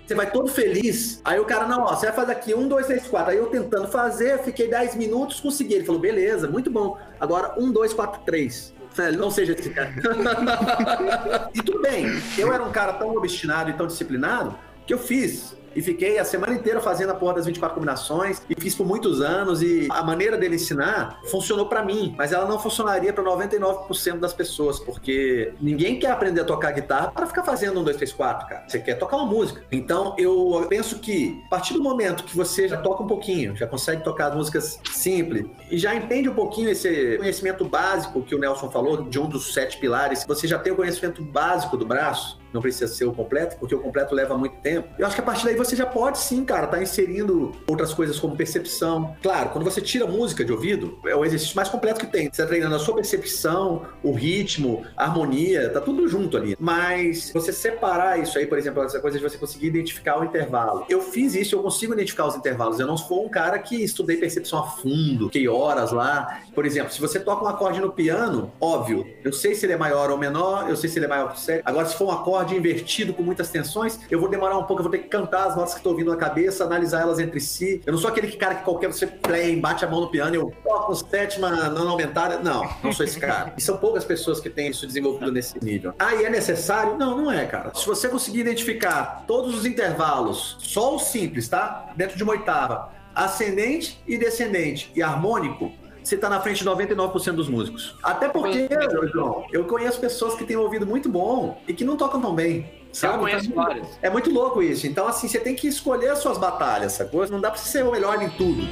Você 0.06 0.14
vai 0.14 0.30
todo 0.30 0.48
feliz. 0.48 1.20
Aí 1.24 1.40
o 1.40 1.44
cara, 1.44 1.66
não, 1.66 1.82
ó, 1.82 1.94
você 1.94 2.06
vai 2.06 2.14
fazer 2.14 2.32
aqui 2.32 2.54
1, 2.54 2.68
2, 2.68 2.86
3, 2.86 3.08
4. 3.08 3.32
Aí 3.32 3.36
eu 3.36 3.46
tentando 3.46 3.88
fazer, 3.88 4.38
fiquei 4.44 4.70
10 4.70 4.94
minutos, 4.94 5.40
consegui. 5.40 5.74
Ele 5.74 5.84
falou, 5.84 6.00
beleza, 6.00 6.46
muito 6.46 6.70
bom. 6.70 6.96
Agora 7.18 7.54
1, 7.58 7.72
2, 7.72 7.92
4, 7.92 8.22
3. 8.24 8.74
Velho, 8.94 9.18
não 9.18 9.30
seja 9.30 9.52
esse 9.52 9.68
cara. 9.70 9.92
e 11.52 11.60
tudo 11.60 11.82
bem, 11.82 12.06
eu 12.38 12.52
era 12.52 12.62
um 12.62 12.70
cara 12.70 12.92
tão 12.92 13.14
obstinado 13.16 13.70
e 13.70 13.72
tão 13.72 13.88
disciplinado 13.88 14.56
que 14.86 14.94
eu 14.94 14.98
fiz. 14.98 15.56
E 15.76 15.82
fiquei 15.82 16.18
a 16.18 16.24
semana 16.24 16.54
inteira 16.54 16.80
fazendo 16.80 17.10
a 17.10 17.14
porra 17.14 17.34
das 17.34 17.44
24 17.44 17.74
combinações 17.74 18.40
e 18.48 18.58
fiz 18.58 18.74
por 18.74 18.86
muitos 18.86 19.20
anos 19.20 19.60
e 19.60 19.86
a 19.90 20.02
maneira 20.02 20.38
dele 20.38 20.54
ensinar 20.54 21.20
funcionou 21.30 21.66
pra 21.66 21.84
mim, 21.84 22.14
mas 22.16 22.32
ela 22.32 22.46
não 22.46 22.58
funcionaria 22.58 23.12
pra 23.12 23.22
99% 23.22 24.18
das 24.18 24.32
pessoas, 24.32 24.80
porque 24.80 25.52
ninguém 25.60 25.98
quer 25.98 26.10
aprender 26.10 26.40
a 26.40 26.44
tocar 26.44 26.72
guitarra 26.72 27.10
para 27.10 27.26
ficar 27.26 27.42
fazendo 27.42 27.80
um, 27.80 27.84
dois, 27.84 27.96
três, 27.98 28.10
quatro, 28.10 28.48
cara. 28.48 28.64
Você 28.66 28.78
quer 28.78 28.94
tocar 28.94 29.16
uma 29.18 29.26
música. 29.26 29.62
Então 29.70 30.14
eu 30.16 30.64
penso 30.66 30.98
que 30.98 31.42
a 31.46 31.50
partir 31.50 31.74
do 31.74 31.82
momento 31.82 32.24
que 32.24 32.34
você 32.34 32.66
já 32.66 32.78
toca 32.78 33.02
um 33.02 33.06
pouquinho, 33.06 33.54
já 33.54 33.66
consegue 33.66 34.02
tocar 34.02 34.34
músicas 34.34 34.80
simples 34.90 35.44
e 35.70 35.76
já 35.76 35.94
entende 35.94 36.30
um 36.30 36.34
pouquinho 36.34 36.70
esse 36.70 37.18
conhecimento 37.18 37.66
básico 37.66 38.22
que 38.22 38.34
o 38.34 38.38
Nelson 38.38 38.70
falou, 38.70 39.02
de 39.02 39.18
um 39.18 39.28
dos 39.28 39.52
sete 39.52 39.76
pilares, 39.76 40.24
você 40.26 40.48
já 40.48 40.58
tem 40.58 40.72
o 40.72 40.76
conhecimento 40.76 41.22
básico 41.22 41.76
do 41.76 41.84
braço, 41.84 42.38
não 42.52 42.60
precisa 42.60 42.86
ser 42.88 43.04
o 43.04 43.12
completo, 43.12 43.56
porque 43.58 43.74
o 43.74 43.80
completo 43.80 44.14
leva 44.14 44.36
muito 44.36 44.56
tempo. 44.56 44.88
Eu 44.98 45.06
acho 45.06 45.14
que 45.14 45.20
a 45.20 45.24
partir 45.24 45.44
daí 45.44 45.56
você 45.56 45.76
já 45.76 45.86
pode 45.86 46.18
sim, 46.18 46.44
cara, 46.44 46.64
estar 46.64 46.82
inserindo 46.82 47.52
outras 47.66 47.92
coisas 47.92 48.18
como 48.18 48.36
percepção. 48.36 49.16
Claro, 49.22 49.50
quando 49.50 49.64
você 49.64 49.80
tira 49.80 50.06
música 50.06 50.44
de 50.44 50.52
ouvido, 50.52 50.98
é 51.06 51.14
o 51.14 51.24
exercício 51.24 51.56
mais 51.56 51.68
completo 51.68 52.00
que 52.00 52.06
tem. 52.06 52.24
Você 52.24 52.28
está 52.42 52.46
treinando 52.46 52.74
a 52.74 52.78
sua 52.78 52.94
percepção, 52.94 53.82
o 54.02 54.12
ritmo, 54.12 54.84
a 54.96 55.04
harmonia, 55.04 55.70
tá 55.70 55.80
tudo 55.80 56.08
junto 56.08 56.36
ali. 56.36 56.56
Mas 56.58 57.30
você 57.32 57.52
separar 57.52 58.18
isso 58.20 58.38
aí, 58.38 58.46
por 58.46 58.58
exemplo, 58.58 58.82
essa 58.82 59.00
coisa 59.00 59.18
de 59.18 59.24
você 59.24 59.36
conseguir 59.38 59.66
identificar 59.68 60.18
o 60.20 60.24
intervalo. 60.24 60.86
Eu 60.88 61.00
fiz 61.00 61.34
isso, 61.34 61.54
eu 61.54 61.62
consigo 61.62 61.92
identificar 61.92 62.26
os 62.26 62.36
intervalos. 62.36 62.80
Eu 62.80 62.86
não 62.86 62.96
sou 62.96 63.24
um 63.24 63.28
cara 63.28 63.58
que 63.58 63.76
estudei 63.82 64.16
percepção 64.16 64.60
a 64.60 64.66
fundo, 64.66 65.26
fiquei 65.26 65.48
horas 65.48 65.92
lá. 65.92 66.40
Por 66.54 66.64
exemplo, 66.64 66.92
se 66.92 67.00
você 67.00 67.18
toca 67.20 67.44
um 67.44 67.48
acorde 67.48 67.80
no 67.80 67.92
piano, 67.92 68.52
óbvio, 68.60 69.06
eu 69.24 69.32
sei 69.32 69.54
se 69.54 69.66
ele 69.66 69.72
é 69.72 69.76
maior 69.76 70.10
ou 70.10 70.18
menor, 70.18 70.68
eu 70.68 70.76
sei 70.76 70.88
se 70.88 70.98
ele 70.98 71.06
é 71.06 71.08
maior 71.08 71.32
que 71.32 71.38
o 71.38 71.40
sério. 71.40 71.62
Agora, 71.64 71.86
se 71.86 71.96
for 71.96 72.06
um 72.06 72.10
acorde 72.10 72.35
invertido 72.56 73.12
com 73.12 73.22
muitas 73.22 73.50
tensões, 73.50 73.98
eu 74.10 74.20
vou 74.20 74.28
demorar 74.28 74.58
um 74.58 74.64
pouco, 74.64 74.80
eu 74.80 74.84
vou 74.84 74.92
ter 74.92 74.98
que 74.98 75.08
cantar 75.08 75.48
as 75.48 75.56
notas 75.56 75.72
que 75.72 75.80
estou 75.80 75.92
ouvindo 75.92 76.10
na 76.10 76.16
cabeça, 76.16 76.64
analisar 76.64 77.02
elas 77.02 77.18
entre 77.18 77.40
si. 77.40 77.82
Eu 77.84 77.92
não 77.92 77.98
sou 77.98 78.10
aquele 78.10 78.30
cara 78.32 78.56
que 78.56 78.64
qualquer 78.64 78.88
você 78.88 79.06
play, 79.06 79.56
bate 79.56 79.84
a 79.84 79.88
mão 79.88 80.00
no 80.00 80.08
piano 80.08 80.36
eu 80.36 80.52
toco 80.62 80.94
sétima 80.94 81.50
não 81.70 81.88
aumentada. 81.88 82.38
Não, 82.38 82.68
não 82.82 82.92
sou 82.92 83.04
esse 83.04 83.18
cara. 83.18 83.54
E 83.56 83.60
são 83.60 83.76
poucas 83.76 84.04
pessoas 84.04 84.40
que 84.40 84.48
têm 84.48 84.68
isso 84.68 84.86
desenvolvido 84.86 85.32
nesse 85.32 85.62
nível. 85.62 85.94
Ah, 85.98 86.14
e 86.14 86.24
é 86.24 86.30
necessário? 86.30 86.96
Não, 86.96 87.16
não 87.16 87.32
é, 87.32 87.44
cara. 87.46 87.72
Se 87.74 87.86
você 87.86 88.08
conseguir 88.08 88.40
identificar 88.40 89.24
todos 89.26 89.54
os 89.54 89.66
intervalos, 89.66 90.56
só 90.60 90.94
o 90.94 90.98
simples, 90.98 91.48
tá? 91.48 91.92
Dentro 91.96 92.16
de 92.16 92.22
uma 92.22 92.32
oitava, 92.32 92.92
ascendente 93.14 94.00
e 94.06 94.18
descendente 94.18 94.90
e 94.94 95.02
harmônico, 95.02 95.72
você 96.06 96.16
tá 96.16 96.28
na 96.28 96.40
frente 96.40 96.58
de 96.58 96.64
99% 96.64 97.32
dos 97.32 97.48
músicos. 97.48 97.96
Até 98.00 98.28
porque, 98.28 98.68
João, 99.12 99.44
eu 99.50 99.64
conheço 99.64 99.98
pessoas 99.98 100.36
que 100.36 100.44
têm 100.44 100.56
um 100.56 100.60
ouvido 100.60 100.86
muito 100.86 101.08
bom 101.08 101.60
e 101.66 101.74
que 101.74 101.84
não 101.84 101.96
tocam 101.96 102.20
tão 102.20 102.32
bem. 102.32 102.70
Sabe? 102.92 103.14
Eu 103.14 103.18
conheço 103.18 103.46
Então, 103.46 103.64
vários. 103.64 103.88
É 104.00 104.08
muito 104.08 104.30
louco 104.30 104.62
isso. 104.62 104.86
Então, 104.86 105.08
assim, 105.08 105.26
você 105.26 105.40
tem 105.40 105.56
que 105.56 105.66
escolher 105.66 106.10
as 106.10 106.20
suas 106.20 106.38
batalhas, 106.38 106.92
sacou? 106.92 107.28
Não 107.28 107.40
dá 107.40 107.50
pra 107.50 107.58
você 107.58 107.68
ser 107.68 107.84
o 107.84 107.90
melhor 107.90 108.22
em 108.22 108.30
tudo. 108.30 108.62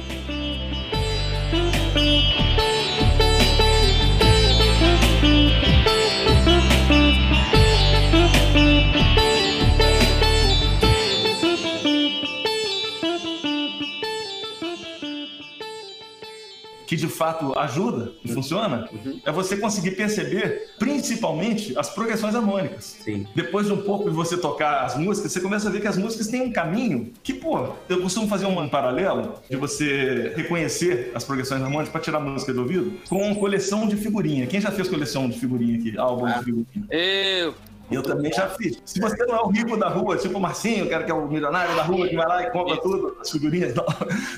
Que 16.87 16.95
de 16.95 17.07
fato 17.07 17.57
ajuda 17.57 18.13
e 18.23 18.31
funciona, 18.33 18.89
é 19.25 19.31
você 19.31 19.57
conseguir 19.57 19.91
perceber 19.91 20.69
principalmente 20.77 21.77
as 21.77 21.89
progressões 21.89 22.35
harmônicas. 22.35 22.97
Sim. 23.03 23.27
Depois 23.35 23.67
de 23.67 23.73
um 23.73 23.81
pouco 23.81 24.09
de 24.09 24.15
você 24.15 24.37
tocar 24.37 24.83
as 24.83 24.97
músicas, 24.97 25.31
você 25.31 25.41
começa 25.41 25.67
a 25.67 25.71
ver 25.71 25.81
que 25.81 25.87
as 25.87 25.97
músicas 25.97 26.27
têm 26.27 26.41
um 26.41 26.51
caminho 26.51 27.11
que, 27.23 27.33
pô, 27.33 27.69
eu 27.89 28.01
costumo 28.01 28.27
fazer 28.27 28.45
um 28.45 28.69
paralelo 28.69 29.33
de 29.49 29.55
você 29.55 30.33
reconhecer 30.35 31.11
as 31.13 31.23
progressões 31.23 31.61
harmônicas 31.61 31.89
para 31.89 32.01
tirar 32.01 32.17
a 32.17 32.21
música 32.21 32.53
do 32.53 32.61
ouvido 32.61 32.93
com 33.09 33.35
coleção 33.35 33.87
de 33.87 33.95
figurinha. 33.95 34.47
Quem 34.47 34.61
já 34.61 34.71
fez 34.71 34.87
coleção 34.87 35.29
de 35.29 35.39
figurinha 35.39 35.77
aqui? 35.77 35.97
Álbum 35.97 36.27
de 36.27 36.43
figurinha. 36.43 36.87
Eu. 36.89 37.53
Eu 37.91 38.01
também 38.01 38.33
já 38.33 38.47
fiz. 38.49 38.81
Se 38.83 38.99
você 38.99 39.25
não 39.25 39.35
é 39.35 39.41
o 39.41 39.47
rico 39.47 39.77
da 39.77 39.87
rua, 39.89 40.17
tipo 40.17 40.37
o 40.37 40.41
Marcinho, 40.41 40.85
o 40.85 40.89
cara 40.89 41.03
que 41.03 41.11
é 41.11 41.13
o 41.13 41.27
milionário 41.27 41.75
da 41.75 41.83
rua, 41.83 42.07
que 42.07 42.15
vai 42.15 42.27
lá 42.27 42.43
e 42.43 42.49
compra 42.49 42.77
tudo, 42.77 43.15
as 43.21 43.29
figurinhas. 43.29 43.75
Não, 43.75 43.85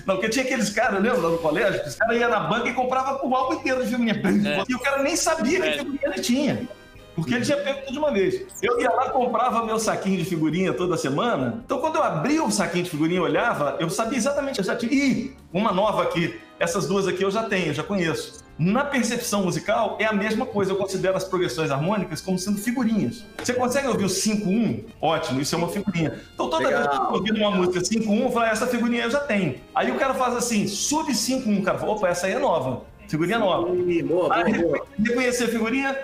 não 0.05 0.15
porque 0.15 0.29
tinha 0.29 0.43
aqueles 0.43 0.69
caras, 0.69 1.01
lembra, 1.01 1.19
lá 1.21 1.29
no 1.29 1.37
colégio? 1.37 1.81
que 1.81 1.87
Os 1.87 1.95
caras 1.95 2.17
iam 2.17 2.29
na 2.29 2.41
banca 2.41 2.67
e 2.69 2.73
compravam 2.73 3.19
o 3.23 3.35
álbum 3.35 3.53
inteiro 3.55 3.83
de 3.85 3.89
figurinha. 3.89 4.21
E 4.67 4.75
o 4.75 4.79
cara 4.79 5.01
nem 5.01 5.15
sabia 5.15 5.61
que 5.61 5.67
É. 5.67 5.77
figurinha 5.77 6.01
ele 6.03 6.19
tinha. 6.21 6.67
Porque 7.15 7.33
ele 7.33 7.43
tinha 7.43 7.57
pego 7.57 7.79
tudo 7.79 7.93
de 7.93 7.97
uma 7.99 8.11
vez. 8.11 8.45
Eu 8.61 8.79
ia 8.79 8.91
lá, 8.91 9.09
comprava 9.09 9.65
meu 9.65 9.79
saquinho 9.79 10.17
de 10.17 10.25
figurinha 10.25 10.71
toda 10.71 10.95
semana. 10.97 11.61
Então, 11.65 11.79
quando 11.79 11.95
eu 11.95 12.03
abria 12.03 12.43
o 12.43 12.51
saquinho 12.51 12.83
de 12.83 12.91
figurinha 12.91 13.17
e 13.17 13.23
olhava, 13.23 13.75
eu 13.79 13.89
sabia 13.89 14.17
exatamente. 14.19 14.59
Eu 14.59 14.65
já 14.65 14.75
tinha. 14.75 14.91
Ih, 14.93 15.35
uma 15.51 15.71
nova 15.71 16.03
aqui. 16.03 16.39
Essas 16.59 16.85
duas 16.87 17.07
aqui 17.07 17.23
eu 17.23 17.31
já 17.31 17.43
tenho, 17.43 17.67
eu 17.67 17.73
já 17.73 17.81
conheço. 17.81 18.45
Na 18.59 18.83
percepção 18.83 19.43
musical, 19.43 19.97
é 19.99 20.05
a 20.05 20.13
mesma 20.13 20.45
coisa. 20.45 20.71
Eu 20.71 20.77
considero 20.77 21.15
as 21.15 21.23
progressões 21.23 21.69
harmônicas 21.69 22.21
como 22.21 22.39
sendo 22.39 22.57
figurinhas. 22.57 23.23
Você 23.43 23.53
consegue 23.53 23.87
ouvir 23.87 24.05
o 24.05 24.09
5-1? 24.09 24.83
Ótimo, 24.99 25.39
isso 25.39 25.53
é 25.53 25.57
uma 25.59 25.69
figurinha. 25.69 26.19
Então, 26.33 26.49
toda 26.49 26.65
Legal. 26.65 26.83
vez 26.83 26.97
que 26.97 27.05
eu 27.05 27.11
ouvir 27.13 27.31
uma 27.33 27.51
música 27.51 27.79
5-1, 27.81 28.23
eu 28.23 28.31
falo, 28.31 28.45
"Ah, 28.45 28.49
essa 28.49 28.65
figurinha 28.65 29.03
eu 29.03 29.11
já 29.11 29.19
tenho. 29.19 29.55
Aí 29.75 29.91
o 29.91 29.95
cara 29.95 30.15
faz 30.15 30.35
assim, 30.35 30.67
sub 30.67 31.13
5-1, 31.13 31.61
cara. 31.61 31.83
Opa, 31.85 32.07
essa 32.07 32.25
aí 32.25 32.33
é 32.33 32.39
nova. 32.39 32.81
Figurinha 33.07 33.37
nova. 33.37 33.67
Boa, 33.67 34.35
Aí 34.35 34.53
boa, 34.53 34.63
boa. 34.77 34.87
reconheci 35.05 35.43
a 35.43 35.47
figurinha, 35.47 35.95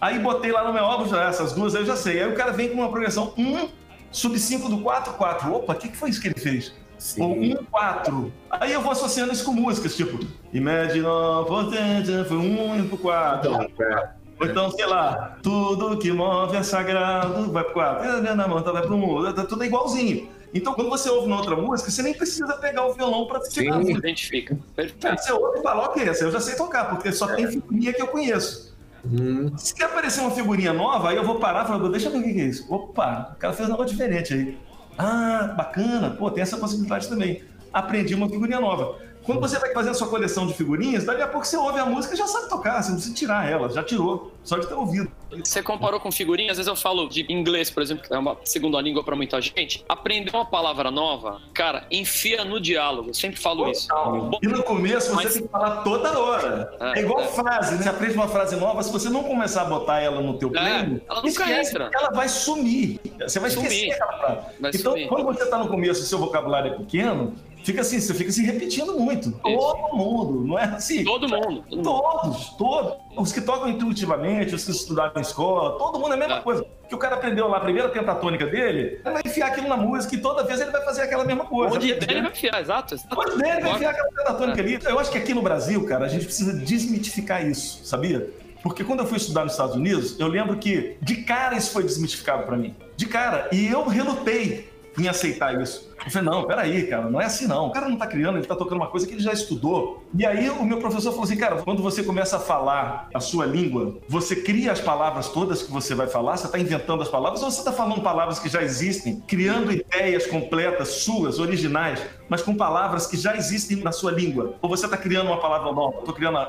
aí 0.00 0.18
botei 0.18 0.50
lá 0.50 0.64
no 0.66 0.72
meu 0.72 0.84
álbum, 0.84 1.06
já 1.08 1.28
essas 1.28 1.52
duas 1.52 1.74
aí 1.74 1.82
eu 1.82 1.86
já 1.86 1.94
sei. 1.96 2.22
Aí 2.22 2.32
o 2.32 2.34
cara 2.34 2.52
vem 2.52 2.68
com 2.70 2.74
uma 2.76 2.90
progressão 2.90 3.34
1, 3.36 3.68
sub 4.10 4.38
5 4.38 4.68
do 4.70 4.78
4, 4.80 5.12
4. 5.12 5.52
Opa, 5.54 5.74
o 5.74 5.76
que, 5.76 5.88
que 5.90 5.96
foi 5.96 6.08
isso 6.10 6.20
que 6.22 6.28
ele 6.28 6.40
fez? 6.40 6.72
Sim. 6.98 7.22
Ou 7.22 7.32
1, 7.32 7.64
4. 7.70 8.32
Aí 8.50 8.72
eu 8.72 8.80
vou 8.80 8.92
associando 8.92 9.32
isso 9.32 9.44
com 9.44 9.52
músicas, 9.52 9.96
tipo, 9.96 10.18
Imagine 10.52 11.06
a 11.06 11.44
potência, 11.46 12.24
foi 12.24 12.36
1 12.36 12.76
indo 12.76 12.88
pro 12.88 12.98
4. 12.98 13.50
Então, 13.50 13.86
é. 13.86 14.10
Ou 14.40 14.46
então, 14.46 14.70
sei 14.70 14.86
lá, 14.86 15.36
tudo 15.42 15.98
que 15.98 16.12
move 16.12 16.56
é 16.56 16.62
sagrado, 16.62 17.50
vai 17.52 17.64
pro 17.64 17.74
4. 17.74 18.22
Na 18.34 18.48
mão, 18.48 18.62
vai 18.62 18.82
pro 18.82 18.94
1. 18.94 19.32
Tá 19.32 19.44
tudo 19.44 19.64
igualzinho. 19.64 20.28
Então, 20.54 20.72
quando 20.74 20.88
você 20.88 21.10
ouve 21.10 21.26
uma 21.26 21.36
outra 21.36 21.56
música, 21.56 21.90
você 21.90 22.02
nem 22.02 22.14
precisa 22.14 22.54
pegar 22.56 22.86
o 22.86 22.94
violão 22.94 23.26
pra 23.26 23.40
tirar 23.40 23.70
a 23.70 23.72
Sim. 23.74 23.80
música. 23.80 23.98
Identifica. 23.98 24.58
Perfeito. 24.74 25.20
Você 25.20 25.32
ouve 25.32 25.58
e 25.58 25.62
fala, 25.62 25.84
ok, 25.86 26.08
essa 26.08 26.24
eu 26.24 26.32
já 26.32 26.40
sei 26.40 26.56
tocar, 26.56 26.86
porque 26.86 27.12
só 27.12 27.26
tem 27.34 27.46
figurinha 27.46 27.92
que 27.92 28.00
eu 28.00 28.08
conheço. 28.08 28.74
Hum, 29.04 29.52
Se 29.56 29.80
aparecer 29.82 30.20
uma 30.20 30.30
figurinha 30.30 30.72
nova, 30.72 31.10
aí 31.10 31.16
eu 31.16 31.24
vou 31.24 31.36
parar 31.36 31.64
e 31.64 31.68
falar, 31.68 31.88
deixa 31.88 32.08
eu 32.08 32.12
ver 32.12 32.18
o 32.18 32.22
que 32.22 32.32
que 32.32 32.40
é 32.40 32.44
isso. 32.44 32.72
Opa, 32.72 33.32
o 33.34 33.38
cara 33.38 33.52
fez 33.52 33.68
um 33.68 33.72
negócio 33.72 33.92
diferente 33.92 34.34
aí. 34.34 34.58
Ah, 34.98 35.54
bacana, 35.56 36.10
pô, 36.10 36.30
tem 36.30 36.42
essa 36.42 36.58
possibilidade 36.58 37.08
também. 37.08 37.44
Aprendi 37.72 38.14
uma 38.14 38.28
figurinha 38.28 38.60
nova. 38.60 38.98
Quando 39.28 39.40
você 39.40 39.58
vai 39.58 39.74
fazendo 39.74 39.94
sua 39.94 40.08
coleção 40.08 40.46
de 40.46 40.54
figurinhas, 40.54 41.04
daqui 41.04 41.20
a 41.20 41.28
pouco 41.28 41.46
você 41.46 41.54
ouve 41.54 41.78
a 41.78 41.84
música 41.84 42.14
e 42.14 42.16
já 42.16 42.26
sabe 42.26 42.48
tocar, 42.48 42.82
você 42.82 42.88
não 42.88 42.96
precisa 42.96 43.14
tirar 43.14 43.46
ela, 43.46 43.68
já 43.68 43.82
tirou, 43.82 44.32
só 44.42 44.56
de 44.56 44.66
ter 44.66 44.72
ouvido. 44.72 45.12
Você 45.44 45.62
comparou 45.62 46.00
com 46.00 46.10
figurinha, 46.10 46.50
às 46.50 46.56
vezes 46.56 46.66
eu 46.66 46.74
falo 46.74 47.06
de 47.10 47.30
inglês, 47.30 47.68
por 47.68 47.82
exemplo, 47.82 48.02
que 48.08 48.14
é 48.14 48.16
uma 48.18 48.38
segunda 48.42 48.80
língua 48.80 49.04
pra 49.04 49.14
muita 49.14 49.38
gente. 49.42 49.84
Aprender 49.86 50.30
uma 50.34 50.46
palavra 50.46 50.90
nova, 50.90 51.42
cara, 51.52 51.86
enfia 51.90 52.42
no 52.42 52.58
diálogo. 52.58 53.10
Eu 53.10 53.14
sempre 53.14 53.38
falo 53.38 53.70
isso. 53.70 53.86
Bom, 53.88 54.38
E 54.42 54.48
no 54.48 54.62
começo 54.62 55.08
você 55.10 55.14
Mas- 55.14 55.32
tem 55.34 55.42
que 55.42 55.48
falar 55.48 55.82
toda 55.82 56.18
hora. 56.18 56.74
É, 56.80 56.98
É, 57.00 57.02
igual 57.02 57.20
é. 57.20 57.26
frase, 57.26 57.74
né? 57.74 57.82
Você 57.82 57.88
aprende 57.90 58.14
uma 58.14 58.28
frase 58.28 58.56
nova, 58.56 58.82
se 58.82 58.90
você 58.90 59.10
não 59.10 59.22
começar 59.24 59.60
a 59.60 59.64
botar 59.66 60.00
ela 60.00 60.22
no 60.22 60.38
teu 60.38 60.48
É, 60.48 60.52
plano, 60.52 61.02
ela 61.06 61.16
nunca 61.16 61.28
esquece, 61.28 61.70
entra. 61.72 61.90
Ela 61.92 62.10
vai 62.12 62.30
sumir. 62.30 62.98
Você 63.20 63.38
vai 63.38 63.50
esquecer 63.50 63.76
Sumir. 63.78 63.92
aquela 63.92 64.12
frase. 64.18 64.46
Vai 64.58 64.70
então, 64.74 64.92
sumir. 64.92 65.08
quando 65.08 65.26
você 65.26 65.42
está 65.42 65.58
no 65.58 65.68
começo 65.68 66.00
e 66.00 66.06
seu 66.06 66.18
vocabulário 66.18 66.72
é 66.72 66.76
pequeno, 66.78 67.34
fica 67.68 67.82
assim, 67.82 68.00
você 68.00 68.12
fica 68.14 68.32
se 68.32 68.42
repetindo 68.44 68.98
muito. 68.98 69.30
Todo 69.32 69.96
mundo, 69.96 70.44
não 70.46 70.58
é 70.58 70.64
assim? 70.64 71.04
todo 71.04 71.28
mundo. 71.28 71.62
todo 71.68 71.76
mundo. 71.76 71.82
Todos, 71.84 72.48
todos. 72.56 72.92
Os 73.16 73.32
que 73.32 73.40
tocam 73.40 73.68
intuitivamente, 73.68 74.54
os 74.54 74.64
que 74.64 74.70
estudaram 74.70 75.12
na 75.14 75.20
escola, 75.20 75.76
todo 75.78 75.98
mundo 75.98 76.12
é 76.12 76.14
a 76.14 76.16
mesma 76.18 76.36
É. 76.38 76.40
coisa. 76.40 76.64
Que 76.88 76.94
o 76.94 76.98
cara 76.98 77.16
aprendeu 77.16 77.46
lá 77.48 77.58
a 77.58 77.60
primeira 77.60 77.88
pentatônica 77.90 78.46
dele, 78.46 79.00
ele 79.04 79.12
vai 79.12 79.22
enfiar 79.26 79.48
aquilo 79.48 79.68
na 79.68 79.76
música 79.76 80.14
e 80.14 80.18
toda 80.18 80.42
vez 80.44 80.60
ele 80.60 80.70
vai 80.70 80.82
fazer 80.84 81.02
aquela 81.02 81.24
mesma 81.24 81.44
coisa. 81.44 81.74
Onde 81.76 81.92
der, 81.94 82.10
ele 82.10 82.22
vai 82.22 82.30
enfiar, 82.30 82.60
exato. 82.62 82.94
exato. 82.94 83.14
Onde 83.20 83.36
der, 83.38 83.52
ele 83.56 83.60
vai 83.62 83.72
enfiar 83.72 83.90
aquela 83.90 84.08
pentatônica 84.08 84.58
É. 84.60 84.64
ali. 84.64 84.78
Eu 84.84 84.98
acho 84.98 85.10
que 85.10 85.18
aqui 85.18 85.34
no 85.34 85.42
Brasil, 85.42 85.84
cara, 85.86 86.06
a 86.06 86.08
gente 86.08 86.24
precisa 86.24 86.52
desmitificar 86.54 87.46
isso, 87.46 87.84
sabia? 87.84 88.30
Porque 88.62 88.82
quando 88.82 89.00
eu 89.00 89.06
fui 89.06 89.18
estudar 89.18 89.44
nos 89.44 89.52
Estados 89.52 89.76
Unidos, 89.76 90.18
eu 90.18 90.26
lembro 90.28 90.56
que 90.56 90.96
de 91.02 91.16
cara 91.22 91.56
isso 91.56 91.70
foi 91.72 91.82
desmitificado 91.84 92.44
pra 92.44 92.56
mim. 92.56 92.74
De 92.96 93.06
cara. 93.06 93.48
E 93.52 93.66
eu 93.68 93.86
relutei 93.86 94.68
em 94.98 95.06
aceitar 95.08 95.60
isso. 95.60 95.87
Eu 96.04 96.10
falei, 96.10 96.28
não, 96.28 96.44
peraí, 96.44 96.86
cara, 96.86 97.08
não 97.10 97.20
é 97.20 97.24
assim 97.24 97.46
não. 97.46 97.66
O 97.66 97.72
cara 97.72 97.88
não 97.88 97.96
tá 97.96 98.06
criando, 98.06 98.38
ele 98.38 98.46
tá 98.46 98.56
tocando 98.56 98.78
uma 98.78 98.88
coisa 98.88 99.06
que 99.06 99.14
ele 99.14 99.22
já 99.22 99.32
estudou. 99.32 100.04
E 100.14 100.24
aí 100.24 100.48
o 100.50 100.64
meu 100.64 100.78
professor 100.78 101.10
falou 101.10 101.24
assim, 101.24 101.36
cara, 101.36 101.62
quando 101.62 101.82
você 101.82 102.02
começa 102.02 102.36
a 102.36 102.40
falar 102.40 103.08
a 103.12 103.20
sua 103.20 103.44
língua, 103.46 103.98
você 104.08 104.36
cria 104.36 104.72
as 104.72 104.80
palavras 104.80 105.28
todas 105.28 105.62
que 105.62 105.70
você 105.70 105.94
vai 105.94 106.06
falar, 106.06 106.36
você 106.36 106.48
tá 106.48 106.58
inventando 106.58 107.02
as 107.02 107.08
palavras, 107.08 107.42
ou 107.42 107.50
você 107.50 107.62
tá 107.62 107.72
falando 107.72 108.00
palavras 108.00 108.38
que 108.38 108.48
já 108.48 108.62
existem, 108.62 109.20
criando 109.26 109.72
ideias 109.72 110.26
completas, 110.26 110.88
suas, 110.88 111.38
originais, 111.38 112.00
mas 112.28 112.42
com 112.42 112.54
palavras 112.54 113.06
que 113.06 113.16
já 113.16 113.36
existem 113.36 113.78
na 113.78 113.92
sua 113.92 114.12
língua. 114.12 114.54
Ou 114.62 114.68
você 114.68 114.88
tá 114.88 114.96
criando 114.96 115.28
uma 115.28 115.40
palavra 115.40 115.72
nova, 115.72 115.98
eu 115.98 116.02
tô 116.02 116.12
criando 116.12 116.38
a 116.38 116.44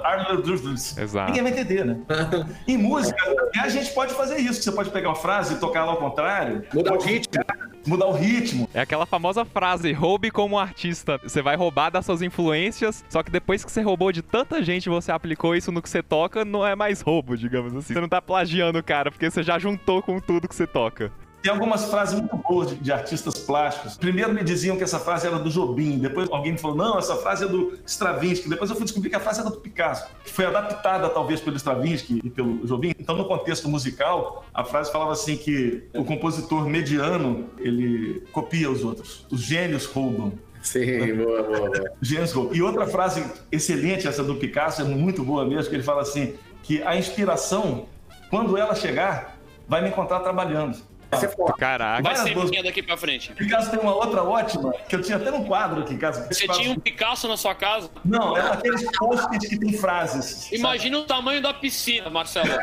Exato. 0.97 1.27
Ninguém 1.27 1.43
vai 1.43 1.51
entender, 1.51 1.85
né? 1.85 1.99
Em 2.67 2.77
música, 2.77 3.17
a 3.61 3.69
gente 3.69 3.91
pode 3.91 4.13
fazer 4.13 4.37
isso, 4.37 4.61
você 4.61 4.71
pode 4.71 4.89
pegar 4.89 5.09
uma 5.09 5.15
frase 5.15 5.55
e 5.55 5.57
tocar 5.57 5.81
ela 5.81 5.91
ao 5.91 5.97
contrário, 5.97 6.63
Mudar 6.73 6.93
o 6.93 7.01
ritmo. 7.01 7.43
mudar 7.85 8.07
o 8.07 8.13
ritmo. 8.13 8.69
É 8.73 8.81
aquela 8.81 9.05
famosa 9.05 9.38
frase, 9.45 9.91
roube 9.91 10.31
como 10.31 10.57
artista. 10.57 11.19
Você 11.23 11.41
vai 11.41 11.55
roubar 11.55 11.89
das 11.89 12.05
suas 12.05 12.21
influências, 12.21 13.03
só 13.09 13.23
que 13.23 13.31
depois 13.31 13.63
que 13.63 13.71
você 13.71 13.81
roubou 13.81 14.11
de 14.11 14.21
tanta 14.21 14.63
gente 14.63 14.89
você 14.89 15.11
aplicou 15.11 15.55
isso 15.55 15.71
no 15.71 15.81
que 15.81 15.89
você 15.89 16.01
toca, 16.01 16.43
não 16.43 16.65
é 16.65 16.75
mais 16.75 17.01
roubo, 17.01 17.37
digamos 17.37 17.75
assim. 17.75 17.93
Você 17.93 18.01
não 18.01 18.09
tá 18.09 18.21
plagiando 18.21 18.81
cara, 18.83 19.11
porque 19.11 19.29
você 19.29 19.43
já 19.43 19.57
juntou 19.59 20.01
com 20.01 20.19
tudo 20.19 20.47
que 20.47 20.55
você 20.55 20.67
toca. 20.67 21.11
Tem 21.41 21.51
algumas 21.51 21.85
frases 21.85 22.19
muito 22.19 22.35
boas 22.35 22.69
de, 22.69 22.75
de 22.75 22.91
artistas 22.91 23.35
plásticos. 23.39 23.95
Primeiro 23.95 24.33
me 24.33 24.43
diziam 24.43 24.75
que 24.75 24.83
essa 24.83 24.99
frase 24.99 25.25
era 25.25 25.39
do 25.39 25.49
Jobim, 25.49 25.97
depois 25.97 26.29
alguém 26.31 26.53
me 26.53 26.57
falou, 26.57 26.75
não, 26.75 26.99
essa 26.99 27.15
frase 27.15 27.45
é 27.45 27.47
do 27.47 27.77
Stravinsky. 27.85 28.49
Depois 28.49 28.69
eu 28.69 28.75
fui 28.75 28.85
descobrir 28.85 29.09
que 29.09 29.15
a 29.15 29.19
frase 29.19 29.39
era 29.39 29.49
do 29.49 29.57
Picasso, 29.57 30.07
que 30.23 30.31
foi 30.31 30.45
adaptada 30.45 31.07
talvez 31.09 31.39
pelo 31.39 31.55
Stravinsky 31.55 32.19
e 32.23 32.29
pelo 32.29 32.65
Jobim. 32.67 32.93
Então, 32.99 33.15
no 33.15 33.25
contexto 33.25 33.69
musical, 33.69 34.45
a 34.53 34.63
frase 34.65 34.91
falava 34.91 35.13
assim 35.13 35.37
que 35.37 35.83
o 35.93 36.03
compositor 36.03 36.67
mediano, 36.67 37.49
ele 37.57 38.21
copia 38.31 38.69
os 38.69 38.83
outros. 38.83 39.25
Os 39.31 39.41
gênios 39.41 39.85
roubam. 39.85 40.33
Sim, 40.61 41.15
boa, 41.15 41.43
boa, 41.43 41.69
boa. 41.69 41.91
James 42.01 42.33
Gold. 42.33 42.57
E 42.57 42.61
outra 42.61 42.85
frase 42.85 43.23
excelente, 43.49 44.07
essa 44.07 44.23
do 44.23 44.35
Picasso, 44.35 44.81
é 44.81 44.85
muito 44.85 45.23
boa 45.23 45.45
mesmo, 45.45 45.69
que 45.69 45.75
ele 45.75 45.83
fala 45.83 46.01
assim, 46.01 46.33
que 46.63 46.83
a 46.83 46.97
inspiração, 46.97 47.85
quando 48.29 48.57
ela 48.57 48.75
chegar, 48.75 49.37
vai 49.67 49.81
me 49.81 49.89
encontrar 49.89 50.19
trabalhando. 50.19 50.88
Essa 51.11 51.25
é 51.25 51.29
forte. 51.29 51.57
Caraca. 51.59 52.03
Vai 52.03 52.15
ser 52.15 52.35
minha 52.35 52.63
daqui 52.63 52.83
pra 52.83 52.95
frente. 52.95 53.33
Picasso 53.33 53.71
tem 53.71 53.79
uma 53.79 53.95
outra 53.95 54.23
ótima, 54.23 54.71
que 54.87 54.95
eu 54.95 55.01
tinha 55.01 55.17
até 55.17 55.31
num 55.31 55.43
quadro 55.45 55.81
aqui, 55.81 55.97
caso. 55.97 56.25
Você 56.27 56.47
tinha 56.47 56.71
um 56.71 56.79
Picasso 56.79 57.27
na 57.27 57.35
sua 57.35 57.55
casa? 57.55 57.89
Não, 58.05 58.37
é 58.37 58.41
aqueles 58.51 58.85
post-its 58.97 59.47
que 59.47 59.59
tem 59.59 59.73
frases. 59.73 60.43
sabe? 60.43 60.55
Imagina 60.57 60.99
o 60.99 61.05
tamanho 61.05 61.41
da 61.41 61.53
piscina, 61.53 62.09
Marcelo. 62.09 62.49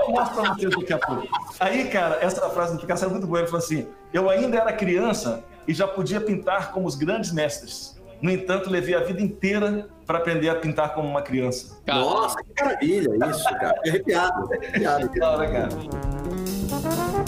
Eu 0.00 0.10
mostro 0.10 0.42
pra 0.42 0.54
vocês 0.54 0.74
daqui 0.74 0.92
a 0.92 0.98
pouco. 0.98 1.28
Aí, 1.60 1.88
cara, 1.88 2.18
essa 2.20 2.48
frase 2.50 2.74
do 2.74 2.80
Picasso 2.80 3.04
é 3.04 3.08
muito 3.08 3.26
boa. 3.26 3.40
Ele 3.40 3.48
falou 3.48 3.64
assim: 3.64 3.86
Eu 4.12 4.30
ainda 4.30 4.56
era 4.58 4.72
criança 4.72 5.44
e 5.66 5.74
já 5.74 5.86
podia 5.86 6.20
pintar 6.20 6.72
como 6.72 6.86
os 6.86 6.94
grandes 6.94 7.32
mestres. 7.32 7.96
No 8.22 8.30
entanto, 8.30 8.70
levei 8.70 8.94
a 8.94 9.00
vida 9.00 9.20
inteira 9.20 9.88
para 10.06 10.18
aprender 10.18 10.48
a 10.48 10.54
pintar 10.54 10.94
como 10.94 11.06
uma 11.08 11.20
criança. 11.20 11.76
Nossa, 11.86 12.36
que 12.42 12.64
maravilha 12.64 13.10
isso, 13.30 13.44
cara. 13.44 13.74
Fiquei 13.84 13.90
arrepiado. 14.14 14.50
arrepiado 14.52 15.38
Da 15.38 16.55
hora, 16.86 17.24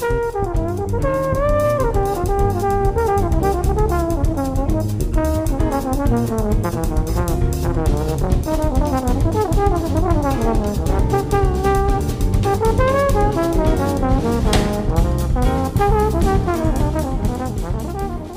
cara. 14.43 14.58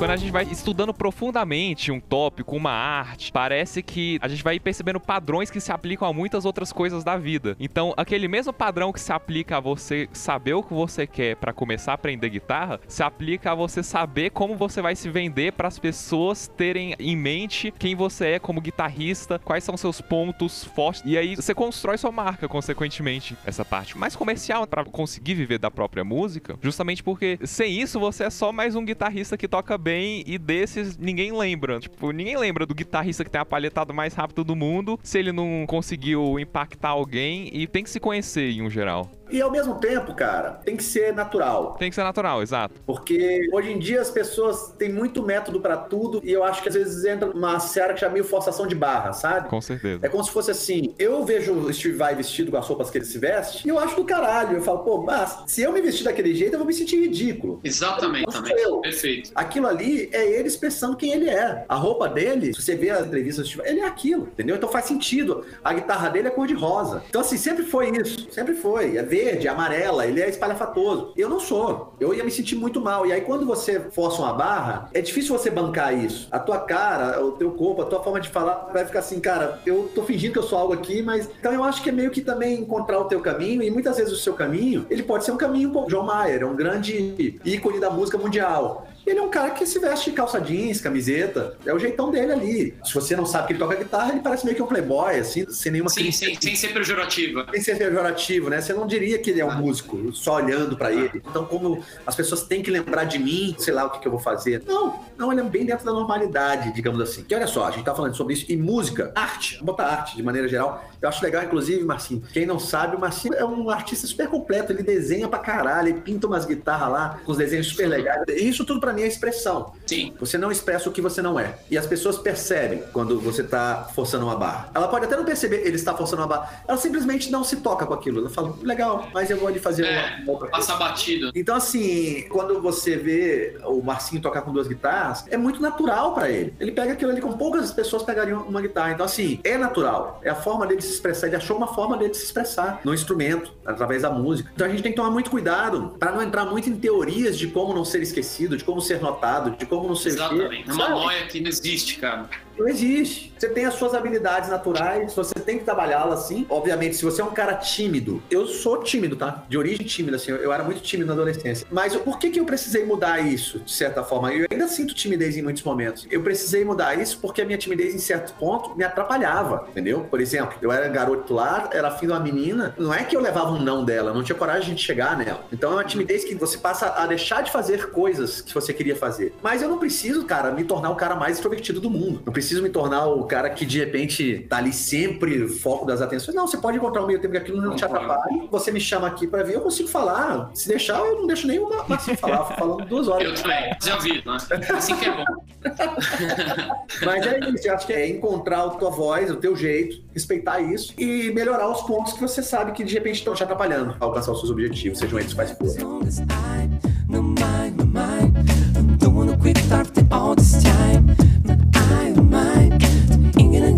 Quando 0.01 0.11
a 0.13 0.17
gente 0.17 0.31
vai 0.31 0.47
estudando 0.49 0.91
profundamente 0.95 1.91
um 1.91 1.99
tópico, 1.99 2.55
uma 2.55 2.71
arte, 2.71 3.31
parece 3.31 3.83
que 3.83 4.17
a 4.19 4.27
gente 4.27 4.43
vai 4.43 4.59
percebendo 4.59 4.99
padrões 4.99 5.51
que 5.51 5.59
se 5.59 5.71
aplicam 5.71 6.07
a 6.07 6.11
muitas 6.11 6.43
outras 6.43 6.73
coisas 6.73 7.03
da 7.03 7.15
vida. 7.17 7.55
Então, 7.59 7.93
aquele 7.95 8.27
mesmo 8.27 8.51
padrão 8.51 8.91
que 8.91 8.99
se 8.99 9.13
aplica 9.13 9.57
a 9.57 9.59
você 9.59 10.09
saber 10.11 10.55
o 10.55 10.63
que 10.63 10.73
você 10.73 11.05
quer 11.05 11.35
para 11.35 11.53
começar 11.53 11.91
a 11.91 11.93
aprender 11.93 12.29
guitarra, 12.29 12.81
se 12.87 13.03
aplica 13.03 13.51
a 13.51 13.53
você 13.53 13.83
saber 13.83 14.31
como 14.31 14.55
você 14.55 14.81
vai 14.81 14.95
se 14.95 15.07
vender 15.07 15.53
para 15.53 15.67
as 15.67 15.77
pessoas 15.77 16.47
terem 16.47 16.95
em 16.97 17.15
mente 17.15 17.71
quem 17.77 17.93
você 17.93 18.29
é 18.29 18.39
como 18.39 18.59
guitarrista, 18.59 19.37
quais 19.37 19.63
são 19.63 19.77
seus 19.77 20.01
pontos 20.01 20.63
fortes. 20.63 21.03
E 21.05 21.15
aí 21.15 21.35
você 21.35 21.53
constrói 21.53 21.99
sua 21.99 22.11
marca, 22.11 22.47
consequentemente, 22.47 23.37
essa 23.45 23.63
parte 23.63 23.95
mais 23.95 24.15
comercial 24.15 24.65
para 24.65 24.83
conseguir 24.83 25.35
viver 25.35 25.59
da 25.59 25.69
própria 25.69 26.03
música, 26.03 26.57
justamente 26.59 27.03
porque 27.03 27.37
sem 27.43 27.79
isso 27.79 27.99
você 27.99 28.23
é 28.23 28.31
só 28.31 28.51
mais 28.51 28.75
um 28.75 28.83
guitarrista 28.83 29.37
que 29.37 29.47
toca 29.47 29.77
bem 29.77 29.90
e 29.99 30.37
desses 30.37 30.97
ninguém 30.97 31.31
lembra. 31.31 31.79
Tipo, 31.79 32.11
ninguém 32.11 32.37
lembra 32.37 32.65
do 32.65 32.73
guitarrista 32.75 33.23
que 33.23 33.29
tem 33.29 33.41
a 33.41 33.45
palhetada 33.45 33.93
mais 33.93 34.13
rápida 34.13 34.43
do 34.43 34.55
mundo 34.55 34.99
se 35.03 35.19
ele 35.19 35.31
não 35.31 35.65
conseguiu 35.67 36.39
impactar 36.39 36.89
alguém 36.89 37.49
e 37.51 37.67
tem 37.67 37.83
que 37.83 37.89
se 37.89 37.99
conhecer 37.99 38.51
em 38.51 38.61
um 38.61 38.69
geral. 38.69 39.09
E 39.31 39.41
ao 39.41 39.51
mesmo 39.51 39.75
tempo, 39.75 40.13
cara, 40.13 40.51
tem 40.65 40.75
que 40.75 40.83
ser 40.83 41.13
natural. 41.13 41.75
Tem 41.79 41.89
que 41.89 41.95
ser 41.95 42.03
natural, 42.03 42.41
exato. 42.41 42.75
Porque 42.85 43.47
hoje 43.51 43.71
em 43.71 43.79
dia 43.79 44.01
as 44.01 44.09
pessoas 44.11 44.73
têm 44.77 44.91
muito 44.91 45.23
método 45.23 45.59
pra 45.61 45.77
tudo 45.77 46.21
e 46.23 46.31
eu 46.31 46.43
acho 46.43 46.61
que 46.61 46.69
às 46.69 46.75
vezes 46.75 47.03
entra 47.05 47.27
numa 47.27 47.59
seara 47.59 47.93
que 47.93 48.01
já 48.01 48.07
é 48.07 48.09
meio 48.09 48.25
forçação 48.25 48.67
de 48.67 48.75
barra, 48.75 49.13
sabe? 49.13 49.49
Com 49.49 49.61
certeza. 49.61 49.99
É 50.05 50.09
como 50.09 50.23
se 50.23 50.31
fosse 50.31 50.51
assim, 50.51 50.93
eu 50.99 51.23
vejo 51.23 51.53
o 51.53 51.73
Steve 51.73 51.95
Vai 51.97 52.15
vestido 52.15 52.51
com 52.51 52.57
as 52.57 52.67
roupas 52.67 52.89
que 52.89 52.97
ele 52.97 53.05
se 53.05 53.17
veste 53.19 53.65
e 53.65 53.69
eu 53.69 53.77
acho 53.79 53.95
do 53.95 54.03
caralho. 54.03 54.57
Eu 54.57 54.61
falo, 54.61 54.79
pô, 54.79 55.01
mas 55.03 55.43
se 55.47 55.61
eu 55.61 55.71
me 55.71 55.81
vestir 55.81 56.03
daquele 56.03 56.33
jeito, 56.33 56.53
eu 56.53 56.59
vou 56.59 56.67
me 56.67 56.73
sentir 56.73 56.97
ridículo. 56.99 57.59
Exatamente, 57.63 58.25
Não 58.25 58.31
sou 58.31 58.41
também. 58.43 58.63
eu. 58.63 58.79
Perfeito. 58.81 59.31
Aquilo 59.35 59.67
ali 59.67 60.09
é 60.11 60.25
ele 60.25 60.47
expressando 60.47 60.95
quem 60.97 61.11
ele 61.13 61.29
é. 61.29 61.65
A 61.67 61.75
roupa 61.75 62.07
dele, 62.07 62.53
se 62.53 62.61
você 62.61 62.75
vê 62.75 62.89
as 62.89 63.05
entrevistas, 63.07 63.45
do 63.45 63.47
Steve 63.49 63.63
Vai, 63.63 63.71
ele 63.71 63.79
é 63.81 63.85
aquilo, 63.85 64.23
entendeu? 64.23 64.55
Então 64.55 64.69
faz 64.69 64.85
sentido. 64.85 65.45
A 65.63 65.73
guitarra 65.73 66.09
dele 66.09 66.27
é 66.27 66.31
cor 66.31 66.47
de 66.47 66.53
rosa. 66.53 67.03
Então 67.09 67.21
assim, 67.21 67.37
sempre 67.37 67.63
foi 67.65 67.89
isso. 67.91 68.27
Sempre 68.31 68.55
foi. 68.55 68.97
É 68.97 69.03
verde, 69.21 69.47
amarela, 69.47 70.05
ele 70.05 70.21
é 70.21 70.29
espalhafatoso. 70.29 71.13
Eu 71.15 71.29
não 71.29 71.39
sou. 71.39 71.93
Eu 71.99 72.13
ia 72.13 72.23
me 72.23 72.31
sentir 72.31 72.55
muito 72.55 72.81
mal. 72.81 73.05
E 73.05 73.11
aí 73.11 73.21
quando 73.21 73.45
você 73.45 73.79
força 73.79 74.21
uma 74.21 74.33
barra, 74.33 74.89
é 74.93 75.01
difícil 75.01 75.37
você 75.37 75.49
bancar 75.49 75.93
isso. 75.93 76.27
A 76.31 76.39
tua 76.39 76.59
cara, 76.59 77.23
o 77.23 77.33
teu 77.33 77.51
corpo, 77.51 77.83
a 77.83 77.85
tua 77.85 78.03
forma 78.03 78.19
de 78.19 78.29
falar 78.29 78.69
vai 78.73 78.85
ficar 78.85 78.99
assim, 78.99 79.19
cara, 79.19 79.59
eu 79.65 79.89
tô 79.93 80.03
fingindo 80.03 80.33
que 80.33 80.39
eu 80.39 80.43
sou 80.43 80.57
algo 80.57 80.73
aqui, 80.73 81.01
mas 81.01 81.29
então 81.39 81.53
eu 81.53 81.63
acho 81.63 81.83
que 81.83 81.89
é 81.89 81.91
meio 81.91 82.09
que 82.09 82.21
também 82.21 82.59
encontrar 82.59 82.99
o 82.99 83.05
teu 83.05 83.21
caminho 83.21 83.61
e 83.61 83.69
muitas 83.69 83.97
vezes 83.97 84.11
o 84.11 84.17
seu 84.17 84.33
caminho, 84.33 84.85
ele 84.89 85.03
pode 85.03 85.23
ser 85.23 85.31
um 85.31 85.37
caminho 85.37 85.71
como 85.71 85.87
John 85.87 86.03
Mayer, 86.03 86.41
é 86.41 86.45
um 86.45 86.55
grande 86.55 87.39
ícone 87.45 87.79
da 87.79 87.89
música 87.89 88.17
mundial. 88.17 88.87
Ele 89.05 89.19
é 89.19 89.21
um 89.21 89.29
cara 89.29 89.51
que 89.51 89.65
se 89.65 89.79
veste 89.79 90.11
calça 90.11 90.39
jeans, 90.39 90.79
camiseta. 90.79 91.57
É 91.65 91.73
o 91.73 91.79
jeitão 91.79 92.11
dele 92.11 92.31
ali. 92.31 92.75
Se 92.83 92.93
você 92.93 93.15
não 93.15 93.25
sabe 93.25 93.47
que 93.47 93.53
ele 93.53 93.59
toca 93.59 93.75
guitarra, 93.75 94.11
ele 94.11 94.21
parece 94.21 94.45
meio 94.45 94.55
que 94.55 94.63
um 94.63 94.67
playboy, 94.67 95.19
assim, 95.19 95.49
sem 95.49 95.71
nenhuma 95.71 95.89
Sim, 95.89 96.11
sem, 96.11 96.39
sem 96.39 96.55
ser 96.55 96.73
pejorativa. 96.73 97.45
sem 97.51 97.61
ser 97.61 97.77
pejorativo, 97.77 98.49
né? 98.49 98.61
Você 98.61 98.73
não 98.73 98.87
diria 98.87 99.17
que 99.19 99.29
ele 99.29 99.41
é 99.41 99.45
um 99.45 99.55
músico, 99.55 100.13
só 100.13 100.35
olhando 100.35 100.75
pra 100.77 100.91
ele. 100.91 101.21
Então, 101.29 101.45
como 101.45 101.83
as 102.05 102.15
pessoas 102.15 102.43
têm 102.43 102.61
que 102.61 102.71
lembrar 102.71 103.05
de 103.05 103.19
mim, 103.19 103.55
sei 103.57 103.73
lá 103.73 103.85
o 103.85 103.89
que, 103.89 103.99
que 103.99 104.07
eu 104.07 104.11
vou 104.11 104.19
fazer. 104.19 104.63
Não, 104.67 104.99
não, 105.17 105.31
ele 105.31 105.41
é 105.41 105.43
bem 105.43 105.65
dentro 105.65 105.85
da 105.85 105.91
normalidade, 105.91 106.73
digamos 106.73 106.99
assim. 107.01 107.25
E 107.29 107.35
olha 107.35 107.47
só, 107.47 107.65
a 107.65 107.71
gente 107.71 107.83
tá 107.83 107.95
falando 107.95 108.15
sobre 108.15 108.33
isso. 108.33 108.45
E 108.49 108.57
música, 108.57 109.11
arte, 109.15 109.55
vamos 109.55 109.67
botar 109.67 109.85
arte 109.87 110.15
de 110.15 110.23
maneira 110.23 110.47
geral. 110.47 110.89
Eu 111.01 111.09
acho 111.09 111.23
legal, 111.23 111.43
inclusive, 111.43 111.83
Marcinho. 111.83 112.21
Quem 112.31 112.45
não 112.45 112.59
sabe, 112.59 112.95
o 112.95 112.99
Marcinho 112.99 113.33
é 113.33 113.43
um 113.45 113.69
artista 113.69 114.05
super 114.05 114.27
completo. 114.27 114.71
Ele 114.71 114.83
desenha 114.83 115.27
pra 115.27 115.39
caralho, 115.39 115.89
ele 115.89 116.01
pinta 116.01 116.27
umas 116.27 116.45
guitarras 116.45 116.91
lá, 116.91 117.19
com 117.25 117.31
os 117.31 117.37
desenhos 117.37 117.67
super 117.67 117.87
legais. 117.87 118.23
Isso 118.29 118.63
tudo 118.65 118.79
pra 118.79 118.90
mim 118.93 119.01
é 119.03 119.07
expressão. 119.07 119.73
Sim. 119.85 120.13
Você 120.19 120.37
não 120.37 120.51
expressa 120.51 120.89
o 120.89 120.91
que 120.91 121.01
você 121.01 121.21
não 121.21 121.39
é. 121.39 121.55
E 121.69 121.77
as 121.77 121.85
pessoas 121.85 122.17
percebem 122.17 122.83
quando 122.93 123.19
você 123.19 123.43
tá 123.43 123.89
forçando 123.93 124.25
uma 124.25 124.35
barra. 124.35 124.69
Ela 124.73 124.87
pode 124.87 125.05
até 125.05 125.15
não 125.15 125.25
perceber 125.25 125.61
ele 125.65 125.75
está 125.75 125.95
forçando 125.95 126.21
uma 126.21 126.27
barra. 126.27 126.63
Ela 126.67 126.77
simplesmente 126.77 127.29
não 127.31 127.43
se 127.43 127.57
toca 127.57 127.85
com 127.85 127.93
aquilo. 127.93 128.19
Ela 128.19 128.29
fala, 128.29 128.53
legal, 128.61 129.07
mas 129.13 129.29
eu 129.29 129.37
vou 129.37 129.47
ali 129.47 129.59
fazer 129.59 129.85
É, 129.85 129.91
uma, 130.17 130.23
uma 130.23 130.31
outra 130.33 130.49
coisa. 130.49 130.67
passa 130.67 130.75
batido. 130.79 131.31
Então, 131.35 131.55
assim, 131.55 132.25
quando 132.29 132.61
você 132.61 132.95
vê 132.95 133.57
o 133.65 133.81
Marcinho 133.81 134.21
tocar 134.21 134.41
com 134.41 134.51
duas 134.51 134.67
guitarras, 134.67 135.25
é 135.29 135.37
muito 135.37 135.61
natural 135.61 136.13
pra 136.13 136.29
ele. 136.29 136.53
Ele 136.59 136.71
pega 136.71 136.93
aquilo 136.93 137.11
ali 137.11 137.21
como 137.21 137.37
poucas 137.37 137.71
pessoas 137.71 138.03
pegariam 138.03 138.41
uma 138.43 138.61
guitarra. 138.61 138.91
Então, 138.91 139.05
assim, 139.05 139.39
é 139.43 139.57
natural. 139.57 140.19
É 140.23 140.29
a 140.29 140.35
forma 140.35 140.65
dele 140.67 140.81
se 140.81 140.91
expressar. 140.93 141.27
Ele 141.27 141.35
achou 141.35 141.57
uma 141.57 141.67
forma 141.67 141.97
dele 141.97 142.13
se 142.13 142.23
expressar 142.25 142.81
no 142.83 142.93
instrumento, 142.93 143.51
através 143.65 144.01
da 144.01 144.09
música. 144.09 144.51
Então, 144.53 144.65
a 144.67 144.69
gente 144.69 144.81
tem 144.83 144.91
que 144.91 144.95
tomar 144.97 145.11
muito 145.11 145.29
cuidado 145.29 145.95
pra 145.99 146.11
não 146.11 146.21
entrar 146.21 146.45
muito 146.45 146.69
em 146.69 146.75
teorias 146.75 147.37
de 147.37 147.47
como 147.47 147.73
não 147.73 147.85
ser 147.85 148.01
esquecido, 148.01 148.57
de 148.57 148.63
como 148.63 148.80
ser 148.81 149.01
notado, 149.01 149.51
de 149.51 149.65
como 149.65 149.87
não 149.87 149.95
ser. 149.95 150.09
Exatamente. 150.09 150.69
É 150.69 150.73
uma 150.73 150.89
noia 150.89 151.25
que 151.27 151.39
não 151.39 151.49
existe, 151.49 151.97
cara. 151.97 152.29
Não 152.57 152.67
existe. 152.67 153.33
Você 153.37 153.49
tem 153.49 153.65
as 153.65 153.73
suas 153.73 153.93
habilidades 153.93 154.49
naturais, 154.49 155.13
você 155.13 155.33
tem 155.35 155.57
que 155.57 155.63
trabalhá-las 155.65 156.25
assim. 156.25 156.45
Obviamente, 156.49 156.95
se 156.95 157.03
você 157.03 157.21
é 157.21 157.25
um 157.25 157.31
cara 157.31 157.55
tímido, 157.55 158.21
eu 158.29 158.45
sou 158.45 158.83
tímido, 158.83 159.15
tá? 159.15 159.43
De 159.49 159.57
origem 159.57 159.85
tímida, 159.85 160.17
assim, 160.17 160.31
eu 160.31 160.53
era 160.53 160.63
muito 160.63 160.81
tímido 160.81 161.07
na 161.07 161.13
adolescência. 161.13 161.65
Mas 161.71 161.95
por 161.95 162.19
que, 162.19 162.29
que 162.29 162.39
eu 162.39 162.45
precisei 162.45 162.85
mudar 162.85 163.19
isso, 163.19 163.59
de 163.59 163.71
certa 163.71 164.03
forma? 164.03 164.31
Eu 164.33 164.45
ainda 164.51 164.67
sinto 164.67 164.93
timidez 164.93 165.37
em 165.37 165.41
muitos 165.41 165.63
momentos. 165.63 166.07
Eu 166.11 166.21
precisei 166.21 166.63
mudar 166.63 166.99
isso 166.99 167.17
porque 167.19 167.41
a 167.41 167.45
minha 167.45 167.57
timidez, 167.57 167.95
em 167.95 167.99
certo 167.99 168.33
ponto, 168.33 168.75
me 168.75 168.83
atrapalhava, 168.83 169.65
entendeu? 169.69 170.01
Por 170.01 170.21
exemplo, 170.21 170.57
eu 170.61 170.71
era 170.71 170.87
garoto 170.87 171.33
lá, 171.33 171.69
era 171.73 171.87
afim 171.87 172.05
de 172.05 172.11
uma 172.11 172.19
menina, 172.19 172.75
não 172.77 172.93
é 172.93 173.03
que 173.03 173.15
eu 173.15 173.21
levava 173.21 173.51
um 173.51 173.59
não 173.61 173.83
dela, 173.83 174.13
não 174.13 174.23
tinha 174.23 174.37
coragem 174.37 174.75
de 174.75 174.81
chegar 174.81 175.17
nela. 175.17 175.43
Então 175.51 175.71
é 175.71 175.75
uma 175.75 175.83
timidez 175.83 176.23
que 176.23 176.35
você 176.35 176.57
passa 176.57 176.93
a 176.95 177.05
deixar 177.05 177.41
de 177.41 177.51
fazer 177.51 177.91
coisas 177.91 178.41
que 178.41 178.53
você 178.53 178.73
queria 178.73 178.95
fazer. 178.95 179.33
Mas 179.41 179.61
eu 179.61 179.69
não 179.69 179.77
preciso, 179.77 180.25
cara, 180.25 180.51
me 180.51 180.63
tornar 180.63 180.89
o 180.89 180.95
cara 180.95 181.15
mais 181.15 181.37
extrovertido 181.37 181.79
do 181.79 181.89
mundo. 181.89 182.21
Não 182.25 182.33
preciso 182.41 182.63
me 182.63 182.69
tornar 182.69 183.05
o 183.05 183.23
cara 183.25 183.51
que 183.51 183.63
de 183.63 183.77
repente 183.77 184.47
tá 184.49 184.57
ali 184.57 184.73
sempre 184.73 185.47
foco 185.47 185.85
das 185.85 186.01
atenções. 186.01 186.35
Não, 186.35 186.47
você 186.47 186.57
pode 186.57 186.77
encontrar 186.77 187.03
um 187.03 187.07
meio 187.07 187.19
tempo 187.19 187.33
que 187.33 187.37
aquilo 187.37 187.61
não 187.61 187.75
te 187.75 187.85
atrapalhe. 187.85 188.47
Você 188.49 188.71
me 188.71 188.81
chama 188.81 189.07
aqui 189.07 189.27
pra 189.27 189.43
ver, 189.43 189.55
eu 189.55 189.61
consigo 189.61 189.87
falar. 189.87 190.49
Se 190.55 190.67
deixar, 190.67 190.97
eu 190.97 191.19
não 191.19 191.27
deixo 191.27 191.45
nem 191.45 191.59
uma 191.59 191.87
Marcinho 191.87 192.17
falar. 192.17 192.37
Eu 192.37 192.45
fico 192.45 192.59
falando 192.59 192.85
duas 192.85 193.07
horas. 193.07 193.27
Eu 193.27 193.35
também. 193.35 193.77
Já 193.83 193.97
vi, 193.99 194.23
né? 194.25 194.37
Assim 194.75 194.95
que 194.95 195.05
é 195.05 195.11
bom. 195.15 195.23
Mas 197.05 197.27
é 197.27 197.39
isso, 197.51 197.67
eu 197.67 197.75
acho 197.75 197.85
que 197.85 197.93
é 197.93 198.09
encontrar 198.09 198.63
a 198.63 198.69
tua 198.71 198.89
voz, 198.89 199.29
o 199.29 199.35
teu 199.35 199.55
jeito, 199.55 200.03
respeitar 200.11 200.59
isso 200.59 200.93
e 200.97 201.31
melhorar 201.31 201.69
os 201.69 201.81
pontos 201.83 202.13
que 202.13 202.21
você 202.21 202.41
sabe 202.41 202.71
que 202.71 202.83
de 202.83 202.93
repente 202.95 203.17
estão 203.17 203.35
te 203.35 203.43
atrapalhando 203.43 203.95
a 203.99 204.05
alcançar 204.05 204.31
os 204.31 204.39
seus 204.39 204.49
objetivos, 204.49 204.97
sejam 204.97 205.19
eles 205.19 205.33
quais 205.33 205.51
forem. 205.51 206.01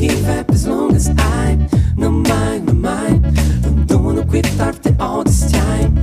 Give 0.08 0.28
up 0.28 0.50
as 0.50 0.68
long 0.68 0.94
as 0.96 1.10
I 1.18 1.56
know 1.96 2.12
mine, 2.12 2.66
my 2.66 2.74
mind. 2.74 3.26
I'm 3.66 3.86
doing 3.86 4.20
a 4.20 4.26
quick 4.26 4.46
after 4.60 4.94
all 5.00 5.24
this 5.24 5.50
time. 5.50 6.03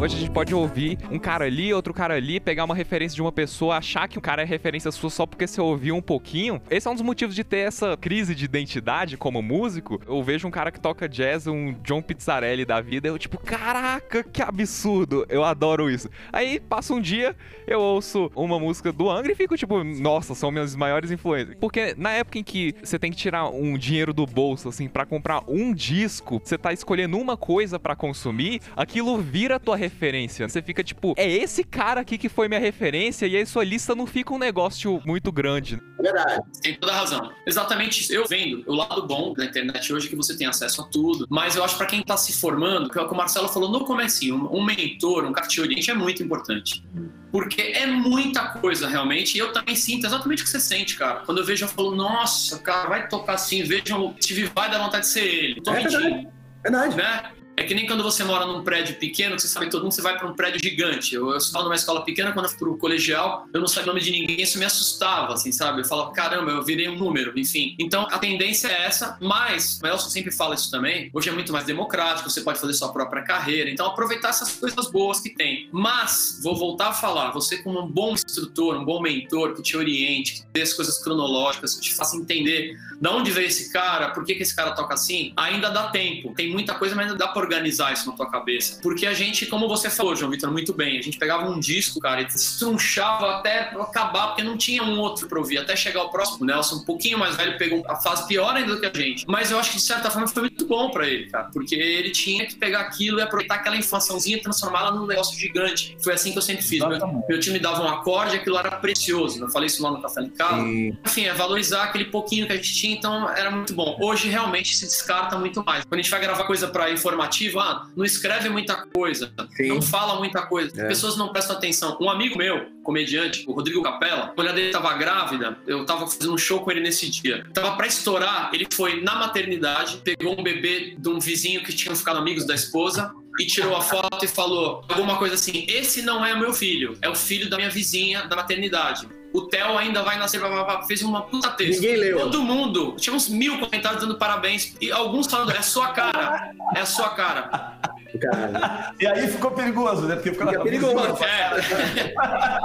Hoje 0.00 0.16
a 0.16 0.18
gente 0.18 0.30
pode 0.30 0.54
ouvir 0.54 0.98
um 1.10 1.18
cara 1.18 1.44
ali, 1.44 1.74
outro 1.74 1.92
cara 1.92 2.14
ali, 2.14 2.40
pegar 2.40 2.64
uma 2.64 2.74
referência 2.74 3.14
de 3.14 3.20
uma 3.20 3.30
pessoa, 3.30 3.76
achar 3.76 4.08
que 4.08 4.16
o 4.16 4.20
cara 4.20 4.40
é 4.40 4.46
referência 4.46 4.90
sua 4.90 5.10
só 5.10 5.26
porque 5.26 5.46
você 5.46 5.60
ouviu 5.60 5.94
um 5.94 6.00
pouquinho. 6.00 6.58
Esse 6.70 6.88
é 6.88 6.90
um 6.90 6.94
dos 6.94 7.02
motivos 7.02 7.34
de 7.34 7.44
ter 7.44 7.58
essa 7.58 7.98
crise 7.98 8.34
de 8.34 8.46
identidade 8.46 9.18
como 9.18 9.42
músico. 9.42 10.00
Eu 10.08 10.22
vejo 10.22 10.48
um 10.48 10.50
cara 10.50 10.72
que 10.72 10.80
toca 10.80 11.06
jazz, 11.06 11.46
um 11.46 11.74
John 11.84 12.00
Pizzarelli 12.00 12.64
da 12.64 12.80
vida, 12.80 13.08
eu 13.08 13.18
tipo, 13.18 13.36
caraca, 13.36 14.22
que 14.24 14.40
absurdo. 14.40 15.26
Eu 15.28 15.44
adoro 15.44 15.90
isso. 15.90 16.08
Aí 16.32 16.58
passa 16.60 16.94
um 16.94 17.00
dia, 17.00 17.36
eu 17.66 17.78
ouço 17.78 18.32
uma 18.34 18.58
música 18.58 18.90
do 18.90 19.10
Angra 19.10 19.32
e 19.32 19.34
fico 19.34 19.54
tipo, 19.54 19.84
nossa, 19.84 20.34
são 20.34 20.50
minhas 20.50 20.74
maiores 20.74 21.10
influências. 21.10 21.58
Porque 21.60 21.94
na 21.98 22.12
época 22.12 22.38
em 22.38 22.42
que 22.42 22.74
você 22.82 22.98
tem 22.98 23.10
que 23.10 23.18
tirar 23.18 23.50
um 23.50 23.76
dinheiro 23.76 24.14
do 24.14 24.24
bolso 24.24 24.70
assim 24.70 24.88
pra 24.88 25.04
comprar 25.04 25.42
um 25.46 25.74
disco, 25.74 26.40
você 26.42 26.56
tá 26.56 26.72
escolhendo 26.72 27.18
uma 27.18 27.36
coisa 27.36 27.78
pra 27.78 27.94
consumir, 27.94 28.62
aquilo 28.74 29.18
vira 29.18 29.60
tua 29.60 29.76
referência 29.76 29.89
referência. 29.90 30.48
Você 30.48 30.62
fica 30.62 30.82
tipo, 30.82 31.14
é 31.16 31.28
esse 31.28 31.64
cara 31.64 32.00
aqui 32.00 32.16
que 32.16 32.28
foi 32.28 32.48
minha 32.48 32.60
referência 32.60 33.26
e 33.26 33.36
aí 33.36 33.44
sua 33.44 33.64
lista 33.64 33.94
não 33.94 34.06
fica 34.06 34.32
um 34.32 34.38
negócio 34.38 35.00
muito 35.04 35.30
grande. 35.32 35.80
Verdade. 36.00 36.40
Tem 36.62 36.74
toda 36.74 36.92
a 36.92 36.96
razão. 36.96 37.30
Exatamente 37.46 38.00
isso. 38.00 38.12
Eu 38.12 38.26
vendo 38.26 38.62
o 38.66 38.74
lado 38.74 39.06
bom 39.06 39.34
da 39.34 39.44
internet 39.44 39.92
hoje 39.92 40.06
é 40.06 40.10
que 40.10 40.16
você 40.16 40.36
tem 40.36 40.46
acesso 40.46 40.82
a 40.82 40.84
tudo, 40.84 41.26
mas 41.28 41.56
eu 41.56 41.64
acho 41.64 41.76
para 41.76 41.86
quem 41.86 42.02
tá 42.02 42.16
se 42.16 42.32
formando, 42.32 42.88
que 42.88 42.98
é 42.98 43.02
o 43.02 43.06
que 43.08 43.14
o 43.14 43.16
Marcelo 43.16 43.48
falou 43.48 43.70
no 43.70 43.84
comecinho, 43.84 44.48
um 44.52 44.64
mentor, 44.64 45.24
um 45.24 45.32
cara 45.32 45.46
que 45.46 45.54
te 45.54 45.60
oriente 45.60 45.90
é 45.90 45.94
muito 45.94 46.22
importante. 46.22 46.82
Porque 47.30 47.60
é 47.60 47.86
muita 47.86 48.48
coisa, 48.48 48.88
realmente. 48.88 49.36
E 49.36 49.38
eu 49.38 49.52
também 49.52 49.76
sinto 49.76 50.04
exatamente 50.06 50.42
o 50.42 50.44
que 50.44 50.50
você 50.50 50.58
sente, 50.58 50.96
cara. 50.96 51.20
Quando 51.20 51.38
eu 51.38 51.44
vejo, 51.44 51.64
eu 51.64 51.68
falo, 51.68 51.94
nossa, 51.94 52.58
cara, 52.58 52.88
vai 52.88 53.08
tocar 53.08 53.34
assim, 53.34 53.62
vejam 53.62 54.06
o 54.06 54.14
Steve 54.20 54.50
vai 54.54 54.70
dar 54.70 54.78
vontade 54.78 55.04
de 55.06 55.12
ser 55.12 55.24
ele. 55.24 55.54
Não 55.56 55.62
tô 55.62 55.70
É 55.72 55.82
mentindo. 55.82 56.00
verdade. 56.02 56.28
Verdade. 56.62 56.96
Né? 56.96 57.30
É 57.56 57.64
que 57.64 57.74
nem 57.74 57.86
quando 57.86 58.02
você 58.02 58.24
mora 58.24 58.46
num 58.46 58.62
prédio 58.62 58.96
pequeno, 58.96 59.36
que 59.36 59.42
você 59.42 59.48
sabe 59.48 59.68
todo 59.68 59.82
mundo, 59.82 59.92
você 59.92 60.00
vai 60.00 60.18
para 60.18 60.26
um 60.26 60.34
prédio 60.34 60.60
gigante. 60.62 61.14
Eu, 61.14 61.30
eu 61.30 61.36
estava 61.36 61.64
numa 61.64 61.74
escola 61.74 62.02
pequena, 62.04 62.32
quando 62.32 62.46
eu 62.46 62.50
fui 62.50 62.58
pro 62.58 62.78
colegial, 62.78 63.46
eu 63.52 63.60
não 63.60 63.68
sabia 63.68 63.90
o 63.90 63.94
nome 63.94 64.04
de 64.04 64.10
ninguém, 64.10 64.40
isso 64.40 64.58
me 64.58 64.64
assustava, 64.64 65.34
assim, 65.34 65.52
sabe? 65.52 65.80
Eu 65.80 65.84
falava, 65.84 66.10
caramba, 66.12 66.50
eu 66.50 66.62
virei 66.62 66.88
um 66.88 66.96
número, 66.96 67.38
enfim. 67.38 67.76
Então, 67.78 68.06
a 68.10 68.18
tendência 68.18 68.68
é 68.68 68.86
essa, 68.86 69.18
mas, 69.20 69.78
o 69.82 69.86
Elson 69.86 70.08
sempre 70.08 70.30
fala 70.30 70.54
isso 70.54 70.70
também, 70.70 71.10
hoje 71.12 71.28
é 71.28 71.32
muito 71.32 71.52
mais 71.52 71.64
democrático, 71.64 72.30
você 72.30 72.40
pode 72.40 72.58
fazer 72.58 72.72
sua 72.72 72.92
própria 72.92 73.22
carreira, 73.22 73.70
então 73.70 73.86
aproveitar 73.86 74.30
essas 74.30 74.56
coisas 74.56 74.90
boas 74.90 75.20
que 75.20 75.30
tem. 75.30 75.68
Mas, 75.70 76.40
vou 76.42 76.56
voltar 76.56 76.88
a 76.88 76.92
falar, 76.92 77.30
você 77.30 77.58
como 77.58 77.80
um 77.80 77.86
bom 77.86 78.14
instrutor, 78.14 78.76
um 78.76 78.84
bom 78.84 79.02
mentor, 79.02 79.54
que 79.54 79.62
te 79.62 79.76
oriente, 79.76 80.36
que 80.36 80.46
dê 80.52 80.62
as 80.62 80.72
coisas 80.72 80.98
cronológicas, 81.02 81.74
que 81.74 81.82
te 81.82 81.94
faça 81.94 82.16
entender 82.16 82.76
de 83.00 83.08
onde 83.08 83.30
veio 83.30 83.46
esse 83.46 83.72
cara, 83.72 84.10
por 84.10 84.24
que, 84.24 84.34
que 84.34 84.42
esse 84.42 84.54
cara 84.54 84.72
toca 84.72 84.94
assim, 84.94 85.32
ainda 85.36 85.70
dá 85.70 85.88
tempo. 85.88 86.34
Tem 86.34 86.50
muita 86.50 86.74
coisa, 86.74 86.94
mas 86.94 87.06
ainda 87.06 87.18
dá 87.18 87.28
pra 87.28 87.39
organizar 87.40 87.92
isso 87.92 88.08
na 88.08 88.16
tua 88.16 88.30
cabeça. 88.30 88.78
Porque 88.82 89.06
a 89.06 89.14
gente, 89.14 89.46
como 89.46 89.68
você 89.68 89.90
falou, 89.90 90.14
João 90.14 90.30
Vitor, 90.30 90.50
muito 90.50 90.72
bem, 90.72 90.98
a 90.98 91.02
gente 91.02 91.18
pegava 91.18 91.48
um 91.48 91.58
disco, 91.58 92.00
cara, 92.00 92.22
e 92.22 92.26
estrunchava 92.26 93.36
até 93.36 93.70
acabar, 93.78 94.28
porque 94.28 94.42
não 94.42 94.56
tinha 94.56 94.82
um 94.82 94.98
outro 94.98 95.28
pra 95.28 95.38
ouvir, 95.38 95.58
até 95.58 95.74
chegar 95.76 96.02
o 96.02 96.10
próximo. 96.10 96.38
O 96.42 96.44
Nelson, 96.44 96.76
um 96.76 96.84
pouquinho 96.84 97.18
mais 97.18 97.36
velho, 97.36 97.58
pegou 97.58 97.82
a 97.88 97.96
fase 97.96 98.26
pior 98.26 98.54
ainda 98.54 98.74
do 98.74 98.80
que 98.80 98.86
a 98.86 98.92
gente. 98.92 99.24
Mas 99.26 99.50
eu 99.50 99.58
acho 99.58 99.70
que, 99.70 99.76
de 99.76 99.82
certa 99.82 100.10
forma, 100.10 100.26
foi 100.28 100.42
muito 100.42 100.66
bom 100.66 100.90
pra 100.90 101.06
ele, 101.06 101.26
cara, 101.28 101.50
porque 101.52 101.74
ele 101.74 102.10
tinha 102.10 102.46
que 102.46 102.54
pegar 102.54 102.80
aquilo 102.80 103.18
e 103.18 103.22
aproveitar 103.22 103.56
aquela 103.56 103.76
informaçãozinha 103.76 104.36
e 104.36 104.40
transformá-la 104.40 104.92
num 104.92 105.06
negócio 105.06 105.38
gigante. 105.38 105.96
Foi 106.02 106.14
assim 106.14 106.32
que 106.32 106.38
eu 106.38 106.42
sempre 106.42 106.62
fiz. 106.62 106.80
Meu, 106.80 107.24
meu 107.28 107.40
time 107.40 107.58
dava 107.58 107.82
um 107.82 107.88
acorde, 107.88 108.36
aquilo 108.36 108.58
era 108.58 108.70
precioso. 108.72 109.42
Eu 109.42 109.48
falei 109.50 109.66
isso 109.66 109.82
lá 109.82 109.90
no 109.90 110.00
Café 110.00 110.22
de 110.22 110.30
Casa. 110.30 110.62
Sim. 110.62 110.96
Enfim, 111.04 111.24
é 111.24 111.34
valorizar 111.34 111.84
aquele 111.84 112.06
pouquinho 112.06 112.46
que 112.46 112.52
a 112.52 112.56
gente 112.56 112.74
tinha, 112.74 112.94
então 112.94 113.28
era 113.30 113.50
muito 113.50 113.74
bom. 113.74 113.96
Hoje 114.00 114.28
realmente 114.28 114.76
se 114.76 114.84
descarta 114.84 115.38
muito 115.38 115.64
mais. 115.64 115.84
Quando 115.84 115.94
a 115.94 116.02
gente 116.02 116.10
vai 116.10 116.20
gravar 116.20 116.44
coisa 116.44 116.68
para 116.68 116.90
informativo, 117.30 117.60
ah, 117.60 117.88
não 117.96 118.04
escreve 118.04 118.48
muita 118.48 118.76
coisa, 118.76 119.32
Sim. 119.56 119.68
não 119.68 119.80
fala 119.80 120.18
muita 120.18 120.42
coisa, 120.42 120.72
É. 120.80 120.88
pessoas 120.88 121.16
não 121.16 121.28
prestam 121.28 121.56
atenção. 121.56 121.96
Um 122.00 122.10
amigo 122.10 122.36
meu, 122.36 122.66
comediante, 122.82 123.44
o 123.46 123.52
Rodrigo 123.52 123.82
Capella, 123.82 124.34
a 124.36 124.52
dele 124.52 124.70
tava 124.70 124.92
grávida, 124.94 125.56
eu 125.66 125.84
tava 125.86 126.06
fazendo 126.06 126.34
um 126.34 126.38
show 126.38 126.60
com 126.60 126.70
ele 126.70 126.80
nesse 126.80 127.08
dia. 127.08 127.46
Tava 127.54 127.76
pra 127.76 127.86
estourar, 127.86 128.50
ele 128.52 128.66
foi 128.72 129.00
na 129.00 129.14
maternidade, 129.16 130.00
pegou 130.02 130.38
um 130.38 130.42
bebê 130.42 130.96
de 130.98 131.08
um 131.08 131.18
vizinho 131.18 131.62
que 131.62 131.72
tinham 131.72 131.94
ficado 131.94 132.18
amigos 132.18 132.44
da 132.46 132.54
esposa, 132.54 133.12
e 133.38 133.46
tirou 133.46 133.74
a 133.74 133.80
foto 133.80 134.22
e 134.24 134.28
falou 134.28 134.84
alguma 134.88 135.16
coisa 135.16 135.34
assim: 135.34 135.64
Esse 135.68 136.02
não 136.02 136.24
é 136.24 136.34
meu 136.38 136.52
filho, 136.52 136.98
é 137.00 137.08
o 137.08 137.14
filho 137.14 137.48
da 137.48 137.56
minha 137.56 137.70
vizinha 137.70 138.26
da 138.26 138.36
maternidade. 138.36 139.08
O 139.32 139.42
Theo 139.42 139.78
ainda 139.78 140.02
vai 140.02 140.18
nascer, 140.18 140.38
blá, 140.40 140.48
blá, 140.48 140.64
blá. 140.64 140.82
fez 140.82 141.02
uma 141.02 141.22
puta 141.22 141.50
texto. 141.50 141.80
Ninguém 141.80 141.96
leu. 141.96 142.18
Todo 142.18 142.42
mundo, 142.42 142.96
tinha 142.96 143.14
uns 143.14 143.28
mil 143.28 143.58
comentários 143.58 144.00
dando 144.00 144.16
parabéns, 144.16 144.74
e 144.80 144.90
alguns 144.90 145.26
falando: 145.26 145.52
É 145.52 145.62
sua 145.62 145.88
cara, 145.88 146.52
é 146.74 146.80
a 146.80 146.86
sua 146.86 147.10
cara. 147.10 147.78
Cara, 148.20 148.92
E 148.98 149.06
aí 149.06 149.28
ficou 149.28 149.52
perigoso, 149.52 150.06
né? 150.06 150.16
Porque 150.16 150.32
ficou 150.32 150.48
Fica 150.48 150.62
perigoso. 150.62 151.24
É. 151.24 151.60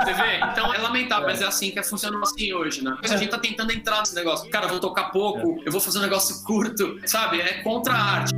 Você 0.03 0.13
vê? 0.13 0.37
Então 0.51 0.73
é 0.73 0.77
lamentável, 0.79 1.27
mas 1.27 1.41
é 1.41 1.45
assim 1.45 1.69
que 1.69 1.77
é 1.77 1.83
funcionando 1.83 2.23
assim 2.23 2.51
hoje, 2.53 2.83
né? 2.83 2.97
Mas 3.01 3.11
a 3.11 3.17
gente 3.17 3.29
tá 3.29 3.37
tentando 3.37 3.71
entrar 3.71 3.99
nesse 3.99 4.15
negócio. 4.15 4.49
Cara, 4.49 4.65
eu 4.65 4.69
vou 4.69 4.79
tocar 4.79 5.11
pouco, 5.11 5.61
eu 5.63 5.71
vou 5.71 5.79
fazer 5.79 5.99
um 5.99 6.01
negócio 6.01 6.43
curto, 6.43 6.99
sabe? 7.05 7.41
É 7.41 7.61
contra 7.61 7.93
a 7.93 8.01
arte. 8.01 8.33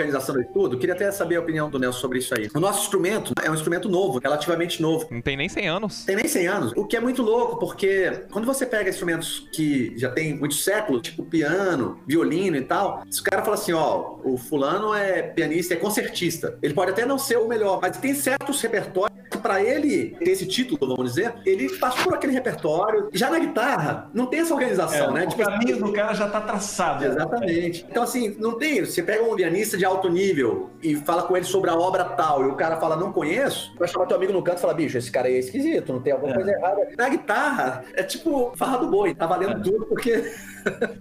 Organização 0.00 0.34
do 0.34 0.40
estudo, 0.40 0.78
queria 0.78 0.94
até 0.94 1.10
saber 1.10 1.36
a 1.36 1.40
opinião 1.40 1.70
do 1.70 1.78
Nelson 1.78 1.98
sobre 1.98 2.18
isso 2.18 2.34
aí. 2.34 2.48
O 2.54 2.60
nosso 2.60 2.82
instrumento 2.82 3.32
é 3.42 3.50
um 3.50 3.54
instrumento 3.54 3.88
novo, 3.88 4.18
relativamente 4.22 4.80
novo. 4.80 5.06
Não 5.10 5.20
tem 5.20 5.36
nem 5.36 5.48
100 5.48 5.68
anos. 5.68 6.04
Tem 6.04 6.16
nem 6.16 6.26
100 6.26 6.48
anos, 6.48 6.72
o 6.76 6.84
que 6.84 6.96
é 6.96 7.00
muito 7.00 7.22
louco, 7.22 7.58
porque 7.58 8.24
quando 8.30 8.44
você 8.44 8.66
pega 8.66 8.90
instrumentos 8.90 9.48
que 9.52 9.92
já 9.96 10.10
tem 10.10 10.34
muitos 10.36 10.64
séculos, 10.64 11.02
tipo 11.02 11.24
piano, 11.24 12.00
violino 12.06 12.56
e 12.56 12.62
tal, 12.62 13.02
se 13.10 13.20
o 13.20 13.24
cara 13.24 13.42
fala 13.42 13.54
assim, 13.54 13.72
ó, 13.72 14.16
o 14.24 14.36
fulano 14.36 14.94
é 14.94 15.22
pianista, 15.22 15.74
é 15.74 15.76
concertista, 15.76 16.58
ele 16.62 16.74
pode 16.74 16.92
até 16.92 17.04
não 17.04 17.18
ser 17.18 17.38
o 17.38 17.48
melhor, 17.48 17.80
mas 17.80 17.96
tem 17.98 18.14
certos 18.14 18.60
repertórios 18.60 19.09
pra 19.40 19.62
ele 19.62 20.16
ter 20.18 20.30
esse 20.30 20.46
título, 20.46 20.78
vamos 20.96 21.14
dizer, 21.14 21.34
ele 21.44 21.68
passou 21.78 22.04
por 22.04 22.14
aquele 22.14 22.32
repertório. 22.32 23.08
Já 23.12 23.30
na 23.30 23.38
guitarra, 23.38 24.10
não 24.14 24.26
tem 24.26 24.40
essa 24.40 24.54
organização, 24.54 25.12
né? 25.12 25.24
É, 25.24 25.26
o 25.26 25.30
Tipo, 25.30 25.44
caminho 25.44 25.76
do 25.78 25.92
cara 25.92 26.14
já 26.14 26.28
tá 26.28 26.40
traçado. 26.40 27.04
Exatamente. 27.04 27.86
Então, 27.90 28.02
assim, 28.02 28.36
não 28.38 28.58
tem. 28.58 28.84
Você 28.84 29.02
pega 29.02 29.22
um 29.24 29.34
pianista 29.34 29.76
de 29.76 29.84
alto 29.84 30.08
nível 30.08 30.70
e 30.82 30.96
fala 30.96 31.22
com 31.22 31.36
ele 31.36 31.46
sobre 31.46 31.70
a 31.70 31.74
obra 31.74 32.04
tal, 32.04 32.44
e 32.44 32.46
o 32.48 32.54
cara 32.54 32.76
fala, 32.78 32.96
não 32.96 33.12
conheço, 33.12 33.72
vai 33.78 33.88
chamar 33.88 34.06
teu 34.06 34.16
amigo 34.16 34.32
no 34.32 34.42
canto 34.42 34.58
e 34.58 34.60
fala, 34.60 34.74
bicho, 34.74 34.98
esse 34.98 35.10
cara 35.10 35.28
aí 35.28 35.36
é 35.36 35.38
esquisito, 35.38 35.92
não 35.92 36.00
tem 36.00 36.12
alguma 36.12 36.32
É. 36.32 36.34
coisa 36.34 36.50
errada. 36.50 36.88
Na 36.96 37.08
guitarra, 37.08 37.84
é 37.94 38.02
tipo 38.02 38.52
farra 38.56 38.78
do 38.78 38.88
boi, 38.88 39.14
tá 39.14 39.26
valendo 39.26 39.58
É. 39.60 39.62
tudo, 39.62 39.86
porque. 39.86 40.24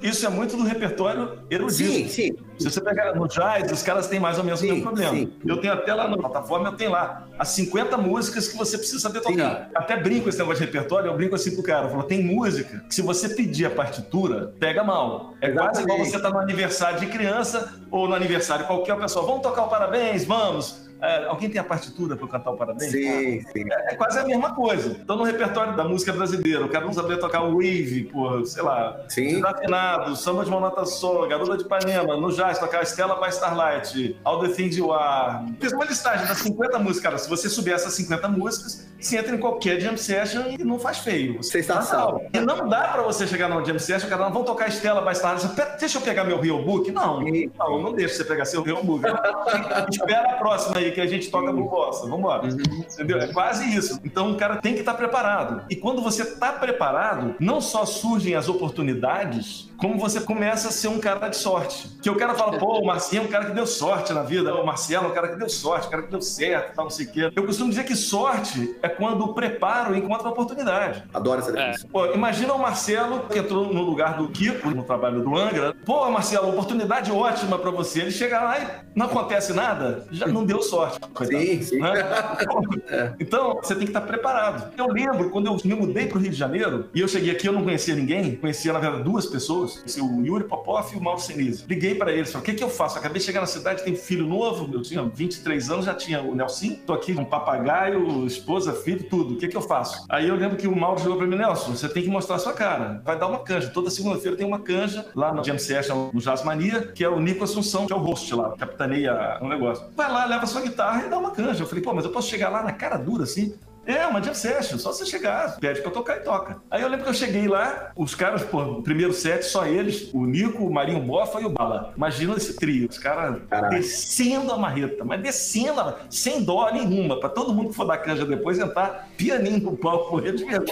Isso 0.02 0.26
é 0.26 0.30
muito 0.30 0.56
do 0.56 0.64
repertório 0.64 1.40
erudito. 1.50 1.92
Sim, 1.92 2.08
sim. 2.08 2.36
Se 2.58 2.70
você 2.70 2.80
pegar 2.82 3.14
no 3.14 3.28
jazz, 3.28 3.70
os 3.72 3.84
caras 3.84 4.08
têm 4.08 4.20
mais 4.20 4.38
ou 4.38 4.44
menos 4.44 4.60
Sim, 4.62 4.68
o 4.68 4.70
mesmo 4.72 4.84
problema. 4.88 5.12
sim. 5.14 5.34
Eu 5.46 5.58
tenho 5.60 5.74
até 5.74 5.94
lá 5.94 6.08
na 6.08 6.18
plataforma, 6.18 6.70
eu 6.70 6.74
tenho 6.74 6.92
lá 6.92 7.28
as 7.38 7.50
50 7.50 7.98
músicas 7.98 8.29
que 8.30 8.58
você 8.58 8.78
precisa 8.78 9.00
saber 9.00 9.22
tocar. 9.22 9.70
Até 9.76 9.98
brinco 9.98 10.30
esse 10.30 10.38
negócio 10.38 10.60
de 10.60 10.66
repertório, 10.66 11.08
eu 11.08 11.16
brinco 11.16 11.36
assim 11.36 11.52
pro 11.52 11.64
cara. 11.64 11.86
Eu 11.86 11.92
falo, 11.92 12.04
tem 12.04 12.24
música 12.24 12.84
que 12.88 12.94
se 12.94 13.02
você 13.02 13.30
pedir 13.30 13.66
a 13.66 13.70
partitura, 13.70 14.54
pega 14.60 14.84
mal. 14.84 15.34
É 15.42 15.52
quase 15.52 15.82
igual 15.82 16.00
Exatamente. 16.00 16.12
você 16.12 16.20
tá 16.20 16.30
no 16.30 16.40
aniversário 16.40 17.00
de 17.00 17.08
criança 17.08 17.74
ou 17.92 18.08
no 18.08 18.16
aniversário 18.16 18.66
qualquer 18.66 18.98
pessoa. 18.98 19.26
Vamos 19.26 19.42
tocar 19.42 19.64
o 19.64 19.70
parabéns, 19.70 20.26
vamos. 20.26 20.89
É, 21.02 21.26
alguém 21.26 21.50
tem 21.50 21.60
a 21.60 21.64
partitura 21.64 22.16
para 22.16 22.28
cantar 22.28 22.52
o 22.52 22.58
parabéns? 22.58 22.92
Sim, 22.92 23.42
sim. 23.42 23.64
É 23.88 23.96
quase 23.96 24.20
a 24.20 24.26
mesma 24.26 24.54
coisa. 24.54 24.98
Então, 25.02 25.16
no 25.16 25.24
repertório 25.24 25.76
da 25.76 25.84
música 25.84 26.12
brasileira, 26.14 26.66
o 26.66 26.70
cara 26.70 26.86
não 26.86 26.94
sabia 26.94 27.18
tocar 27.18 27.42
o 27.44 27.54
wave, 27.54 28.10
pô, 28.12 28.46
sei 28.46 28.64
lá, 28.64 29.00
Sim. 29.08 29.36
desafinado, 29.36 30.16
samba 30.16 30.44
de 30.44 30.50
uma 30.50 30.60
nota 30.60 30.86
só, 30.86 31.26
garota 31.28 31.58
de 31.58 31.64
Ipanema, 31.64 32.18
no 32.18 32.32
jazz, 32.32 32.60
tocar 32.60 32.84
Stella 32.86 33.16
by 33.16 33.30
Starlight, 33.30 34.20
All 34.24 34.40
the 34.40 34.50
Things 34.50 34.76
You 34.78 34.92
Are. 34.92 35.46
Fiz 35.60 35.72
uma 35.72 35.86
listagem 35.86 36.28
das 36.28 36.38
50 36.40 36.80
músicas, 36.80 37.00
cara. 37.04 37.18
Se 37.18 37.30
você 37.30 37.50
subir 37.50 37.72
essas 37.74 37.94
50 37.94 38.28
músicas, 38.28 38.88
você 39.00 39.18
entra 39.18 39.36
em 39.36 39.40
qualquer 39.40 39.80
jam 39.80 39.96
session 39.96 40.44
e 40.50 40.58
não 40.64 40.78
faz 40.80 41.00
feio. 41.00 41.38
Você 41.38 41.64
tá 41.64 41.76
Sensação. 41.82 42.00
salvo. 42.00 42.30
E 42.34 42.40
não 42.40 42.68
dá 42.68 42.82
pra 42.90 43.02
você 43.04 43.26
chegar 43.26 43.48
numa 43.48 43.64
jam 43.64 43.80
session, 43.80 44.10
cara, 44.10 44.26
não, 44.26 44.32
vamos 44.34 44.48
tocar 44.48 44.70
Stella 44.70 45.02
by 45.02 45.12
Starlight. 45.14 45.48
Você, 45.48 45.56
"Pera, 45.56 45.78
Deixa 45.80 45.98
eu 45.98 46.02
pegar 46.02 46.24
meu 46.26 46.40
Real 46.42 46.62
Book? 46.62 46.92
Não, 46.92 47.22
não, 47.22 47.82
não 47.82 47.94
deixa 47.94 48.16
você 48.16 48.24
pegar 48.26 48.44
seu 48.46 48.62
Real 48.62 48.84
Book. 48.84 49.04
Espera 49.90 50.32
a 50.32 50.34
próxima 50.34 50.78
aí 50.78 50.89
que 50.92 51.02
a 51.02 51.08
gente 51.08 51.30
toca 51.30 51.52
no 51.52 51.70
bossa. 51.70 52.08
Vambora. 52.08 52.48
Entendeu? 52.48 53.20
É 53.20 53.28
quase 53.28 53.76
isso. 53.76 54.00
Então 54.04 54.32
o 54.32 54.36
cara 54.36 54.58
tem 54.58 54.74
que 54.74 54.80
estar 54.80 54.94
preparado. 54.94 55.64
E 55.70 55.76
quando 55.76 56.02
você 56.02 56.24
está 56.24 56.54
preparado, 56.54 57.36
não 57.40 57.62
só 57.62 57.86
surgem 57.86 58.36
as 58.36 58.50
oportunidades, 58.50 59.70
como 59.78 59.98
você 59.98 60.20
começa 60.20 60.68
a 60.68 60.72
ser 60.72 60.90
um 60.90 61.00
cara 61.00 61.30
de 61.30 61.38
sorte. 61.38 61.90
Que 62.02 62.10
o 62.10 62.16
cara 62.16 62.36
fala, 62.36 62.58
pô, 62.58 62.80
o 62.80 62.86
Marcinho 62.86 63.24
é 63.24 63.26
um 63.26 63.30
cara 63.30 63.46
que 63.46 63.54
deu 63.54 63.66
sorte 63.66 64.14
na 64.14 64.24
vida. 64.24 64.54
O 64.54 64.66
Marcelo 64.66 65.06
é 65.06 65.10
um 65.10 65.14
cara 65.14 65.30
que 65.30 65.38
deu 65.38 65.50
sorte, 65.50 65.88
um 65.88 65.90
cara 65.90 66.04
que 66.04 66.12
deu 66.12 66.22
certo, 66.22 66.76
tal, 66.76 66.86
não 66.86 66.92
sei 66.92 67.06
o 67.06 67.12
quê. 67.12 67.32
Eu 67.36 67.46
costumo 67.46 67.70
dizer 67.70 67.86
que 67.86 67.96
sorte 67.96 68.76
é 68.82 68.90
quando 68.90 69.24
o 69.24 69.34
preparo 69.34 69.96
encontra 69.96 70.28
a 70.28 70.32
oportunidade. 70.32 71.04
Adoro 71.14 71.40
essa 71.40 71.52
definição. 71.52 71.90
Pô, 71.90 72.08
imagina 72.08 72.54
o 72.54 72.60
Marcelo 72.60 73.22
que 73.30 73.40
entrou 73.40 73.74
no 73.74 73.82
lugar 73.82 74.18
do 74.18 74.28
Kiko, 74.30 74.70
no 74.70 74.84
trabalho 74.84 75.22
do 75.22 75.36
Angra. 75.38 75.74
Pô, 75.86 76.10
Marcelo, 76.10 76.50
oportunidade 76.50 77.12
ótima 77.12 77.58
pra 77.58 77.72
você. 77.72 78.02
Ele 78.02 78.12
chega 78.12 78.42
lá 78.42 78.60
e 78.60 78.68
não 78.96 79.06
acontece 79.06 79.54
nada, 79.54 80.08
já 80.12 80.28
não 80.28 80.46
deu 80.46 80.62
sorte. 80.62 80.79
Sorte. 80.80 81.00
Sim, 81.28 81.62
sim. 81.62 81.80
Né? 81.80 81.94
Então, 83.20 83.56
você 83.56 83.76
tem 83.76 83.84
que 83.84 83.90
estar 83.90 84.02
preparado. 84.02 84.74
Eu 84.78 84.88
lembro 84.88 85.30
quando 85.30 85.48
eu 85.48 85.58
me 85.64 85.74
mudei 85.74 86.08
para 86.08 86.18
o 86.18 86.22
Rio 86.22 86.32
de 86.32 86.38
Janeiro 86.38 86.90
e 86.94 87.02
eu 87.02 87.08
cheguei 87.08 87.32
aqui, 87.32 87.48
eu 87.48 87.54
não 87.54 87.64
conhecia 87.64 87.96
ninguém, 87.96 88.36
conhecia, 88.36 88.72
na 88.74 88.80
verdade, 88.80 89.04
duas 89.04 89.26
pessoas, 89.26 89.84
o 90.00 90.26
Yuri 90.26 90.46
Popov 90.46 90.94
e 90.94 90.98
o 90.98 91.04
Mauro 91.04 91.20
Senise. 91.20 91.66
Liguei 91.68 91.96
para 91.96 92.12
eles, 92.12 92.32
falei, 92.32 92.44
o 92.44 92.46
que, 92.46 92.54
que 92.56 92.64
eu 92.64 92.70
faço? 92.70 92.98
Acabei 92.98 93.20
de 93.20 93.26
chegar 93.26 93.42
na 93.42 93.48
cidade, 93.48 93.84
tem 93.84 93.96
filho 93.96 94.26
novo, 94.26 94.70
eu 94.74 94.82
tinha 94.82 95.04
23 95.04 95.70
anos, 95.70 95.86
já 95.86 95.94
tinha 95.94 96.22
o 96.22 96.36
Nelson, 96.36 96.76
tô 96.86 96.94
aqui 96.94 97.14
com 97.14 97.22
um 97.22 97.26
papagaio, 97.26 98.26
esposa, 98.26 98.74
filho, 98.74 99.04
tudo. 99.04 99.36
O 99.36 99.38
que, 99.38 99.48
que 99.48 99.58
eu 99.58 99.62
faço? 99.62 100.06
Aí 100.10 100.28
eu 100.28 100.36
lembro 100.36 100.58
que 100.58 100.68
o 100.68 100.76
Mauro 100.76 101.00
chegou 101.00 101.18
para 101.18 101.28
mim, 101.28 101.36
Nelson, 101.36 101.76
você 101.76 101.90
tem 101.90 102.04
que 102.04 102.10
mostrar 102.10 102.36
a 102.36 102.40
sua 102.40 102.54
cara. 102.54 103.02
Vai 103.04 103.18
dar 103.18 103.28
uma 103.28 103.40
canja. 103.40 103.70
Toda 103.70 103.90
segunda-feira 103.90 104.38
tem 104.38 104.46
uma 104.46 104.60
canja 104.60 105.06
lá 105.16 105.34
no 105.34 105.44
Jam 105.44 105.58
Session, 105.58 106.10
no 106.14 106.20
Jazz 106.20 106.44
Mania, 106.44 106.92
que 106.94 107.04
é 107.04 107.10
o 107.10 107.20
Nico 107.20 107.44
Assunção, 107.44 107.86
que 107.86 107.94
é 107.94 107.96
o 107.96 108.00
host 108.00 108.34
lá, 108.34 108.56
capitaneia 108.58 109.40
um 109.42 109.48
negócio. 109.48 109.86
Vai 109.96 110.12
lá, 110.12 110.26
leva 110.26 110.46
sua 110.46 110.62
guitarra 110.70 111.06
e 111.06 111.10
dá 111.10 111.18
uma 111.18 111.32
canja. 111.32 111.64
Eu 111.64 111.68
falei, 111.68 111.84
pô, 111.84 111.94
mas 111.94 112.06
eu 112.06 112.12
posso 112.12 112.30
chegar 112.30 112.50
lá 112.50 112.64
na 112.64 112.72
cara 112.72 112.98
dura 112.98 113.24
assim? 113.24 113.56
É, 113.90 114.06
uma 114.06 114.22
jam 114.22 114.34
session, 114.36 114.78
só 114.78 114.94
você 114.94 115.04
chegar, 115.06 115.58
pede 115.60 115.82
pra 115.82 115.90
tocar 115.90 116.18
e 116.18 116.20
toca. 116.20 116.58
Aí 116.70 116.82
eu 116.82 116.88
lembro 116.88 117.06
que 117.06 117.10
eu 117.10 117.14
cheguei 117.14 117.48
lá, 117.48 117.92
os 117.96 118.14
caras, 118.14 118.44
pô, 118.44 118.82
primeiro 118.84 119.12
set, 119.14 119.44
só 119.44 119.66
eles, 119.66 120.12
o 120.14 120.26
Nico, 120.26 120.64
o 120.64 120.72
Marinho 120.72 121.00
Bofa 121.02 121.42
e 121.42 121.46
o 121.46 121.50
Bala. 121.50 121.92
Imagina 121.98 122.36
esse 122.36 122.56
trio, 122.56 122.88
os 122.88 123.00
caras 123.00 123.38
descendo 123.72 124.52
a 124.52 124.58
marreta, 124.58 125.04
mas 125.04 125.20
descendo, 125.22 125.80
a- 125.82 125.96
sem 126.10 126.44
dó 126.44 126.70
nenhuma, 126.72 127.20
pra 127.20 127.30
todo 127.30 127.54
mundo 127.54 127.70
que 127.70 127.76
for 127.76 127.86
dar 127.86 127.98
canja 127.98 128.26
depois 128.26 128.60
entrar 128.60 129.08
pianinho 129.18 129.60
no 129.60 129.76
palco 129.78 130.10
com 130.12 130.20
eles 130.20 130.42
mesmo. 130.46 130.66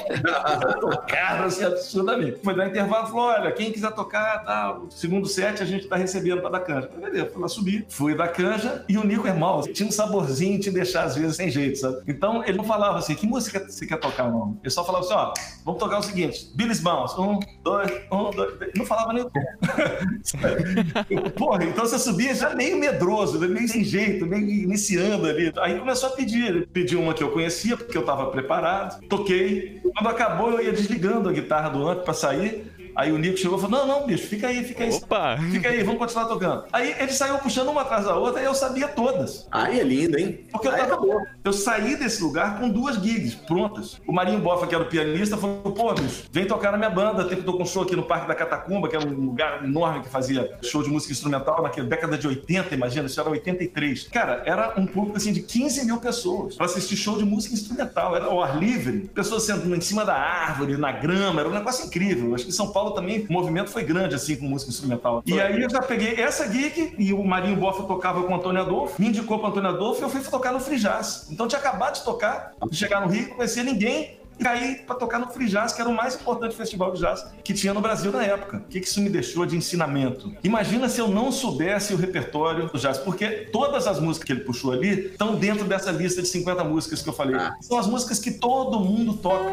Tocaram 0.80 1.46
assim 1.46 1.64
absurdamente. 1.64 2.40
Foi 2.44 2.56
dar 2.56 2.68
intervalo, 2.68 3.08
falou: 3.08 3.26
olha, 3.26 3.52
quem 3.52 3.72
quiser 3.72 3.92
tocar, 3.94 4.44
tá, 4.44 4.78
o 4.78 4.92
segundo 4.92 5.26
set 5.28 5.62
a 5.62 5.66
gente 5.66 5.88
tá 5.88 5.96
recebendo 5.96 6.42
pra 6.42 6.50
dar 6.50 6.60
canja. 6.62 6.88
Falei, 6.88 7.10
Beleza, 7.12 7.32
fui 7.32 7.42
lá 7.42 7.48
subir, 7.48 7.86
fui 7.90 8.16
dar 8.16 8.28
canja 8.28 8.86
e 8.88 8.98
o 8.98 9.04
Nico 9.04 9.28
é 9.28 9.34
mal, 9.34 9.62
tinha 9.64 9.88
um 9.88 9.92
saborzinho 9.92 10.60
de 10.60 10.70
deixar 10.70 11.04
às 11.06 11.16
vezes 11.16 11.36
sem 11.36 11.50
jeito, 11.50 11.78
sabe? 11.80 11.98
Então 12.08 12.44
ele 12.44 12.58
não 12.58 12.64
falava 12.64 12.98
assim, 13.00 13.07
que 13.16 13.28
música 13.28 13.66
você 13.68 13.86
quer 13.86 14.00
tocar, 14.00 14.32
não? 14.32 14.58
Ele 14.62 14.70
só 14.70 14.84
falava 14.84 15.06
assim: 15.06 15.14
ó, 15.14 15.34
vamos 15.66 15.80
tocar 15.80 16.00
o 16.00 16.04
seguinte, 16.04 16.50
Billy's 16.56 16.80
Bounce, 16.80 17.20
um, 17.20 17.40
dois, 17.64 17.92
um, 18.12 18.32
dois, 18.32 18.54
não 18.76 18.86
falava 18.86 19.14
nem. 19.14 19.26
Porra, 21.38 21.66
então 21.66 21.86
você 21.86 22.00
subia 22.00 22.34
já 22.34 22.56
meio 22.56 22.78
medroso, 22.78 23.40
né? 23.40 23.48
meio 23.48 23.68
sem 23.68 23.84
jeito, 23.84 24.26
meio 24.26 24.48
iniciando 24.48 25.28
ali. 25.28 25.52
Aí 25.58 25.80
começou 25.80 26.10
a 26.10 26.14
pedir. 26.14 26.68
Pediu 26.68 27.02
uma 27.02 27.14
que 27.14 27.24
eu 27.24 27.32
conhecia, 27.32 27.78
porque 27.78 27.98
eu 27.98 28.06
tava 28.06 28.32
preparado. 28.32 29.02
Toquei. 29.08 29.82
Quando 29.94 30.10
acabou, 30.10 30.52
eu 30.52 30.64
ia 30.64 30.72
desligando 30.72 31.30
a 31.30 31.34
guitarra 31.34 31.70
do 31.70 31.88
amp 31.88 32.04
pra 32.04 32.14
sair. 32.14 32.72
Aí 32.98 33.12
o 33.12 33.18
Nico 33.20 33.38
chegou 33.38 33.60
e 33.60 33.62
falou: 33.62 33.78
Não, 33.80 33.88
não, 34.00 34.08
bicho, 34.08 34.28
fica 34.28 34.48
aí, 34.48 34.64
fica 34.64 34.84
aí. 34.84 34.90
Opa! 34.92 35.38
Fica 35.52 35.70
aí, 35.70 35.84
vamos 35.84 36.00
continuar 36.00 36.26
tocando. 36.26 36.64
Aí 36.74 36.96
ele 37.00 37.12
saiu 37.12 37.38
puxando 37.38 37.70
uma 37.70 37.82
atrás 37.82 38.06
da 38.06 38.16
outra 38.16 38.42
e 38.42 38.46
eu 38.46 38.56
sabia 38.56 38.88
todas. 38.88 39.48
Aí 39.52 39.80
é 39.80 39.84
lindo, 39.84 40.18
hein? 40.18 40.40
Porque 40.52 40.68
eu, 40.68 40.72
tava- 40.72 40.84
acabou. 40.84 41.22
eu 41.44 41.54
saí 41.54 41.96
desse 41.96 42.24
lugar 42.24 42.60
com 42.60 42.70
duas 42.70 42.96
gigs 42.96 43.36
prontas. 43.36 44.02
O 44.08 44.12
Marinho 44.12 44.40
Bofa, 44.40 44.66
que 44.66 44.74
era 44.74 44.84
o 44.84 44.88
pianista, 44.88 45.38
falou: 45.38 45.72
pô, 45.74 45.94
bicho, 45.94 46.24
vem 46.32 46.46
tocar 46.48 46.72
na 46.72 46.78
minha 46.80 46.90
banda. 46.90 47.24
Tem 47.26 47.38
que 47.38 47.44
tocar 47.44 47.62
um 47.62 47.66
show 47.68 47.84
aqui 47.84 47.96
no 47.96 48.04
Parque 48.04 48.28
da 48.28 48.34
Catacumba, 48.34 48.88
que 48.90 48.96
era 48.96 49.06
um 49.08 49.12
lugar 49.28 49.64
enorme 49.64 50.02
que 50.02 50.10
fazia 50.10 50.58
show 50.64 50.82
de 50.82 50.90
música 50.90 51.14
instrumental 51.14 51.62
naquela 51.62 51.88
década 51.88 52.18
de 52.18 52.28
80, 52.28 52.74
imagina, 52.74 53.06
isso 53.06 53.20
era 53.22 53.30
83. 53.30 54.08
Cara, 54.08 54.42
era 54.46 54.74
um 54.76 54.88
público 54.88 55.18
assim 55.18 55.32
de 55.32 55.42
15 55.42 55.86
mil 55.86 55.98
pessoas 56.00 56.56
pra 56.56 56.66
assistir 56.66 56.96
show 56.96 57.16
de 57.18 57.24
música 57.24 57.54
instrumental. 57.54 58.16
Era 58.16 58.26
ao 58.26 58.42
ar 58.42 58.58
livre, 58.58 59.10
pessoas 59.14 59.44
sentando 59.44 59.76
em 59.76 59.82
cima 59.82 60.04
da 60.04 60.16
árvore, 60.16 60.78
na 60.78 60.92
grama, 60.92 61.42
era 61.42 61.50
um 61.50 61.54
negócio 61.54 61.86
incrível. 61.86 62.34
Acho 62.34 62.46
que 62.46 62.52
São 62.52 62.72
Paulo 62.72 62.87
também 62.92 63.26
o 63.30 63.34
movimento 63.34 63.70
foi 63.70 63.84
grande 63.84 64.16
assim 64.16 64.36
com 64.36 64.46
música 64.46 64.72
instrumental. 64.72 65.24
E 65.26 65.40
aí 65.40 65.62
eu 65.62 65.70
já 65.70 65.82
peguei 65.82 66.16
essa 66.16 66.52
gig 66.52 66.94
e 66.98 67.14
o 67.14 67.24
Marinho 67.24 67.56
Bofa 67.56 67.84
tocava 67.84 68.24
com 68.24 68.34
o 68.34 68.36
Antônio 68.36 68.62
Adolfo, 68.62 69.02
me 69.02 69.08
indicou 69.08 69.40
para 69.40 69.50
Antônio 69.50 69.70
Adolfo 69.70 70.02
e 70.02 70.04
eu 70.04 70.10
fui 70.10 70.22
tocar 70.22 70.52
no 70.52 70.60
Free 70.60 70.80
Jazz. 70.80 71.28
Então 71.32 71.48
tinha 71.48 71.60
acabado 71.60 71.96
de 71.96 72.04
tocar, 72.04 72.54
de 72.70 72.76
chegar 72.76 73.02
no 73.02 73.08
Rio, 73.08 73.30
não 73.30 73.36
conhecia 73.36 73.64
ninguém. 73.64 74.18
E 74.40 74.44
caí 74.44 74.76
para 74.76 74.96
tocar 74.96 75.20
no 75.20 75.28
Free 75.28 75.48
Jazz, 75.48 75.74
que 75.74 75.82
era 75.82 75.90
o 75.90 75.96
mais 75.96 76.16
importante 76.16 76.56
festival 76.56 76.92
de 76.92 77.00
jazz 77.00 77.26
que 77.44 77.54
tinha 77.54 77.74
no 77.74 77.82
Brasil 77.82 78.12
na 78.12 78.24
época. 78.24 78.58
O 78.58 78.70
que 78.70 78.80
que 78.80 78.88
isso 78.88 79.02
me 79.02 79.10
deixou 79.10 79.46
de 79.46 79.58
ensinamento? 79.58 80.32
Imagina 80.44 80.88
se 80.88 81.02
eu 81.02 81.08
não 81.08 81.32
soubesse 81.32 81.94
o 81.94 81.98
repertório 81.98 82.68
do 82.68 82.78
jazz, 82.78 82.98
porque 83.00 83.50
todas 83.52 83.88
as 83.88 84.00
músicas 84.00 84.26
que 84.26 84.34
ele 84.34 84.42
puxou 84.42 84.72
ali 84.72 85.08
estão 85.08 85.36
dentro 85.36 85.66
dessa 85.66 85.92
lista 85.92 86.22
de 86.22 86.28
50 86.28 86.64
músicas 86.64 87.02
que 87.02 87.10
eu 87.10 87.14
falei. 87.14 87.36
Ah. 87.36 87.56
São 87.62 87.78
as 87.80 87.88
músicas 87.88 88.20
que 88.20 88.32
todo 88.32 88.80
mundo 88.80 89.16
toca. 89.16 89.50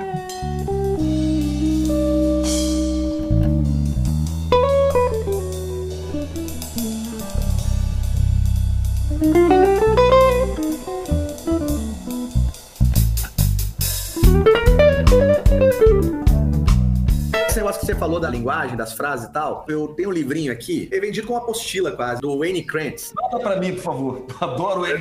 Esse 17.49 17.59
negócio 17.61 17.81
que 17.81 17.87
você 17.87 17.95
falou 17.95 18.19
da 18.19 18.29
linguagem, 18.29 18.77
das 18.77 18.93
frases 18.93 19.29
e 19.29 19.33
tal, 19.33 19.65
eu 19.69 19.89
tenho 19.89 20.09
um 20.09 20.13
livrinho 20.13 20.53
aqui, 20.53 20.89
é 20.93 20.99
vendido 20.99 21.27
com 21.27 21.35
uma 21.35 21.41
apostila 21.43 21.93
quase, 21.93 22.21
do 22.21 22.37
Wayne 22.39 22.65
Krantz. 22.65 23.13
Manda 23.15 23.39
pra 23.43 23.57
mim, 23.61 23.75
por 23.75 23.83
favor. 23.83 24.27
Adoro 24.41 24.85
ele. 24.87 25.01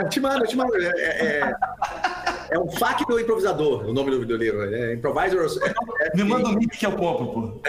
Eu 0.00 0.08
te 0.08 0.18
mando, 0.18 0.44
eu 0.44 0.48
te 0.48 0.56
mando. 0.56 0.74
É, 0.76 0.86
é, 0.96 1.54
é 2.52 2.58
um 2.58 2.70
FAQ 2.70 3.04
do 3.06 3.20
improvisador, 3.20 3.84
o 3.86 3.92
nome 3.92 4.10
do, 4.12 4.24
do 4.24 4.36
livro. 4.36 4.62
É 4.74 4.94
Improviser. 4.94 5.40
é- 5.62 6.16
Me 6.16 6.24
manda 6.24 6.48
o 6.48 6.52
link 6.52 6.76
que 6.76 6.86
eu 6.86 6.92
compro, 6.92 7.26
pô. 7.26 7.60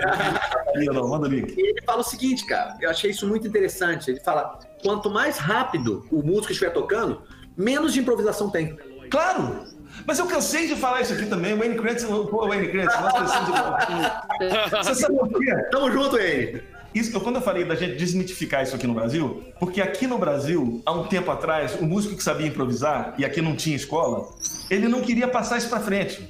Não, 0.75 0.93
não, 0.93 1.09
manda 1.09 1.27
o 1.27 1.29
link. 1.29 1.53
E 1.57 1.69
ele 1.69 1.81
fala 1.85 1.99
o 1.99 2.03
seguinte, 2.03 2.45
cara, 2.45 2.77
eu 2.79 2.89
achei 2.89 3.11
isso 3.11 3.27
muito 3.27 3.45
interessante. 3.47 4.11
Ele 4.11 4.19
fala: 4.21 4.59
quanto 4.81 5.09
mais 5.09 5.37
rápido 5.37 6.05
o 6.09 6.23
músico 6.23 6.51
estiver 6.53 6.71
tocando, 6.71 7.21
menos 7.57 7.93
de 7.93 7.99
improvisação 7.99 8.49
tem. 8.49 8.77
Claro! 9.09 9.65
Mas 10.05 10.19
eu 10.19 10.25
cansei 10.25 10.67
de 10.67 10.75
falar 10.75 11.01
isso 11.01 11.13
aqui 11.13 11.25
também. 11.25 11.55
Wayne 11.55 11.75
Krantz, 11.75 12.03
pô, 12.03 12.47
Wayne 12.47 12.67
Krantz, 12.69 12.99
nós 12.99 13.13
precisamos 13.13 13.47
de... 13.51 14.77
Você 14.77 14.95
sabe 14.95 15.15
por 15.17 15.29
quê? 15.39 15.53
Tamo 15.71 15.91
junto, 15.91 16.15
aí. 16.17 16.61
Isso, 16.93 17.15
eu, 17.15 17.21
quando 17.21 17.37
eu 17.37 17.41
falei 17.41 17.63
da 17.63 17.73
gente 17.73 17.95
desmitificar 17.95 18.63
isso 18.63 18.75
aqui 18.75 18.85
no 18.85 18.93
Brasil, 18.93 19.45
porque 19.57 19.81
aqui 19.81 20.05
no 20.07 20.17
Brasil, 20.17 20.81
há 20.85 20.91
um 20.91 21.05
tempo 21.05 21.31
atrás, 21.31 21.73
o 21.79 21.85
músico 21.85 22.17
que 22.17 22.23
sabia 22.23 22.45
improvisar, 22.47 23.13
e 23.17 23.23
aqui 23.23 23.41
não 23.41 23.55
tinha 23.55 23.77
escola, 23.77 24.27
ele 24.69 24.89
não 24.89 24.99
queria 25.01 25.25
passar 25.29 25.57
isso 25.57 25.69
pra 25.69 25.79
frente. 25.79 26.29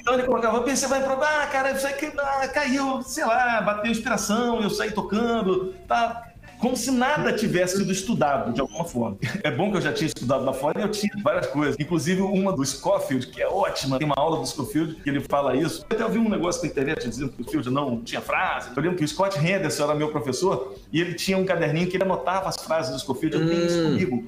Então 0.00 0.14
ele 0.14 0.22
colocava, 0.22 0.60
"Pô, 0.60 0.70
você 0.70 0.86
vai 0.86 1.00
improvisar, 1.00 1.40
ah, 1.42 1.46
cara, 1.48 1.72
isso 1.72 1.84
aí 1.88 1.94
que- 1.94 2.12
ah, 2.20 2.46
caiu, 2.46 3.02
sei 3.02 3.24
lá, 3.24 3.60
bateu 3.62 3.90
inspiração, 3.90 4.62
eu 4.62 4.70
saí 4.70 4.92
tocando, 4.92 5.74
tá. 5.88 6.22
Como 6.60 6.76
se 6.76 6.90
nada 6.90 7.32
tivesse 7.32 7.78
sido 7.78 7.90
estudado 7.90 8.52
de 8.52 8.60
alguma 8.60 8.84
forma. 8.84 9.16
É 9.42 9.50
bom 9.50 9.70
que 9.70 9.78
eu 9.78 9.80
já 9.80 9.92
tinha 9.92 10.06
estudado 10.08 10.44
lá 10.44 10.52
fora 10.52 10.78
e 10.80 10.82
eu 10.82 10.90
tinha 10.90 11.10
várias 11.22 11.46
coisas. 11.46 11.76
Inclusive 11.78 12.20
uma 12.20 12.52
do 12.52 12.64
Scofield, 12.64 13.28
que 13.28 13.40
é 13.40 13.48
ótima. 13.48 13.96
Tem 13.98 14.06
uma 14.06 14.14
aula 14.18 14.38
do 14.38 14.46
Scofield 14.46 14.96
que 14.96 15.08
ele 15.08 15.20
fala 15.20 15.56
isso. 15.56 15.86
Eu 15.88 15.96
até 15.96 16.04
ouvi 16.04 16.18
um 16.18 16.28
negócio 16.28 16.62
na 16.62 16.68
internet 16.68 17.08
dizendo 17.08 17.32
que 17.32 17.40
o 17.40 17.44
Scofield 17.44 17.70
não 17.70 18.00
tinha 18.02 18.20
frase. 18.20 18.70
Eu 18.76 18.82
lembro 18.82 18.98
que 18.98 19.04
o 19.04 19.08
Scott 19.08 19.38
Henderson 19.38 19.84
era 19.84 19.94
meu 19.94 20.10
professor 20.10 20.74
e 20.92 21.00
ele 21.00 21.14
tinha 21.14 21.38
um 21.38 21.44
caderninho 21.46 21.88
que 21.88 21.96
ele 21.96 22.04
anotava 22.04 22.48
as 22.50 22.56
frases 22.56 22.92
do 22.92 22.98
Scofield. 23.00 23.36
Eu 23.36 23.48
tenho 23.48 23.66
isso 23.66 23.80
Hum. 23.80 23.84
comigo. 23.84 24.24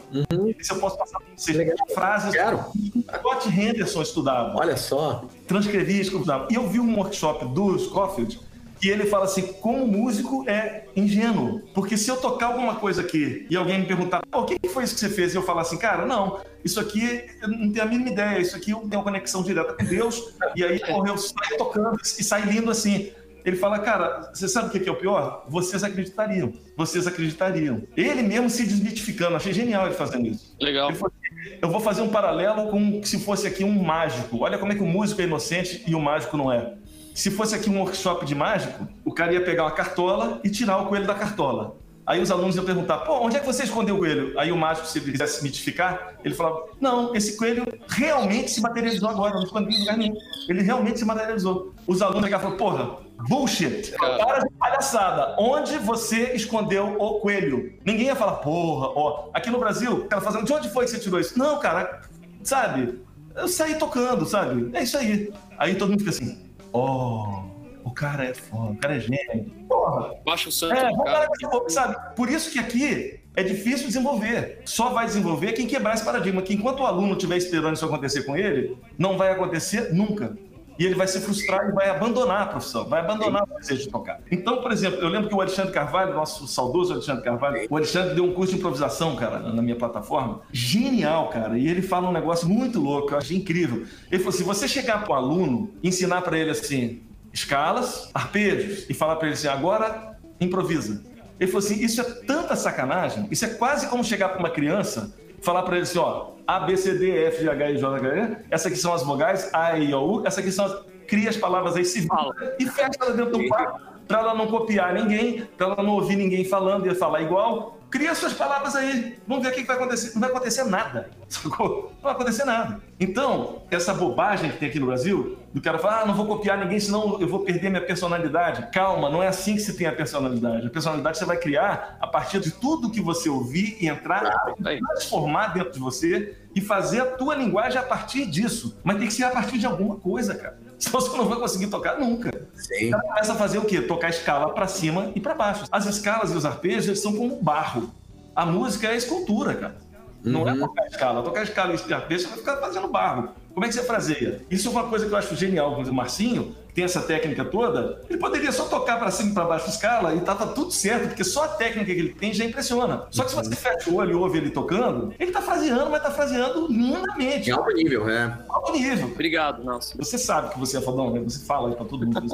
E 0.59 0.65
se 0.65 0.73
eu 0.73 0.79
posso 0.79 0.97
passar 0.97 1.19
pra 1.19 1.29
vocês. 1.37 1.57
Legal. 1.57 1.77
Frases 1.95 2.33
Quero. 2.33 2.59
que 2.73 2.99
o 2.99 3.19
Scott 3.19 3.49
Henderson 3.49 4.01
estudava 4.03 4.57
Olha 4.59 4.77
só. 4.77 5.25
transcrevi, 5.47 6.01
escutava. 6.01 6.49
E 6.51 6.55
eu 6.55 6.67
vi 6.69 6.81
um 6.81 6.97
workshop 6.97 7.45
do 7.47 7.79
Scofield 7.79 8.41
e 8.83 8.89
ele 8.91 9.07
fala 9.07 9.25
assim: 9.25 9.43
como 9.61 9.87
músico 9.87 10.45
é 10.49 10.87
ingênuo. 10.97 11.63
Porque 11.73 11.97
se 11.97 12.11
eu 12.11 12.17
tocar 12.17 12.47
alguma 12.47 12.75
coisa 12.75 13.01
aqui 13.01 13.47
e 13.49 13.57
alguém 13.57 13.79
me 13.79 13.87
perguntar, 13.87 14.21
pô, 14.31 14.41
o 14.41 14.45
que 14.45 14.69
foi 14.69 14.85
isso 14.85 14.95
que 14.95 15.01
você 15.01 15.09
fez? 15.09 15.33
E 15.33 15.37
eu 15.37 15.43
falar 15.43 15.63
assim, 15.63 15.79
cara, 15.79 16.05
não, 16.05 16.41
isso 16.65 16.81
aqui 16.81 17.25
eu 17.41 17.49
não 17.49 17.71
tenho 17.73 17.85
a 17.85 17.89
mínima 17.89 18.11
ideia, 18.11 18.41
isso 18.41 18.57
aqui 18.57 18.73
eu 18.73 18.81
tenho 18.81 18.97
uma 18.97 19.05
conexão 19.05 19.43
direta 19.43 19.73
com 19.75 19.85
Deus, 19.85 20.35
e 20.57 20.65
aí 20.65 20.81
porra, 20.81 21.11
eu 21.11 21.17
saio 21.17 21.59
tocando 21.59 21.99
e 22.03 22.25
saio 22.25 22.47
lindo 22.47 22.71
assim. 22.71 23.13
Ele 23.45 23.57
fala, 23.57 23.81
cara, 23.81 24.31
você 24.33 24.49
sabe 24.49 24.69
o 24.69 24.71
que 24.71 24.79
que 24.79 24.89
é 24.89 24.93
o 24.93 24.97
pior? 24.97 25.47
Vocês 25.49 25.83
acreditariam. 25.83 26.53
Vocês 26.77 27.09
acreditariam. 27.09 27.83
Ele 27.97 28.23
mesmo 28.23 28.49
se 28.49 28.65
desmitificando. 28.65 29.35
Achei 29.35 29.53
genial 29.53 29.87
ele 29.87 29.97
fazendo 29.97 30.29
isso. 30.29 30.55
Legal. 30.61 30.91
Ele 30.91 30.97
falou 30.97 31.13
assim, 31.13 31.59
eu 31.61 31.69
vou 31.69 31.81
fazer 31.81 32.03
um 32.03 32.09
paralelo 32.09 32.71
com 32.71 33.03
se 33.03 33.19
fosse 33.19 33.49
aqui 33.49 33.65
um 33.65 33.83
mágico. 33.83 34.39
Olha 34.39 34.59
como 34.59 34.71
é 34.71 34.77
que 34.77 34.83
o 34.83 34.87
músico 34.87 35.21
é 35.21 35.25
inocente 35.25 35.83
e 35.87 35.93
o 35.93 36.01
mágico 36.01 36.37
não 36.37 36.53
é. 36.53 36.75
Se 37.15 37.31
fosse 37.31 37.55
aqui 37.55 37.69
um 37.69 37.79
workshop 37.79 38.25
de 38.25 38.35
mágico, 38.35 38.89
o 39.05 39.13
cara 39.13 39.33
ia 39.33 39.45
pegar 39.45 39.65
uma 39.65 39.71
cartola 39.71 40.41
e 40.43 40.51
tirar 40.51 40.79
o 40.79 40.87
coelho 40.87 41.07
da 41.07 41.15
cartola. 41.15 41.77
Aí 42.05 42.21
os 42.21 42.33
alunos 42.33 42.57
iam 42.57 42.65
perguntar, 42.65 42.99
pô, 42.99 43.21
onde 43.21 43.37
é 43.37 43.41
que 43.41 43.47
você 43.47 43.63
escondeu 43.63 43.95
o 43.95 43.99
coelho? 43.99 44.39
Aí 44.39 44.51
o 44.51 44.57
mágico, 44.57 44.89
se 44.89 44.99
ele 44.99 45.13
quisesse 45.13 45.41
mitificar, 45.43 46.15
ele 46.25 46.35
falava, 46.35 46.65
não, 46.81 47.15
esse 47.15 47.37
coelho 47.37 47.65
realmente 47.87 48.51
se 48.51 48.61
materializou 48.61 49.09
agora, 49.09 49.35
não 49.35 49.45
escondi 49.45 49.77
em 49.77 49.81
lugar 49.81 49.97
nenhum. 49.97 50.17
Ele 50.49 50.63
realmente 50.63 50.99
se 50.99 51.05
materializou. 51.05 51.73
Os 51.87 52.03
alunos 52.03 52.25
pegavam 52.25 52.55
e 52.55 52.57
porra, 52.57 52.97
bullshit, 53.29 53.93
para 53.97 54.41
de 54.41 54.51
palhaçada. 54.59 55.37
Onde 55.39 55.79
você 55.79 56.33
escondeu 56.35 56.97
o 56.99 57.21
coelho? 57.21 57.73
Ninguém 57.85 58.07
ia 58.07 58.17
falar, 58.17 58.37
porra, 58.37 58.89
ó. 58.97 59.29
Aqui 59.33 59.49
no 59.49 59.61
Brasil, 59.61 59.93
o 59.93 60.05
cara 60.09 60.21
fazendo, 60.21 60.45
de 60.45 60.53
onde 60.53 60.71
foi 60.71 60.87
que 60.87 60.91
você 60.91 60.99
tirou 60.99 61.21
isso? 61.21 61.39
Não, 61.39 61.61
cara, 61.61 62.03
sabe? 62.43 63.01
Eu 63.37 63.47
saí 63.47 63.77
tocando, 63.77 64.27
sabe? 64.27 64.71
É 64.73 64.83
isso 64.83 64.99
aí. 64.99 65.33
Aí 65.57 65.77
todo 65.77 65.91
mundo 65.91 66.01
fica 66.01 66.11
assim, 66.11 66.52
oh. 66.73 67.43
o 67.85 67.91
cara 67.93 68.25
é 68.25 68.35
foda, 68.35 68.73
o 68.73 68.77
cara 68.77 68.97
é 68.97 69.01
gênio. 69.01 69.51
Porra. 69.69 70.15
Baixa 70.25 70.49
o 70.49 70.53
santo 70.53 70.75
É, 70.75 70.91
do 70.91 70.97
vamos 70.97 71.13
cara. 71.13 71.29
bobo, 71.51 71.71
sabe? 71.71 71.97
Por 72.17 72.29
isso 72.29 72.51
que 72.51 72.59
aqui 72.59 73.21
é 73.35 73.43
difícil 73.43 73.87
desenvolver. 73.87 74.61
Só 74.65 74.91
vai 74.91 75.07
desenvolver 75.07 75.53
quem 75.53 75.67
quebrar 75.67 75.95
esse 75.95 76.05
paradigma, 76.05 76.43
que 76.43 76.55
enquanto 76.55 76.81
o 76.81 76.87
aluno 76.87 77.13
estiver 77.15 77.37
esperando 77.37 77.75
isso 77.75 77.85
acontecer 77.85 78.23
com 78.25 78.37
ele, 78.37 78.77
não 78.99 79.17
vai 79.17 79.31
acontecer 79.33 79.93
nunca. 79.93 80.37
E 80.79 80.85
ele 80.85 80.95
vai 80.95 81.07
se 81.07 81.21
frustrar 81.21 81.69
e 81.69 81.73
vai 81.73 81.89
abandonar 81.89 82.43
a 82.43 82.47
profissão, 82.47 82.85
vai 82.85 83.01
abandonar 83.01 83.45
o 83.45 83.59
desejo 83.59 83.83
de 83.83 83.91
tocar. 83.91 84.21
Então, 84.31 84.63
por 84.63 84.73
exemplo, 84.73 85.01
eu 85.01 85.09
lembro 85.09 85.29
que 85.29 85.35
o 85.35 85.41
Alexandre 85.41 85.73
Carvalho, 85.73 86.15
nosso 86.15 86.47
saudoso 86.47 86.93
Alexandre 86.93 87.23
Carvalho, 87.23 87.67
o 87.69 87.77
Alexandre 87.77 88.15
deu 88.15 88.25
um 88.25 88.33
curso 88.33 88.53
de 88.53 88.59
improvisação, 88.59 89.17
cara, 89.17 89.39
na 89.41 89.63
minha 89.63 89.77
plataforma. 89.77 90.41
Genial, 90.53 91.29
cara. 91.29 91.59
E 91.59 91.69
ele 91.69 91.83
fala 91.83 92.09
um 92.09 92.13
negócio 92.13 92.49
muito 92.49 92.81
louco, 92.81 93.13
eu 93.13 93.19
achei 93.19 93.37
incrível. 93.37 93.85
Ele 94.11 94.19
falou: 94.19 94.33
se 94.33 94.43
você 94.43 94.67
chegar 94.67 95.05
para 95.05 95.13
o 95.13 95.15
aluno 95.15 95.71
ensinar 95.83 96.23
para 96.23 96.39
ele 96.39 96.51
assim, 96.51 97.03
escalas, 97.33 98.11
arpejos, 98.15 98.89
e 98.89 98.95
falar 98.95 99.17
para 99.17 99.29
ele 99.29 99.35
assim, 99.35 99.49
agora 99.49 100.17
improvisa. 100.41 101.05
Ele 101.39 101.51
falou 101.51 101.65
assim: 101.65 101.83
isso 101.83 102.01
é 102.01 102.05
tanta 102.05 102.57
sacanagem, 102.57 103.27
isso 103.31 103.45
é 103.45 103.49
quase 103.49 103.89
como 103.89 104.05
chegar 104.05 104.31
para 104.31 104.39
uma 104.39 104.51
criança 104.51 105.15
falar 105.43 105.63
para 105.63 105.75
ele 105.75 105.83
assim: 105.83 105.99
ó, 105.99 106.29
A, 106.47 106.61
B, 106.61 106.77
C, 106.77 106.95
D, 106.95 107.11
E, 107.11 107.25
F, 107.27 107.43
G, 107.43 107.51
H, 107.51 107.71
I, 107.71 107.79
J, 107.79 107.99
L, 107.99 108.37
essa 108.51 108.69
aqui 108.69 108.77
são 108.77 108.95
as 108.95 109.03
vogais, 109.03 109.51
A, 109.53 109.79
I, 109.79 109.93
O, 109.95 110.21
U, 110.21 110.27
essa 110.27 110.41
aqui 110.41 110.51
são 110.51 110.65
as. 110.65 110.93
Cria 111.07 111.29
as 111.29 111.37
palavras 111.37 111.77
aí, 111.77 111.85
se 111.85 112.01
vira 112.01 112.57
e 112.59 112.65
fecha 112.65 112.93
ela 112.99 113.13
dentro 113.13 113.33
do 113.33 113.47
quarto, 113.49 113.83
para 114.09 114.21
ela 114.21 114.35
não 114.35 114.47
copiar 114.47 114.95
ninguém, 114.95 115.45
para 115.59 115.67
ela 115.67 115.83
não 115.83 115.95
ouvir 115.95 116.17
ninguém 116.17 116.43
falando 116.43 116.87
e 116.87 116.95
falar 116.95 117.21
igual. 117.21 117.77
Cria 117.93 118.15
suas 118.15 118.33
palavras 118.33 118.75
aí. 118.75 119.19
Vamos 119.29 119.45
ver 119.45 119.53
o 119.53 119.55
que 119.55 119.65
vai 119.65 119.77
acontecer. 119.77 120.15
Não 120.15 120.21
vai 120.23 120.31
acontecer 120.31 120.65
nada. 120.65 121.11
Sacou? 121.29 121.93
Não 121.97 122.03
vai 122.03 122.13
acontecer 122.13 122.45
nada. 122.47 122.81
Então, 122.99 123.65
essa 123.71 123.93
bobagem 123.93 124.51
que 124.51 124.57
tem 124.57 124.71
aqui 124.71 124.81
no 124.81 124.87
Brasil, 124.87 125.39
do 125.53 125.61
cara 125.61 125.79
falar, 125.79 126.01
ah, 126.01 126.07
não 126.07 126.15
vou 126.15 126.27
copiar 126.27 126.57
ninguém, 126.57 126.81
senão 126.81 127.21
eu 127.21 127.29
vou 127.29 127.41
perder 127.41 127.69
minha 127.69 127.85
personalidade. 127.85 128.71
Calma, 128.73 129.11
não 129.11 129.23
é 129.23 129.29
assim 129.29 129.57
que 129.57 129.61
se 129.61 129.77
tem 129.77 129.87
a 129.87 129.93
personalidade. 129.93 130.67
A 130.67 130.71
personalidade 130.71 131.19
você 131.19 131.27
vai 131.27 131.37
criar 131.37 131.99
a 132.01 132.07
partir 132.07 132.41
de 132.41 132.51
tudo 132.53 132.91
que 132.91 133.01
você 133.01 133.29
ouvir 133.29 133.77
e 133.79 133.87
entrar, 133.87 134.55
Aí. 134.65 134.81
transformar 134.81 135.49
dentro 135.49 135.73
de 135.73 135.79
você 135.79 136.35
e 136.55 136.63
fazer 136.63 137.01
a 137.01 137.07
tua 137.07 137.35
linguagem 137.35 137.79
a 137.79 137.83
partir 137.83 138.25
disso. 138.25 138.81
Mas 138.83 138.97
tem 138.97 139.07
que 139.07 139.13
ser 139.13 139.25
a 139.25 139.31
partir 139.31 139.59
de 139.59 139.67
alguma 139.67 139.97
coisa, 139.97 140.35
cara. 140.35 140.59
Senão 140.83 141.01
você 141.01 141.17
não 141.17 141.29
vai 141.29 141.39
conseguir 141.39 141.69
tocar 141.69 141.99
nunca. 141.99 142.31
Sim. 142.57 142.91
Cara 142.91 143.03
começa 143.03 143.33
a 143.33 143.37
fazer 143.37 143.59
o 143.59 143.65
quê? 143.65 143.81
Tocar 143.81 144.09
a 144.09 144.11
escala 144.11 144.53
para 144.53 144.67
cima 144.67 145.13
e 145.15 145.21
para 145.21 145.35
baixo. 145.35 145.65
As 145.71 145.87
escalas 145.87 146.33
e 146.33 146.37
os 146.37 146.45
arpejos 146.45 147.01
são 147.01 147.15
como 147.15 147.37
barro. 147.41 147.91
A 148.35 148.45
música 148.45 148.89
é 148.89 148.93
a 148.93 148.97
escultura, 148.97 149.55
cara. 149.55 149.77
Não 150.25 150.49
é 150.49 150.57
tocar 150.57 150.83
a 150.83 150.87
escala. 150.87 151.23
Tocar 151.23 151.43
escala 151.43 151.75
e 151.75 151.93
arpejo, 151.93 152.23
você 152.23 152.29
vai 152.29 152.39
ficar 152.39 152.57
fazendo 152.57 152.89
barro. 152.89 153.29
Como 153.55 153.65
é 153.65 153.69
que 153.69 153.75
você 153.75 153.83
fraseia? 153.83 154.41
Isso 154.51 154.69
é 154.69 154.71
uma 154.71 154.89
coisa 154.89 155.07
que 155.07 155.13
eu 155.13 155.19
acho 155.19 155.37
genial 155.37 155.75
com 155.75 155.83
o 155.83 155.95
Marcinho, 155.95 156.55
que 156.69 156.75
tem 156.75 156.85
essa 156.85 157.03
técnica 157.03 157.45
toda. 157.45 158.01
Ele 158.09 158.19
poderia 158.19 158.51
só 158.51 158.65
tocar 158.65 158.99
para 158.99 159.11
cima 159.11 159.31
e 159.31 159.35
para 159.35 159.45
baixo 159.45 159.67
a 159.67 159.69
escala 159.69 160.15
e 160.15 160.21
tava 160.21 160.47
tudo 160.49 160.71
certo, 160.71 161.09
porque 161.09 161.25
só 161.25 161.45
a 161.45 161.49
técnica 161.49 161.93
que 161.93 162.01
ele 162.01 162.15
tem 162.15 162.33
já 162.33 162.45
impressiona. 162.45 163.07
Só 163.11 163.25
que 163.25 163.31
se 163.31 163.37
você 163.37 163.55
fecha 163.55 163.91
o 163.91 163.97
olho 163.97 164.13
e 164.13 164.15
ouve 164.15 164.39
ele 164.39 164.51
tocando, 164.51 165.15
ele 165.19 165.31
tá 165.31 165.43
fraseando, 165.43 165.91
mas 165.91 166.03
tá 166.03 166.11
fraseando 166.11 166.67
lindamente. 166.69 167.51
Em 167.51 167.53
alto 167.53 167.73
nível, 167.73 168.07
né? 168.07 168.39
Alto 168.49 168.73
nível. 168.73 169.09
Obrigado, 169.09 169.65
Nelson. 169.65 169.95
Você 169.99 170.17
sabe 170.17 170.53
que 170.53 170.59
você 170.59 170.79
é 170.79 170.81
fodão, 170.81 171.13
né? 171.13 171.21
Você 171.21 171.45
fala 171.45 171.69
aí 171.69 171.77
pra 171.77 171.85
todo 171.85 172.07
mundo. 172.07 172.23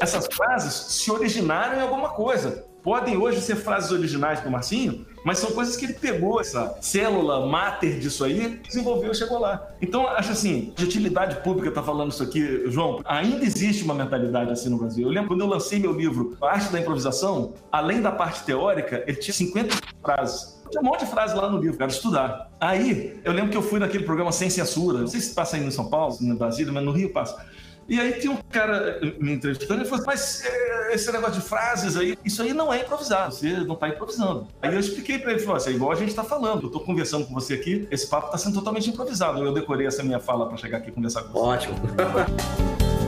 Essas 0.00 0.28
frases 0.32 0.72
se 0.72 1.10
originaram 1.10 1.78
em 1.78 1.82
alguma 1.82 2.10
coisa. 2.10 2.69
Podem 2.82 3.16
hoje 3.16 3.40
ser 3.40 3.56
frases 3.56 3.90
originais 3.90 4.40
do 4.40 4.50
Marcinho, 4.50 5.06
mas 5.24 5.38
são 5.38 5.50
coisas 5.50 5.76
que 5.76 5.84
ele 5.84 5.92
pegou, 5.94 6.40
essa 6.40 6.78
célula 6.80 7.46
máter 7.46 7.98
disso 7.98 8.24
aí, 8.24 8.60
desenvolveu 8.66 9.12
e 9.12 9.14
chegou 9.14 9.38
lá. 9.38 9.68
Então, 9.82 10.06
acho 10.06 10.32
assim, 10.32 10.72
de 10.74 10.84
utilidade 10.84 11.42
pública 11.42 11.70
tá 11.70 11.82
falando 11.82 12.10
isso 12.10 12.22
aqui, 12.22 12.64
João, 12.66 13.00
ainda 13.04 13.44
existe 13.44 13.84
uma 13.84 13.94
mentalidade 13.94 14.50
assim 14.50 14.70
no 14.70 14.78
Brasil. 14.78 15.06
Eu 15.06 15.12
lembro 15.12 15.28
quando 15.28 15.42
eu 15.42 15.46
lancei 15.46 15.78
meu 15.78 15.92
livro, 15.92 16.36
A 16.40 16.52
Arte 16.52 16.72
da 16.72 16.80
Improvisação, 16.80 17.52
além 17.70 18.00
da 18.00 18.10
parte 18.10 18.44
teórica, 18.44 19.04
ele 19.06 19.18
tinha 19.18 19.34
50 19.34 19.76
frases. 20.02 20.58
Tinha 20.70 20.80
um 20.80 20.84
monte 20.84 21.00
de 21.00 21.10
frase 21.10 21.34
lá 21.34 21.50
no 21.50 21.58
livro, 21.58 21.76
quero 21.76 21.90
estudar. 21.90 22.50
Aí, 22.60 23.20
eu 23.24 23.32
lembro 23.32 23.50
que 23.50 23.56
eu 23.56 23.62
fui 23.62 23.78
naquele 23.78 24.04
programa 24.04 24.32
Sem 24.32 24.48
Censura, 24.48 25.00
não 25.00 25.06
sei 25.06 25.20
se 25.20 25.34
passa 25.34 25.56
aí 25.56 25.64
em 25.64 25.70
São 25.70 25.90
Paulo, 25.90 26.16
no 26.20 26.36
Brasília, 26.36 26.72
mas 26.72 26.84
no 26.84 26.92
Rio 26.92 27.12
passa. 27.12 27.44
E 27.90 27.98
aí 27.98 28.12
tinha 28.12 28.32
um 28.32 28.38
cara 28.48 29.00
me 29.18 29.32
entrevistando 29.32 29.82
e 29.82 29.84
falou 29.84 29.98
assim, 29.98 30.06
mas 30.06 30.44
eh, 30.44 30.94
esse 30.94 31.10
negócio 31.10 31.40
de 31.40 31.48
frases 31.48 31.96
aí, 31.96 32.16
isso 32.24 32.40
aí 32.40 32.52
não 32.52 32.72
é 32.72 32.82
improvisado, 32.82 33.34
você 33.34 33.50
não 33.50 33.74
está 33.74 33.88
improvisando. 33.88 34.46
Aí 34.62 34.72
eu 34.72 34.78
expliquei 34.78 35.18
para 35.18 35.32
ele, 35.32 35.40
falou 35.40 35.56
assim, 35.56 35.70
é 35.70 35.72
igual 35.72 35.90
a 35.90 35.96
gente 35.96 36.10
está 36.10 36.22
falando, 36.22 36.62
eu 36.62 36.66
estou 36.68 36.82
conversando 36.82 37.26
com 37.26 37.34
você 37.34 37.54
aqui, 37.54 37.88
esse 37.90 38.06
papo 38.06 38.26
está 38.26 38.38
sendo 38.38 38.54
totalmente 38.54 38.88
improvisado. 38.88 39.44
Eu 39.44 39.52
decorei 39.52 39.88
essa 39.88 40.04
minha 40.04 40.20
fala 40.20 40.46
para 40.46 40.56
chegar 40.56 40.78
aqui 40.78 40.90
e 40.90 40.92
conversar 40.92 41.24
com 41.24 41.32
você. 41.32 41.38
Ótimo. 41.40 41.74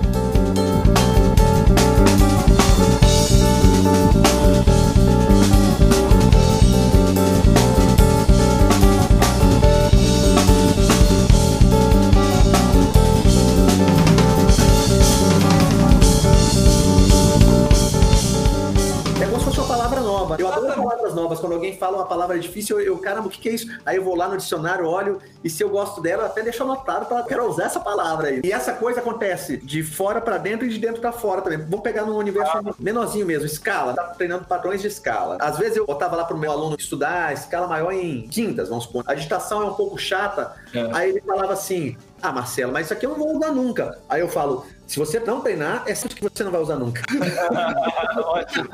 fala 21.82 21.96
uma 21.96 22.06
palavra 22.06 22.38
difícil, 22.38 22.78
eu, 22.78 22.94
eu 22.94 22.98
caramba, 22.98 23.26
o 23.26 23.30
que, 23.30 23.40
que 23.40 23.48
é 23.48 23.52
isso? 23.52 23.66
Aí 23.84 23.96
eu 23.96 24.04
vou 24.04 24.14
lá 24.14 24.28
no 24.28 24.36
dicionário, 24.36 24.86
olho, 24.86 25.20
e 25.42 25.50
se 25.50 25.64
eu 25.64 25.68
gosto 25.68 26.00
dela, 26.00 26.22
eu 26.22 26.26
até 26.26 26.40
deixo 26.40 26.62
anotado 26.62 27.06
para 27.06 27.24
quero 27.24 27.44
usar 27.48 27.64
essa 27.64 27.80
palavra 27.80 28.28
aí. 28.28 28.40
E 28.44 28.52
essa 28.52 28.72
coisa 28.72 29.00
acontece 29.00 29.56
de 29.56 29.82
fora 29.82 30.20
para 30.20 30.38
dentro 30.38 30.64
e 30.64 30.68
de 30.68 30.78
dentro 30.78 31.00
para 31.00 31.10
fora 31.10 31.42
também. 31.42 31.58
Vamos 31.58 31.80
pegar 31.80 32.04
num 32.04 32.16
universo 32.16 32.52
menorzinho 32.78 33.26
mesmo, 33.26 33.46
escala. 33.46 33.94
Tá 33.94 34.04
treinando 34.04 34.44
padrões 34.44 34.80
de 34.80 34.86
escala. 34.86 35.38
Às 35.40 35.58
vezes 35.58 35.76
eu 35.76 35.84
botava 35.84 36.14
lá 36.14 36.24
pro 36.24 36.38
meu 36.38 36.52
aluno 36.52 36.76
estudar 36.78 37.32
escala 37.32 37.66
maior 37.66 37.90
em 37.90 38.28
quintas, 38.28 38.68
vamos 38.68 38.84
supor. 38.84 39.02
A 39.08 39.14
digitação 39.14 39.60
é 39.62 39.64
um 39.64 39.74
pouco 39.74 39.98
chata. 39.98 40.54
É. 40.72 40.88
Aí 40.92 41.10
ele 41.10 41.20
falava 41.20 41.52
assim: 41.52 41.96
Ah, 42.22 42.30
Marcelo, 42.30 42.72
mas 42.72 42.86
isso 42.86 42.94
aqui 42.94 43.04
eu 43.04 43.10
não 43.10 43.18
vou 43.18 43.36
usar 43.36 43.50
nunca. 43.50 43.98
Aí 44.08 44.20
eu 44.20 44.28
falo. 44.28 44.64
Se 44.92 44.98
você 44.98 45.18
não 45.20 45.40
treinar, 45.40 45.84
é 45.86 45.94
certo 45.94 46.14
que 46.14 46.22
você 46.22 46.44
não 46.44 46.52
vai 46.52 46.60
usar 46.60 46.76
nunca. 46.76 47.00
Ótimo. 48.26 48.68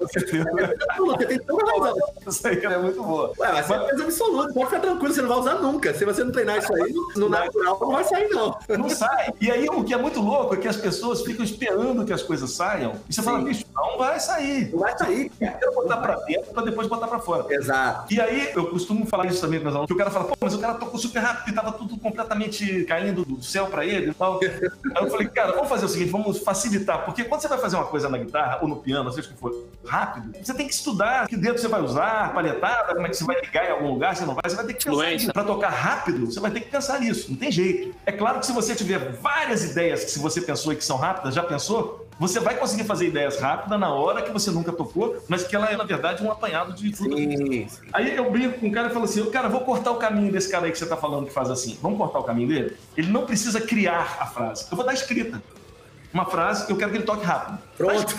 Você 0.00 1.26
tem 1.28 1.38
toda 1.46 1.70
razão. 1.70 1.96
Isso 2.26 2.48
aí 2.48 2.58
é 2.58 2.78
muito 2.78 3.00
boa. 3.00 3.32
Ué, 3.38 3.52
mas 3.52 3.70
é 3.70 3.78
coisa 3.78 4.02
absoluta. 4.02 4.52
Pode 4.52 4.66
ficar 4.66 4.80
tranquilo, 4.80 5.14
você 5.14 5.22
não 5.22 5.28
vai 5.28 5.38
usar 5.38 5.54
nunca. 5.60 5.94
Se 5.94 6.04
você 6.04 6.24
não 6.24 6.32
treinar 6.32 6.58
isso 6.58 6.74
aí, 6.74 6.92
no 7.14 7.28
natural 7.28 7.78
não 7.80 7.92
vai 7.92 8.02
sair, 8.02 8.28
não. 8.30 8.58
Não 8.68 8.90
sai. 8.90 9.32
E 9.40 9.48
aí 9.48 9.68
o 9.68 9.84
que 9.84 9.94
é 9.94 9.96
muito 9.96 10.20
louco 10.20 10.54
é 10.54 10.56
que 10.56 10.66
as 10.66 10.76
pessoas 10.76 11.22
ficam 11.22 11.44
esperando 11.44 12.04
que 12.04 12.12
as 12.12 12.24
coisas 12.24 12.50
saiam. 12.50 12.96
E 13.08 13.14
você 13.14 13.22
fala, 13.22 13.38
Sim. 13.38 13.44
bicho, 13.44 13.64
não 13.72 13.96
vai 13.96 14.18
sair. 14.18 14.72
Não 14.72 14.80
vai 14.80 14.98
sair. 14.98 15.30
Eu 15.40 15.52
quero 15.52 15.74
botar 15.76 15.98
pra 15.98 16.16
dentro 16.16 16.52
pra 16.52 16.64
depois 16.64 16.88
botar 16.88 17.06
pra 17.06 17.20
fora. 17.20 17.46
Exato. 17.48 18.12
E 18.12 18.20
aí, 18.20 18.50
eu 18.56 18.66
costumo 18.70 19.06
falar 19.06 19.26
isso 19.26 19.40
também 19.40 19.60
com 19.60 19.66
meus 19.66 19.76
alunos, 19.76 19.86
que 19.86 19.94
o 19.94 19.98
cara 19.98 20.10
fala, 20.10 20.24
pô, 20.24 20.36
mas 20.40 20.52
o 20.52 20.58
cara 20.58 20.74
tocou 20.74 20.98
super 20.98 21.20
rápido 21.20 21.52
e 21.52 21.54
tava 21.54 21.70
tudo 21.70 21.96
completamente 21.96 22.82
caindo 22.86 23.24
do 23.24 23.40
céu 23.40 23.66
pra 23.66 23.86
ele 23.86 24.10
e 24.10 24.14
tal. 24.14 24.40
Aí 24.42 25.04
eu 25.04 25.08
falei, 25.08 25.28
cara, 25.28 25.59
vamos 25.60 25.68
fazer 25.68 25.84
o 25.84 25.88
seguinte, 25.88 26.10
vamos 26.10 26.38
facilitar, 26.38 27.04
porque 27.04 27.24
quando 27.24 27.42
você 27.42 27.48
vai 27.48 27.58
fazer 27.58 27.76
uma 27.76 27.84
coisa 27.84 28.08
na 28.08 28.18
guitarra 28.18 28.58
ou 28.62 28.68
no 28.68 28.76
piano, 28.76 29.12
seja 29.12 29.28
o 29.28 29.32
que 29.32 29.38
for, 29.38 29.68
rápido, 29.84 30.32
você 30.42 30.54
tem 30.54 30.66
que 30.66 30.72
estudar 30.72 31.28
que 31.28 31.36
dedo 31.36 31.58
você 31.58 31.68
vai 31.68 31.82
usar, 31.82 32.32
palhetada, 32.32 32.94
como 32.94 33.06
é 33.06 33.10
que 33.10 33.16
você 33.16 33.24
vai 33.24 33.40
ligar 33.40 33.66
em 33.66 33.72
algum 33.72 33.92
lugar, 33.92 34.16
você 34.16 34.24
não 34.24 34.34
vai, 34.34 34.42
você 34.48 34.56
vai 34.56 34.66
ter 34.66 34.74
que 34.74 34.84
pensar 34.84 35.10
nisso. 35.10 35.32
Pra 35.32 35.44
tocar 35.44 35.68
rápido, 35.68 36.26
você 36.26 36.40
vai 36.40 36.50
ter 36.50 36.60
que 36.60 36.70
pensar 36.70 37.00
nisso, 37.00 37.30
não 37.30 37.36
tem 37.36 37.52
jeito. 37.52 37.94
É 38.06 38.12
claro 38.12 38.40
que 38.40 38.46
se 38.46 38.52
você 38.52 38.74
tiver 38.74 39.12
várias 39.12 39.64
ideias 39.64 40.04
que 40.04 40.10
se 40.10 40.18
você 40.18 40.40
pensou 40.40 40.72
e 40.72 40.76
que 40.76 40.84
são 40.84 40.96
rápidas, 40.96 41.34
já 41.34 41.42
pensou, 41.42 42.06
você 42.20 42.38
vai 42.38 42.54
conseguir 42.54 42.84
fazer 42.84 43.06
ideias 43.06 43.40
rápidas 43.40 43.80
na 43.80 43.94
hora 43.94 44.20
que 44.20 44.30
você 44.30 44.50
nunca 44.50 44.70
tocou, 44.70 45.16
mas 45.26 45.42
que 45.42 45.56
ela 45.56 45.70
é, 45.70 45.74
na 45.74 45.84
verdade, 45.84 46.22
um 46.22 46.30
apanhado 46.30 46.74
de 46.74 46.92
tudo. 46.92 47.16
Sim. 47.16 47.66
Aí 47.94 48.14
eu 48.14 48.30
brinco 48.30 48.60
com 48.60 48.68
o 48.68 48.72
cara 48.72 48.90
e 48.90 48.92
falo 48.92 49.06
assim: 49.06 49.24
cara, 49.30 49.48
vou 49.48 49.62
cortar 49.62 49.90
o 49.90 49.96
caminho 49.96 50.30
desse 50.30 50.50
cara 50.50 50.66
aí 50.66 50.72
que 50.72 50.78
você 50.78 50.84
tá 50.84 50.98
falando 50.98 51.24
que 51.24 51.32
faz 51.32 51.48
assim. 51.48 51.78
Vamos 51.80 51.96
cortar 51.96 52.18
o 52.18 52.24
caminho 52.24 52.48
dele? 52.48 52.76
Ele 52.94 53.10
não 53.10 53.24
precisa 53.24 53.58
criar 53.58 54.18
a 54.20 54.26
frase. 54.26 54.66
Eu 54.70 54.76
vou 54.76 54.84
dar 54.84 54.92
escrita. 54.92 55.42
Uma 56.12 56.26
frase 56.26 56.66
que 56.66 56.72
eu 56.72 56.76
quero 56.76 56.90
que 56.90 56.96
ele 56.98 57.04
toque 57.04 57.24
rápido. 57.24 57.58
Pronto. 57.76 58.16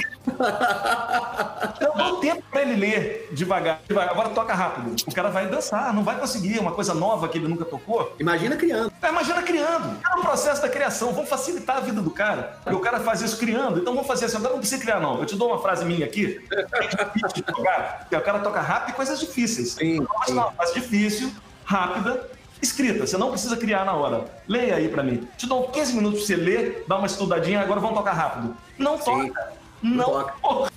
Eu 1.80 1.94
dou 1.96 2.18
tempo 2.18 2.44
pra 2.52 2.62
ele 2.62 2.76
ler 2.76 3.30
devagar, 3.32 3.80
devagar. 3.88 4.12
Agora 4.12 4.30
toca 4.30 4.54
rápido. 4.54 4.96
O 5.08 5.14
cara 5.14 5.30
vai 5.30 5.48
dançar, 5.48 5.94
não 5.94 6.04
vai 6.04 6.18
conseguir 6.20 6.60
uma 6.60 6.72
coisa 6.72 6.94
nova 6.94 7.28
que 7.28 7.38
ele 7.38 7.48
nunca 7.48 7.66
tocou. 7.66 8.16
Imagina 8.20 8.56
criando. 8.56 8.94
É, 9.02 9.10
imagina 9.10 9.42
criando. 9.44 9.98
É 10.10 10.16
um 10.16 10.22
processo 10.22 10.62
da 10.62 10.70
criação. 10.70 11.12
Vamos 11.14 11.30
facilitar 11.30 11.78
a 11.78 11.80
vida 11.82 12.02
do 12.02 12.12
cara. 12.12 12.58
Porque 12.64 12.76
o 12.78 12.82
cara 12.82 13.00
faz 13.02 13.22
isso 13.22 13.38
criando. 13.38 13.80
Então 13.80 13.94
vamos 13.94 14.08
fazer 14.08 14.26
assim. 14.26 14.38
Agora 14.38 14.54
não 14.54 14.60
precisa 14.60 14.82
criar, 14.82 15.00
não. 15.00 15.20
Eu 15.20 15.26
te 15.26 15.36
dou 15.36 15.50
uma 15.50 15.60
frase 15.62 15.84
minha 15.86 16.06
aqui. 16.06 16.40
É 16.52 16.88
difícil 16.88 17.30
de 17.36 17.42
tocar. 17.42 18.00
porque 18.02 18.16
O 18.16 18.22
cara 18.22 18.40
toca 18.40 18.62
rápido 18.62 18.94
e 18.94 18.96
coisas 18.96 19.20
difíceis. 19.20 19.74
Sim, 19.74 19.96
Então, 19.98 20.08
sim. 20.26 20.34
não, 20.34 20.44
uma 20.44 20.52
frase 20.54 20.74
difícil, 20.76 21.32
rápida, 21.66 22.30
escrita. 22.62 23.06
Você 23.06 23.18
não 23.18 23.32
precisa 23.32 23.58
criar 23.58 23.86
na 23.86 23.94
hora. 23.94 24.26
Leia 24.48 24.76
aí 24.76 24.88
pra 24.88 25.04
mim. 25.04 25.28
Te 25.38 25.48
dou 25.48 25.70
15 25.70 25.96
minutos 25.96 26.20
pra 26.20 26.28
você 26.28 26.36
ler, 26.36 26.86
dar 26.88 26.98
uma 26.98 27.08
estudadinha, 27.08 27.62
agora 27.62 27.80
vamos 27.80 27.98
tocar 27.98 28.14
rápido. 28.14 28.56
Não 28.78 28.98
toca. 28.98 29.54
Não 29.82 30.06
toca. 30.06 30.34
toca. 30.42 30.72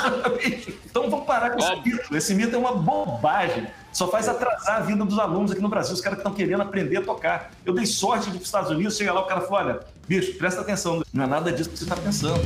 Então 0.86 1.10
vamos 1.10 1.26
parar 1.26 1.50
com 1.50 1.58
esse 1.58 1.76
mito. 1.76 2.16
Esse 2.16 2.34
mito 2.34 2.54
é 2.54 2.58
uma 2.58 2.74
bobagem. 2.74 3.66
Só 3.92 4.08
faz 4.08 4.28
atrasar 4.28 4.78
a 4.78 4.80
vida 4.80 5.04
dos 5.04 5.18
alunos 5.18 5.52
aqui 5.52 5.60
no 5.60 5.68
Brasil. 5.68 5.94
Os 5.94 6.00
caras 6.00 6.16
que 6.16 6.20
estão 6.22 6.34
querendo 6.34 6.62
aprender 6.62 6.96
a 6.96 7.02
tocar. 7.02 7.52
Eu 7.64 7.74
dei 7.74 7.86
sorte 7.86 8.24
de 8.24 8.30
ir 8.30 8.32
para 8.32 8.40
os 8.40 8.46
Estados 8.46 8.70
Unidos, 8.70 8.96
chega 8.96 9.12
lá, 9.12 9.20
o 9.20 9.26
cara 9.26 9.42
falou: 9.42 9.58
olha, 9.58 9.80
bicho, 10.08 10.36
presta 10.38 10.62
atenção, 10.62 11.02
não 11.12 11.24
é 11.24 11.26
nada 11.26 11.52
disso 11.52 11.70
que 11.70 11.78
você 11.78 11.84
está 11.84 11.96
pensando. 11.96 12.40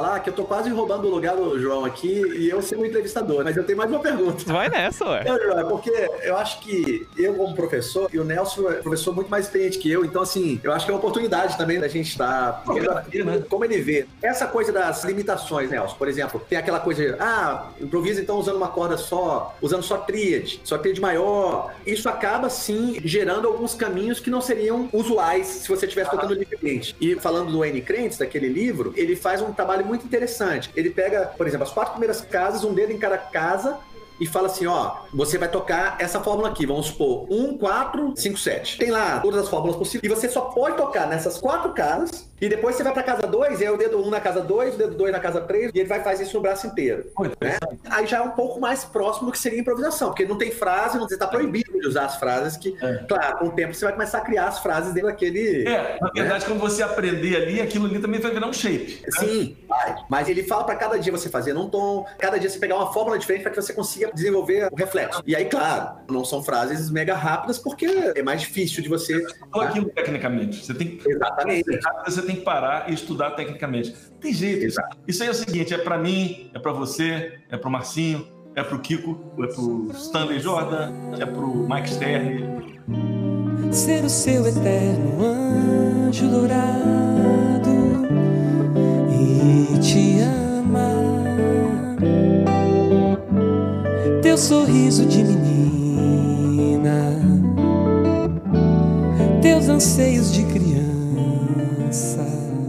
Você 0.00 0.09
falar 0.20 0.22
que 0.22 0.30
eu 0.30 0.34
tô 0.34 0.44
quase 0.44 0.70
roubando 0.70 1.08
o 1.08 1.10
lugar 1.10 1.34
do 1.34 1.58
João 1.58 1.84
aqui 1.84 2.22
e 2.36 2.48
eu 2.48 2.62
sendo 2.62 2.84
entrevistador. 2.84 3.42
Mas 3.42 3.56
eu 3.56 3.64
tenho 3.64 3.78
mais 3.78 3.90
uma 3.90 3.98
pergunta. 3.98 4.44
Vai 4.52 4.68
nessa, 4.68 5.04
ué. 5.08 5.24
Não, 5.24 5.38
João, 5.38 5.58
é 5.58 5.64
porque 5.64 5.90
eu 6.22 6.36
acho 6.36 6.60
que 6.60 7.06
eu, 7.16 7.34
como 7.34 7.54
professor, 7.54 8.08
e 8.12 8.18
o 8.18 8.24
Nelson 8.24 8.70
é 8.70 8.74
professor 8.74 9.14
muito 9.14 9.30
mais 9.30 9.46
experiente 9.46 9.78
que 9.78 9.90
eu, 9.90 10.04
então, 10.04 10.22
assim, 10.22 10.60
eu 10.62 10.72
acho 10.72 10.84
que 10.84 10.90
é 10.90 10.94
uma 10.94 10.98
oportunidade 10.98 11.56
também 11.56 11.80
da 11.80 11.88
gente 11.88 12.10
estar. 12.10 12.62
Porque, 12.64 12.80
né? 13.24 13.42
Como 13.48 13.64
ele 13.64 13.80
vê. 13.80 14.06
Essa 14.22 14.46
coisa 14.46 14.72
das 14.72 15.02
limitações, 15.04 15.70
Nelson, 15.70 15.96
por 15.96 16.08
exemplo, 16.08 16.40
tem 16.48 16.58
aquela 16.58 16.80
coisa 16.80 17.02
de, 17.02 17.16
ah, 17.18 17.70
improvisa 17.80 18.20
então 18.20 18.38
usando 18.38 18.56
uma 18.56 18.68
corda 18.68 18.96
só, 18.96 19.56
usando 19.60 19.82
só 19.82 19.96
tríade, 19.98 20.60
só 20.64 20.76
tríade 20.78 21.00
maior. 21.00 21.72
Isso 21.86 22.08
acaba, 22.08 22.50
sim, 22.50 23.00
gerando 23.04 23.48
alguns 23.48 23.74
caminhos 23.74 24.20
que 24.20 24.30
não 24.30 24.40
seriam 24.40 24.88
usuais 24.92 25.46
se 25.46 25.68
você 25.68 25.86
estivesse 25.86 26.10
tocando 26.10 26.34
livremente. 26.34 26.94
E 27.00 27.14
falando 27.16 27.52
do 27.52 27.64
N. 27.64 27.80
Krentz, 27.80 28.18
daquele 28.18 28.48
livro, 28.48 28.92
ele 28.96 29.16
faz 29.16 29.40
um 29.40 29.52
trabalho 29.52 29.86
muito 29.86 30.04
interessante. 30.10 30.70
Ele 30.74 30.90
pega, 30.90 31.26
por 31.36 31.46
exemplo, 31.46 31.66
as 31.66 31.72
quatro 31.72 31.92
primeiras 31.92 32.20
casas, 32.20 32.64
um 32.64 32.74
dedo 32.74 32.92
em 32.92 32.98
cada 32.98 33.16
casa, 33.16 33.78
e 34.20 34.26
fala 34.26 34.48
assim, 34.48 34.66
ó, 34.66 34.96
você 35.14 35.38
vai 35.38 35.48
tocar 35.48 35.96
essa 35.98 36.20
fórmula 36.20 36.50
aqui, 36.50 36.66
vamos 36.66 36.86
supor, 36.86 37.26
1, 37.30 37.56
4, 37.56 38.12
5, 38.14 38.38
7. 38.38 38.78
Tem 38.78 38.90
lá 38.90 39.18
todas 39.20 39.44
as 39.44 39.48
fórmulas 39.48 39.76
possíveis, 39.76 40.12
e 40.12 40.14
você 40.14 40.28
só 40.28 40.42
pode 40.42 40.76
tocar 40.76 41.06
nessas 41.06 41.38
quatro 41.38 41.72
casas, 41.72 42.28
e 42.40 42.48
depois 42.48 42.74
você 42.76 42.82
vai 42.82 42.92
pra 42.92 43.02
casa 43.02 43.26
2, 43.26 43.60
e 43.60 43.64
aí 43.64 43.70
o 43.70 43.76
dedo 43.76 44.02
1 44.02 44.10
na 44.10 44.20
casa 44.20 44.40
2, 44.40 44.74
o 44.74 44.78
dedo 44.78 44.94
2 44.94 45.12
na 45.12 45.20
casa 45.20 45.40
3, 45.40 45.70
e 45.74 45.78
ele 45.78 45.88
vai 45.88 46.02
fazer 46.02 46.24
isso 46.24 46.34
no 46.36 46.42
braço 46.42 46.66
inteiro. 46.66 47.10
Né? 47.40 47.58
Aí 47.90 48.06
já 48.06 48.18
é 48.18 48.20
um 48.22 48.30
pouco 48.30 48.60
mais 48.60 48.84
próximo 48.84 49.26
do 49.26 49.32
que 49.32 49.38
seria 49.38 49.58
improvisação, 49.60 50.08
porque 50.08 50.24
não 50.24 50.38
tem 50.38 50.50
frase, 50.50 50.98
não, 50.98 51.08
você 51.08 51.16
tá 51.16 51.26
proibido 51.26 51.78
de 51.78 51.86
usar 51.86 52.06
as 52.06 52.16
frases 52.16 52.56
que, 52.56 52.76
É. 52.82 53.04
claro, 53.08 53.38
com 53.38 53.46
o 53.46 53.50
tempo 53.52 53.74
você 53.74 53.84
vai 53.84 53.92
começar 53.94 54.18
a 54.18 54.22
criar 54.22 54.46
as 54.48 54.58
frases 54.60 54.92
dentro 54.92 55.08
daquele... 55.10 55.66
É, 55.68 55.98
na 56.00 56.10
verdade, 56.10 56.44
quando 56.46 56.60
você 56.60 56.82
aprender 56.82 57.36
ali, 57.36 57.60
aquilo 57.60 57.86
ali 57.86 57.98
também 57.98 58.20
vai 58.20 58.30
virar 58.30 58.46
um 58.46 58.52
shape. 58.52 59.00
né? 59.02 59.08
Sim, 59.18 59.56
vai. 59.68 59.96
Mas 60.08 60.28
ele 60.28 60.42
fala 60.42 60.64
pra 60.64 60.74
cada 60.76 60.98
dia 60.98 61.12
você 61.12 61.28
fazer 61.28 61.52
num 61.52 61.68
tom, 61.68 62.06
cada 62.18 62.38
dia 62.38 62.48
você 62.48 62.58
pegar 62.58 62.76
uma 62.76 62.92
fórmula 62.92 63.18
diferente 63.18 63.42
para 63.42 63.50
que 63.52 63.60
você 63.60 63.72
consiga 63.72 64.10
desenvolver 64.12 64.68
o 64.72 64.76
reflexo. 64.76 65.22
E 65.26 65.34
aí, 65.36 65.44
claro, 65.44 65.98
não 66.08 66.24
são 66.24 66.42
frases 66.42 66.90
mega 66.90 67.14
rápidas 67.14 67.58
porque 67.58 67.86
é 68.14 68.22
mais 68.22 68.40
difícil 68.40 68.82
de 68.82 68.88
você. 68.88 69.24
Não 69.54 69.60
aquilo 69.62 69.88
tecnicamente. 69.90 70.64
Você 70.64 70.74
tem 70.74 70.96
que 70.96 71.10
Exatamente. 71.10 71.64
você 72.06 72.22
tem 72.22 72.29
que 72.36 72.42
parar 72.42 72.90
e 72.90 72.94
estudar 72.94 73.30
tecnicamente. 73.32 73.94
Tem 74.20 74.32
jeito. 74.32 74.58
Isso, 74.66 74.80
Exato. 74.80 74.96
isso 75.06 75.22
aí 75.22 75.28
é 75.28 75.32
o 75.32 75.34
seguinte: 75.34 75.74
é 75.74 75.78
pra 75.78 75.98
mim, 75.98 76.50
é 76.54 76.58
pra 76.58 76.72
você, 76.72 77.38
é 77.50 77.56
pro 77.56 77.70
Marcinho, 77.70 78.26
é 78.54 78.62
pro 78.62 78.78
Kiko, 78.80 79.18
é 79.42 79.46
pro 79.46 79.90
Stanley 79.94 80.40
Jordan, 80.40 80.92
é 81.18 81.26
pro 81.26 81.68
Mike 81.68 81.90
Stern. 81.90 82.44
ser 83.72 84.04
o 84.04 84.10
seu 84.10 84.46
eterno 84.46 85.22
anjo 85.24 86.28
dourado 86.28 87.70
e 89.12 89.78
te 89.78 90.22
amar. 90.22 91.00
Teu 94.22 94.36
sorriso 94.36 95.06
de 95.06 95.22
menina, 95.24 97.16
teus 99.40 99.68
anseios 99.68 100.32
de 100.32 100.44
criança. 100.44 100.79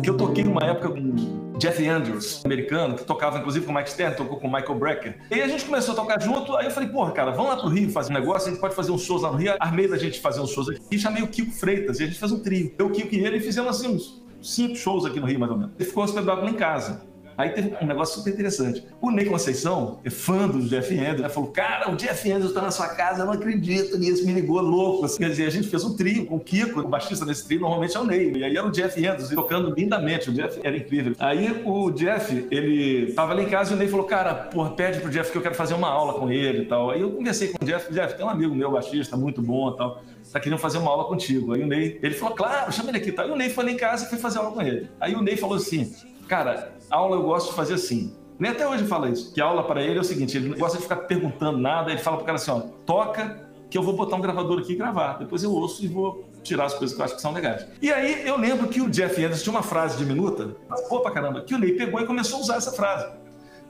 Que 0.01 0.09
eu 0.09 0.17
toquei 0.17 0.43
numa 0.43 0.63
época 0.63 0.89
com 0.89 1.57
Jeff 1.59 1.88
Andrews, 1.88 2.43
americano, 2.43 2.95
que 2.95 3.03
tocava 3.03 3.38
inclusive 3.38 3.63
com 3.63 3.72
o 3.72 3.76
Mike 3.76 3.91
Stern, 3.91 4.15
tocou 4.15 4.39
com 4.39 4.47
o 4.47 4.51
Michael 4.51 4.80
Brecker. 4.80 5.17
E 5.30 5.36
aí 5.36 5.41
a 5.43 5.47
gente 5.47 5.63
começou 5.63 5.93
a 5.93 5.95
tocar 5.95 6.19
junto, 6.19 6.55
aí 6.55 6.65
eu 6.65 6.72
falei, 6.72 6.89
porra, 6.89 7.11
cara, 7.11 7.30
vamos 7.30 7.51
lá 7.51 7.57
pro 7.57 7.69
Rio 7.69 7.91
fazer 7.91 8.11
um 8.11 8.15
negócio, 8.15 8.47
a 8.47 8.51
gente 8.51 8.59
pode 8.59 8.74
fazer 8.74 8.91
uns 8.91 9.03
shows 9.03 9.22
lá 9.22 9.32
no 9.32 9.38
Rio. 9.38 9.53
Armei 9.59 9.88
da 9.88 9.95
gente 9.95 10.19
fazer 10.19 10.41
uns 10.41 10.49
shows 10.49 10.69
aqui. 10.69 10.82
E 10.89 10.97
chamei 10.97 11.22
o 11.22 11.28
Kiko 11.28 11.51
Freitas, 11.51 11.99
e 11.99 12.03
a 12.03 12.07
gente 12.07 12.17
fez 12.17 12.32
um 12.32 12.39
trio. 12.39 12.74
Eu, 12.80 12.89
Kiko 12.89 13.13
e 13.13 13.24
ele, 13.24 13.39
fizemos 13.39 13.69
assim 13.69 13.95
uns 13.95 14.24
cinco 14.41 14.76
shows 14.76 15.05
aqui 15.05 15.19
no 15.19 15.28
Rio, 15.28 15.39
mais 15.39 15.51
ou 15.51 15.57
menos. 15.59 15.74
Ele 15.78 15.88
ficou 15.88 16.03
hospedado 16.03 16.41
lá 16.41 16.49
em 16.49 16.55
casa. 16.55 17.03
Aí 17.41 17.49
teve 17.49 17.75
um 17.81 17.87
negócio 17.87 18.19
super 18.19 18.31
interessante. 18.31 18.85
O 19.01 19.09
Ney 19.09 19.25
Conceição, 19.25 19.99
é 20.05 20.11
fã 20.11 20.47
do 20.47 20.61
Jeff 20.61 20.93
Andrews, 20.93 21.21
né? 21.21 21.29
falou: 21.29 21.49
Cara, 21.49 21.89
o 21.89 21.95
Jeff 21.95 22.31
Andrews 22.31 22.53
tá 22.53 22.61
na 22.61 22.69
sua 22.69 22.89
casa, 22.89 23.23
eu 23.23 23.25
não 23.25 23.33
acredito 23.33 23.97
nisso, 23.97 24.23
me 24.27 24.33
ligou 24.33 24.61
louco. 24.61 25.05
Assim, 25.05 25.17
quer 25.17 25.29
dizer, 25.29 25.47
a 25.47 25.49
gente 25.49 25.67
fez 25.67 25.83
um 25.83 25.95
trio 25.95 26.27
com 26.27 26.35
o 26.35 26.39
Kiko, 26.39 26.81
o 26.81 26.87
baixista 26.87 27.25
desse 27.25 27.47
trio 27.47 27.61
normalmente 27.61 27.97
é 27.97 27.99
o 27.99 28.05
Ney. 28.05 28.31
E 28.35 28.43
aí 28.43 28.55
era 28.55 28.67
o 28.67 28.69
Jeff 28.71 29.07
Andrews 29.07 29.29
tocando 29.29 29.73
lindamente, 29.73 30.29
o 30.29 30.33
Jeff 30.33 30.59
era 30.63 30.77
incrível. 30.77 31.15
Aí 31.17 31.63
o 31.65 31.89
Jeff, 31.89 32.47
ele 32.51 33.11
tava 33.13 33.33
lá 33.33 33.41
em 33.41 33.49
casa 33.49 33.71
e 33.71 33.75
o 33.75 33.77
Ney 33.77 33.87
falou: 33.87 34.05
Cara, 34.05 34.35
porra, 34.35 34.69
pede 34.75 34.99
pro 34.99 35.09
Jeff 35.09 35.31
que 35.31 35.37
eu 35.39 35.41
quero 35.41 35.55
fazer 35.55 35.73
uma 35.73 35.89
aula 35.89 36.13
com 36.13 36.29
ele 36.31 36.61
e 36.61 36.65
tal. 36.65 36.91
Aí 36.91 37.01
eu 37.01 37.09
conversei 37.09 37.47
com 37.47 37.63
o 37.63 37.67
Jeff: 37.67 37.91
Jeff, 37.91 38.15
tem 38.15 38.23
um 38.23 38.29
amigo 38.29 38.53
meu, 38.53 38.69
baixista, 38.69 39.17
muito 39.17 39.41
bom 39.41 39.71
e 39.71 39.77
tal 39.77 40.03
tá 40.31 40.39
querendo 40.39 40.59
fazer 40.59 40.77
uma 40.77 40.89
aula 40.89 41.05
contigo. 41.05 41.53
Aí 41.53 41.61
o 41.61 41.67
Ney, 41.67 41.99
ele 42.01 42.15
falou, 42.15 42.35
claro, 42.35 42.71
chama 42.71 42.89
ele 42.89 42.99
aqui. 42.99 43.11
Tá? 43.11 43.23
Aí 43.23 43.31
o 43.31 43.35
Ney 43.35 43.49
foi 43.49 43.65
lá 43.65 43.71
em 43.71 43.77
casa 43.77 44.05
e 44.05 44.09
foi 44.09 44.17
fazer 44.17 44.39
aula 44.39 44.51
com 44.51 44.61
ele. 44.61 44.89
Aí 44.99 45.13
o 45.13 45.21
Ney 45.21 45.35
falou 45.35 45.57
assim, 45.57 45.93
cara, 46.32 46.71
aula 46.89 47.17
eu 47.17 47.23
gosto 47.23 47.49
de 47.49 47.55
fazer 47.55 47.73
assim. 47.73 48.15
Nem 48.39 48.51
até 48.51 48.65
hoje 48.65 48.86
fala 48.86 49.09
isso. 49.09 49.34
Que 49.34 49.41
aula 49.41 49.63
para 49.63 49.84
ele 49.84 49.97
é 49.97 50.01
o 50.01 50.03
seguinte, 50.03 50.38
ele 50.38 50.47
não 50.47 50.57
gosta 50.57 50.77
de 50.77 50.84
ficar 50.84 50.95
perguntando 50.95 51.57
nada, 51.57 51.91
ele 51.91 51.99
fala 51.99 52.15
pro 52.15 52.25
cara 52.25 52.38
assim, 52.38 52.51
ó, 52.51 52.61
toca 52.86 53.51
que 53.69 53.77
eu 53.77 53.84
vou 53.84 53.97
botar 53.97 54.15
um 54.15 54.21
gravador 54.21 54.59
aqui 54.59 54.71
e 54.71 54.75
gravar. 54.77 55.17
Depois 55.17 55.43
eu 55.43 55.51
ouço 55.51 55.84
e 55.84 55.89
vou 55.89 56.23
tirar 56.41 56.65
as 56.67 56.73
coisas 56.73 56.95
que 56.95 57.01
eu 57.01 57.05
acho 57.05 57.15
que 57.15 57.21
são 57.21 57.34
legais. 57.34 57.67
E 57.82 57.91
aí 57.91 58.25
eu 58.25 58.38
lembro 58.38 58.69
que 58.69 58.79
o 58.79 58.89
Jeff 58.89 59.21
Anderson 59.21 59.43
tinha 59.43 59.53
uma 59.53 59.61
frase 59.61 59.97
diminuta, 59.97 60.55
boa 60.89 61.01
pra 61.01 61.11
caramba, 61.11 61.41
que 61.41 61.53
o 61.53 61.59
Ney 61.59 61.73
pegou 61.73 61.99
e 61.99 62.05
começou 62.05 62.39
a 62.39 62.41
usar 62.41 62.55
essa 62.55 62.71
frase. 62.71 63.11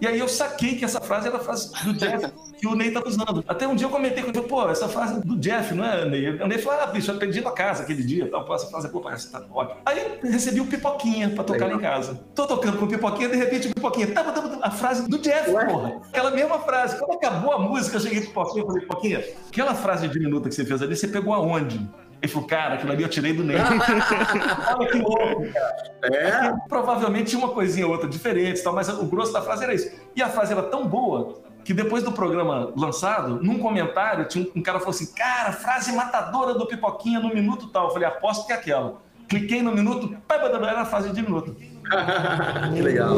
E 0.02 0.08
aí 0.08 0.18
eu 0.18 0.28
saquei 0.28 0.76
que 0.76 0.84
essa 0.84 0.99
frase 0.99 1.28
era 1.28 1.38
a 1.38 1.39
frase 1.39 1.72
do 1.84 1.93
Jeff 1.93 2.32
que 2.58 2.68
o 2.68 2.76
Ney 2.76 2.91
tá 2.91 3.04
usando. 3.06 3.43
Até 3.47 3.68
um 3.68 3.76
dia 3.76 3.86
eu 3.86 3.91
comentei 3.91 4.24
com 4.24 4.30
ele, 4.30 4.41
pô, 4.41 4.68
essa 4.68 4.89
frase 4.89 5.22
do 5.22 5.38
Jeff, 5.38 5.76
não 5.76 5.86
é, 5.86 6.06
Ney? 6.06 6.41
O 6.41 6.47
Ney 6.47 6.58
falou, 6.58 6.80
ah, 6.82 6.88
bicho, 6.88 7.12
eu 7.12 7.16
aprendi 7.16 7.39
na 7.39 7.52
casa 7.52 7.84
aquele 7.84 8.04
dia, 8.04 8.30
tal, 8.30 8.43
pô, 8.43 8.56
essa 8.56 8.66
frase 8.68 8.88
é 8.88 8.89
boa 8.89 9.04
pra 9.04 9.14
essa, 9.14 9.32
tá 9.32 9.45
ótimo. 9.52 9.80
Aí 9.86 9.99
eu 9.99 10.32
recebi 10.32 10.60
o 10.60 10.66
Pipoquinha 10.66 11.30
pra 11.30 11.43
tocar 11.43 11.68
lá 11.68 11.74
em 11.74 11.80
casa. 11.80 12.20
Tô 12.34 12.47
tocando 12.47 12.80
com 12.80 12.86
o 12.86 12.88
Pipoquinha, 12.88 13.30
de 13.30 13.36
repente 13.36 13.68
o 13.68 13.74
Pipoquinha, 13.76 14.08
tá, 14.08 14.24
tá, 14.24 14.32
tá, 14.32 14.60
a 14.62 14.72
frase 14.72 15.08
do 15.08 15.20
Jeff, 15.20 15.52
Ué? 15.52 15.66
porra. 15.66 16.02
Aquela 16.10 16.32
mesma 16.32 16.58
frase. 16.60 16.97
Quando 16.97 17.18
acabou 17.18 17.52
a 17.52 17.60
música, 17.60 17.97
eu 17.97 18.02
cheguei 18.02 18.22
pro 18.22 18.30
Pipoquinha 18.30 18.64
e 18.64 18.66
falei, 18.66 18.82
Pipoquinha, 18.82 19.26
aquela 19.49 19.76
frase 19.76 20.08
de 20.08 20.20
minuto 20.20 20.49
que 20.49 20.56
você 20.56 20.66
fez 20.66 20.82
ali, 20.82 20.95
você 20.95 21.08
pegou 21.08 21.34
aonde? 21.34 21.80
Ele 22.22 22.32
falou, 22.32 22.47
cara, 22.47 22.76
aquilo 22.76 22.91
ali 22.91 23.01
eu 23.01 23.09
tirei 23.09 23.34
do 23.34 23.43
Ney. 23.43 23.57
Olha 24.78 24.88
que 24.89 24.97
louco, 24.99 25.51
cara. 25.51 25.91
É, 26.03 26.53
Provavelmente 26.69 27.32
tinha 27.32 27.43
uma 27.43 27.51
coisinha 27.51 27.88
ou 27.88 27.93
outra 27.93 28.07
diferente, 28.07 28.61
tal, 28.61 28.74
mas 28.74 28.89
o 28.89 29.05
grosso 29.05 29.34
da 29.34 29.41
frase 29.41 29.63
era 29.63 29.74
isso. 29.74 29.91
E 30.15 30.22
a 30.22 30.30
frase 30.30 30.53
era 30.53 30.61
tão 30.61 30.88
boa 30.88 31.41
que 31.63 31.74
depois 31.74 32.03
do 32.03 32.11
programa 32.11 32.72
lançado, 32.76 33.39
num 33.41 33.57
comentário, 33.57 34.26
tinha 34.26 34.45
um, 34.45 34.59
um 34.59 34.61
cara 34.61 34.80
falou 34.80 34.91
assim: 34.91 35.13
Cara, 35.13 35.51
frase 35.51 35.91
matadora 35.93 36.53
do 36.53 36.67
Pipoquinha 36.67 37.19
no 37.19 37.34
minuto 37.34 37.67
tal. 37.67 37.86
Eu 37.86 37.91
falei: 37.91 38.07
Aposto 38.07 38.45
que 38.45 38.53
é 38.53 38.55
aquela. 38.55 39.01
Cliquei 39.28 39.61
no 39.61 39.72
minuto, 39.72 40.15
era 40.30 40.82
a 40.82 40.86
frase 40.86 41.11
de 41.11 41.22
minuto. 41.22 41.55
que 42.74 42.82
legal. 42.82 43.15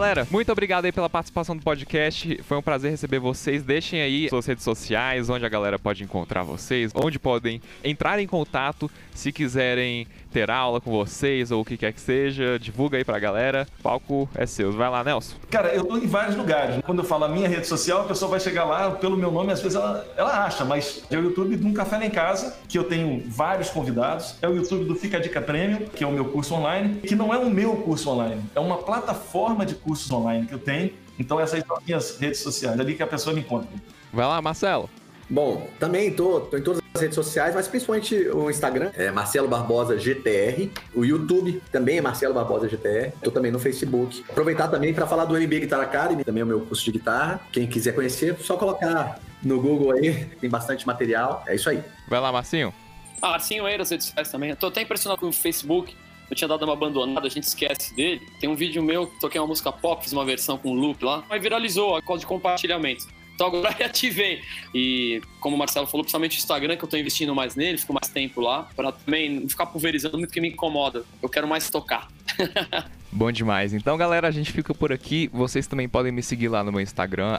Galera, 0.00 0.26
muito 0.30 0.50
obrigado 0.50 0.86
aí 0.86 0.92
pela 0.92 1.10
participação 1.10 1.54
do 1.54 1.62
podcast. 1.62 2.42
Foi 2.44 2.56
um 2.56 2.62
prazer 2.62 2.90
receber 2.90 3.18
vocês. 3.18 3.62
Deixem 3.62 4.00
aí 4.00 4.30
suas 4.30 4.46
redes 4.46 4.64
sociais, 4.64 5.28
onde 5.28 5.44
a 5.44 5.48
galera 5.48 5.78
pode 5.78 6.02
encontrar 6.02 6.42
vocês, 6.42 6.90
onde 6.94 7.18
podem 7.18 7.60
entrar 7.84 8.18
em 8.18 8.26
contato 8.26 8.90
se 9.20 9.30
quiserem 9.30 10.06
ter 10.32 10.50
aula 10.50 10.80
com 10.80 10.90
vocês 10.90 11.50
ou 11.50 11.60
o 11.60 11.64
que 11.64 11.76
quer 11.76 11.92
que 11.92 12.00
seja, 12.00 12.58
divulga 12.58 12.96
aí 12.96 13.04
pra 13.04 13.18
galera. 13.18 13.66
O 13.80 13.82
palco 13.82 14.28
é 14.34 14.46
seu. 14.46 14.72
Vai 14.72 14.88
lá, 14.88 15.04
Nelson. 15.04 15.36
Cara, 15.50 15.68
eu 15.74 15.84
tô 15.84 15.98
em 15.98 16.06
vários 16.06 16.36
lugares. 16.36 16.80
Quando 16.86 17.00
eu 17.00 17.04
falo 17.04 17.24
a 17.24 17.28
minha 17.28 17.46
rede 17.46 17.66
social, 17.66 18.00
a 18.00 18.04
pessoa 18.04 18.30
vai 18.30 18.40
chegar 18.40 18.64
lá 18.64 18.92
pelo 18.92 19.18
meu 19.18 19.30
nome, 19.30 19.52
às 19.52 19.60
vezes 19.60 19.76
ela, 19.76 20.06
ela 20.16 20.44
acha, 20.46 20.64
mas 20.64 21.04
é 21.10 21.18
o 21.18 21.22
YouTube 21.24 21.56
de 21.56 21.66
um 21.66 21.74
Café 21.74 21.98
lá 21.98 22.06
em 22.06 22.10
Casa, 22.10 22.56
que 22.66 22.78
eu 22.78 22.84
tenho 22.84 23.22
vários 23.28 23.68
convidados. 23.68 24.36
É 24.40 24.48
o 24.48 24.56
YouTube 24.56 24.86
do 24.86 24.94
Fica 24.94 25.18
a 25.18 25.20
Dica 25.20 25.42
Premium, 25.42 25.86
que 25.94 26.02
é 26.02 26.06
o 26.06 26.12
meu 26.12 26.24
curso 26.24 26.54
online, 26.54 27.00
que 27.00 27.14
não 27.14 27.34
é 27.34 27.36
o 27.36 27.50
meu 27.50 27.76
curso 27.76 28.08
online, 28.08 28.42
é 28.54 28.60
uma 28.60 28.78
plataforma 28.78 29.66
de 29.66 29.74
cursos 29.74 30.10
online 30.10 30.46
que 30.46 30.54
eu 30.54 30.58
tenho. 30.58 30.92
Então 31.18 31.38
essas 31.38 31.62
são 31.66 31.76
as 31.76 31.84
minhas 31.84 32.18
redes 32.18 32.40
sociais, 32.40 32.78
é 32.78 32.82
ali 32.82 32.94
que 32.94 33.02
a 33.02 33.06
pessoa 33.06 33.34
me 33.34 33.40
encontra. 33.40 33.68
Vai 34.10 34.24
lá, 34.24 34.40
Marcelo. 34.40 34.88
Bom, 35.28 35.68
também 35.78 36.10
tô, 36.10 36.40
tô 36.40 36.56
em 36.56 36.62
todas 36.62 36.79
as 36.94 37.00
redes 37.00 37.14
sociais, 37.14 37.54
mas 37.54 37.68
principalmente 37.68 38.14
o 38.28 38.50
Instagram, 38.50 38.90
é 38.94 39.10
Marcelo 39.10 39.48
Barbosa 39.48 39.98
GTR. 39.98 40.70
O 40.94 41.04
YouTube 41.04 41.62
também 41.70 41.98
é 41.98 42.00
Marcelo 42.00 42.34
Barbosa 42.34 42.68
GTR. 42.68 43.12
Tô 43.22 43.30
também 43.30 43.52
no 43.52 43.58
Facebook. 43.58 44.24
Aproveitar 44.28 44.68
também 44.68 44.92
para 44.92 45.06
falar 45.06 45.24
do 45.24 45.34
MB 45.34 45.60
Guitar 45.60 45.80
Academy, 45.80 46.24
também 46.24 46.40
é 46.40 46.44
o 46.44 46.48
meu 46.48 46.60
curso 46.60 46.84
de 46.84 46.92
guitarra. 46.92 47.40
Quem 47.52 47.66
quiser 47.66 47.94
conhecer, 47.94 48.36
só 48.40 48.56
colocar 48.56 49.20
no 49.42 49.60
Google 49.60 49.92
aí, 49.92 50.24
tem 50.40 50.50
bastante 50.50 50.86
material. 50.86 51.44
É 51.46 51.54
isso 51.54 51.70
aí. 51.70 51.82
Vai 52.08 52.20
lá, 52.20 52.32
Marcinho. 52.32 52.74
Ah, 53.22 53.30
Marcinho 53.30 53.68
Eira, 53.68 53.82
as 53.82 53.90
redes 53.90 54.06
sociais 54.06 54.30
também. 54.30 54.50
Eu 54.50 54.56
tô 54.56 54.66
até 54.66 54.82
impressionado 54.82 55.20
com 55.20 55.28
o 55.28 55.32
Facebook. 55.32 55.94
Eu 56.28 56.36
tinha 56.36 56.46
dado 56.46 56.62
uma 56.62 56.72
abandonada, 56.72 57.26
a 57.26 57.30
gente 57.30 57.44
esquece 57.44 57.94
dele. 57.94 58.20
Tem 58.40 58.48
um 58.48 58.54
vídeo 58.54 58.82
meu, 58.82 59.06
toquei 59.20 59.40
uma 59.40 59.48
música 59.48 59.72
pop, 59.72 60.02
fiz 60.02 60.12
uma 60.12 60.24
versão 60.24 60.56
com 60.56 60.72
loop 60.72 61.04
lá, 61.04 61.24
mas 61.28 61.42
viralizou 61.42 61.96
a 61.96 62.02
causa 62.02 62.20
de 62.20 62.26
compartilhamento. 62.26 63.06
Então 63.40 63.48
agora 63.48 63.70
reativei. 63.78 64.42
E 64.74 65.22
como 65.40 65.56
o 65.56 65.58
Marcelo 65.58 65.86
falou, 65.86 66.04
principalmente 66.04 66.36
o 66.36 66.40
Instagram, 66.40 66.76
que 66.76 66.84
eu 66.84 66.88
tô 66.88 66.98
investindo 66.98 67.34
mais 67.34 67.56
nele, 67.56 67.78
fico 67.78 67.94
mais 67.94 68.08
tempo 68.08 68.38
lá, 68.42 68.68
para 68.76 68.92
também 68.92 69.40
não 69.40 69.48
ficar 69.48 69.64
pulverizando 69.64 70.18
muito 70.18 70.30
que 70.30 70.42
me 70.42 70.48
incomoda. 70.48 71.04
Eu 71.22 71.28
quero 71.28 71.48
mais 71.48 71.70
tocar. 71.70 72.08
Bom 73.10 73.32
demais. 73.32 73.72
Então, 73.72 73.96
galera, 73.96 74.28
a 74.28 74.30
gente 74.30 74.52
fica 74.52 74.74
por 74.74 74.92
aqui. 74.92 75.30
Vocês 75.32 75.66
também 75.66 75.88
podem 75.88 76.12
me 76.12 76.22
seguir 76.22 76.48
lá 76.48 76.62
no 76.62 76.70
meu 76.70 76.82
Instagram, 76.82 77.38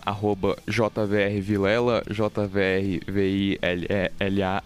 jvrvilela, 0.68 2.04
jvrvila. 2.10 3.62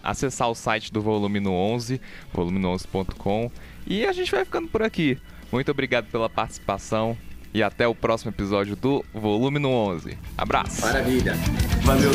Acessar 0.02 0.50
o 0.50 0.54
site 0.54 0.90
do 0.90 1.02
Volume 1.02 1.38
no 1.38 1.52
11, 1.52 2.00
volume11.com. 2.34 3.52
E 3.86 4.06
a 4.06 4.12
gente 4.12 4.32
vai 4.32 4.42
ficando 4.44 4.68
por 4.68 4.82
aqui. 4.82 5.18
Muito 5.52 5.70
obrigado 5.70 6.06
pela 6.10 6.28
participação 6.28 7.16
e 7.56 7.62
até 7.62 7.88
o 7.88 7.94
próximo 7.94 8.30
episódio 8.30 8.76
do 8.76 9.02
Volume 9.14 9.58
no 9.58 9.70
11. 9.70 10.18
Abraço. 10.36 10.82
Maravilha. 10.82 11.32
Valeu. 11.84 12.10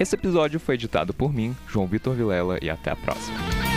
Esse 0.00 0.16
episódio 0.16 0.58
foi 0.58 0.74
editado 0.74 1.14
por 1.14 1.32
mim, 1.32 1.54
João 1.68 1.86
Vitor 1.86 2.16
Vilela, 2.16 2.58
e 2.60 2.68
até 2.68 2.90
a 2.90 2.96
próxima. 2.96 3.69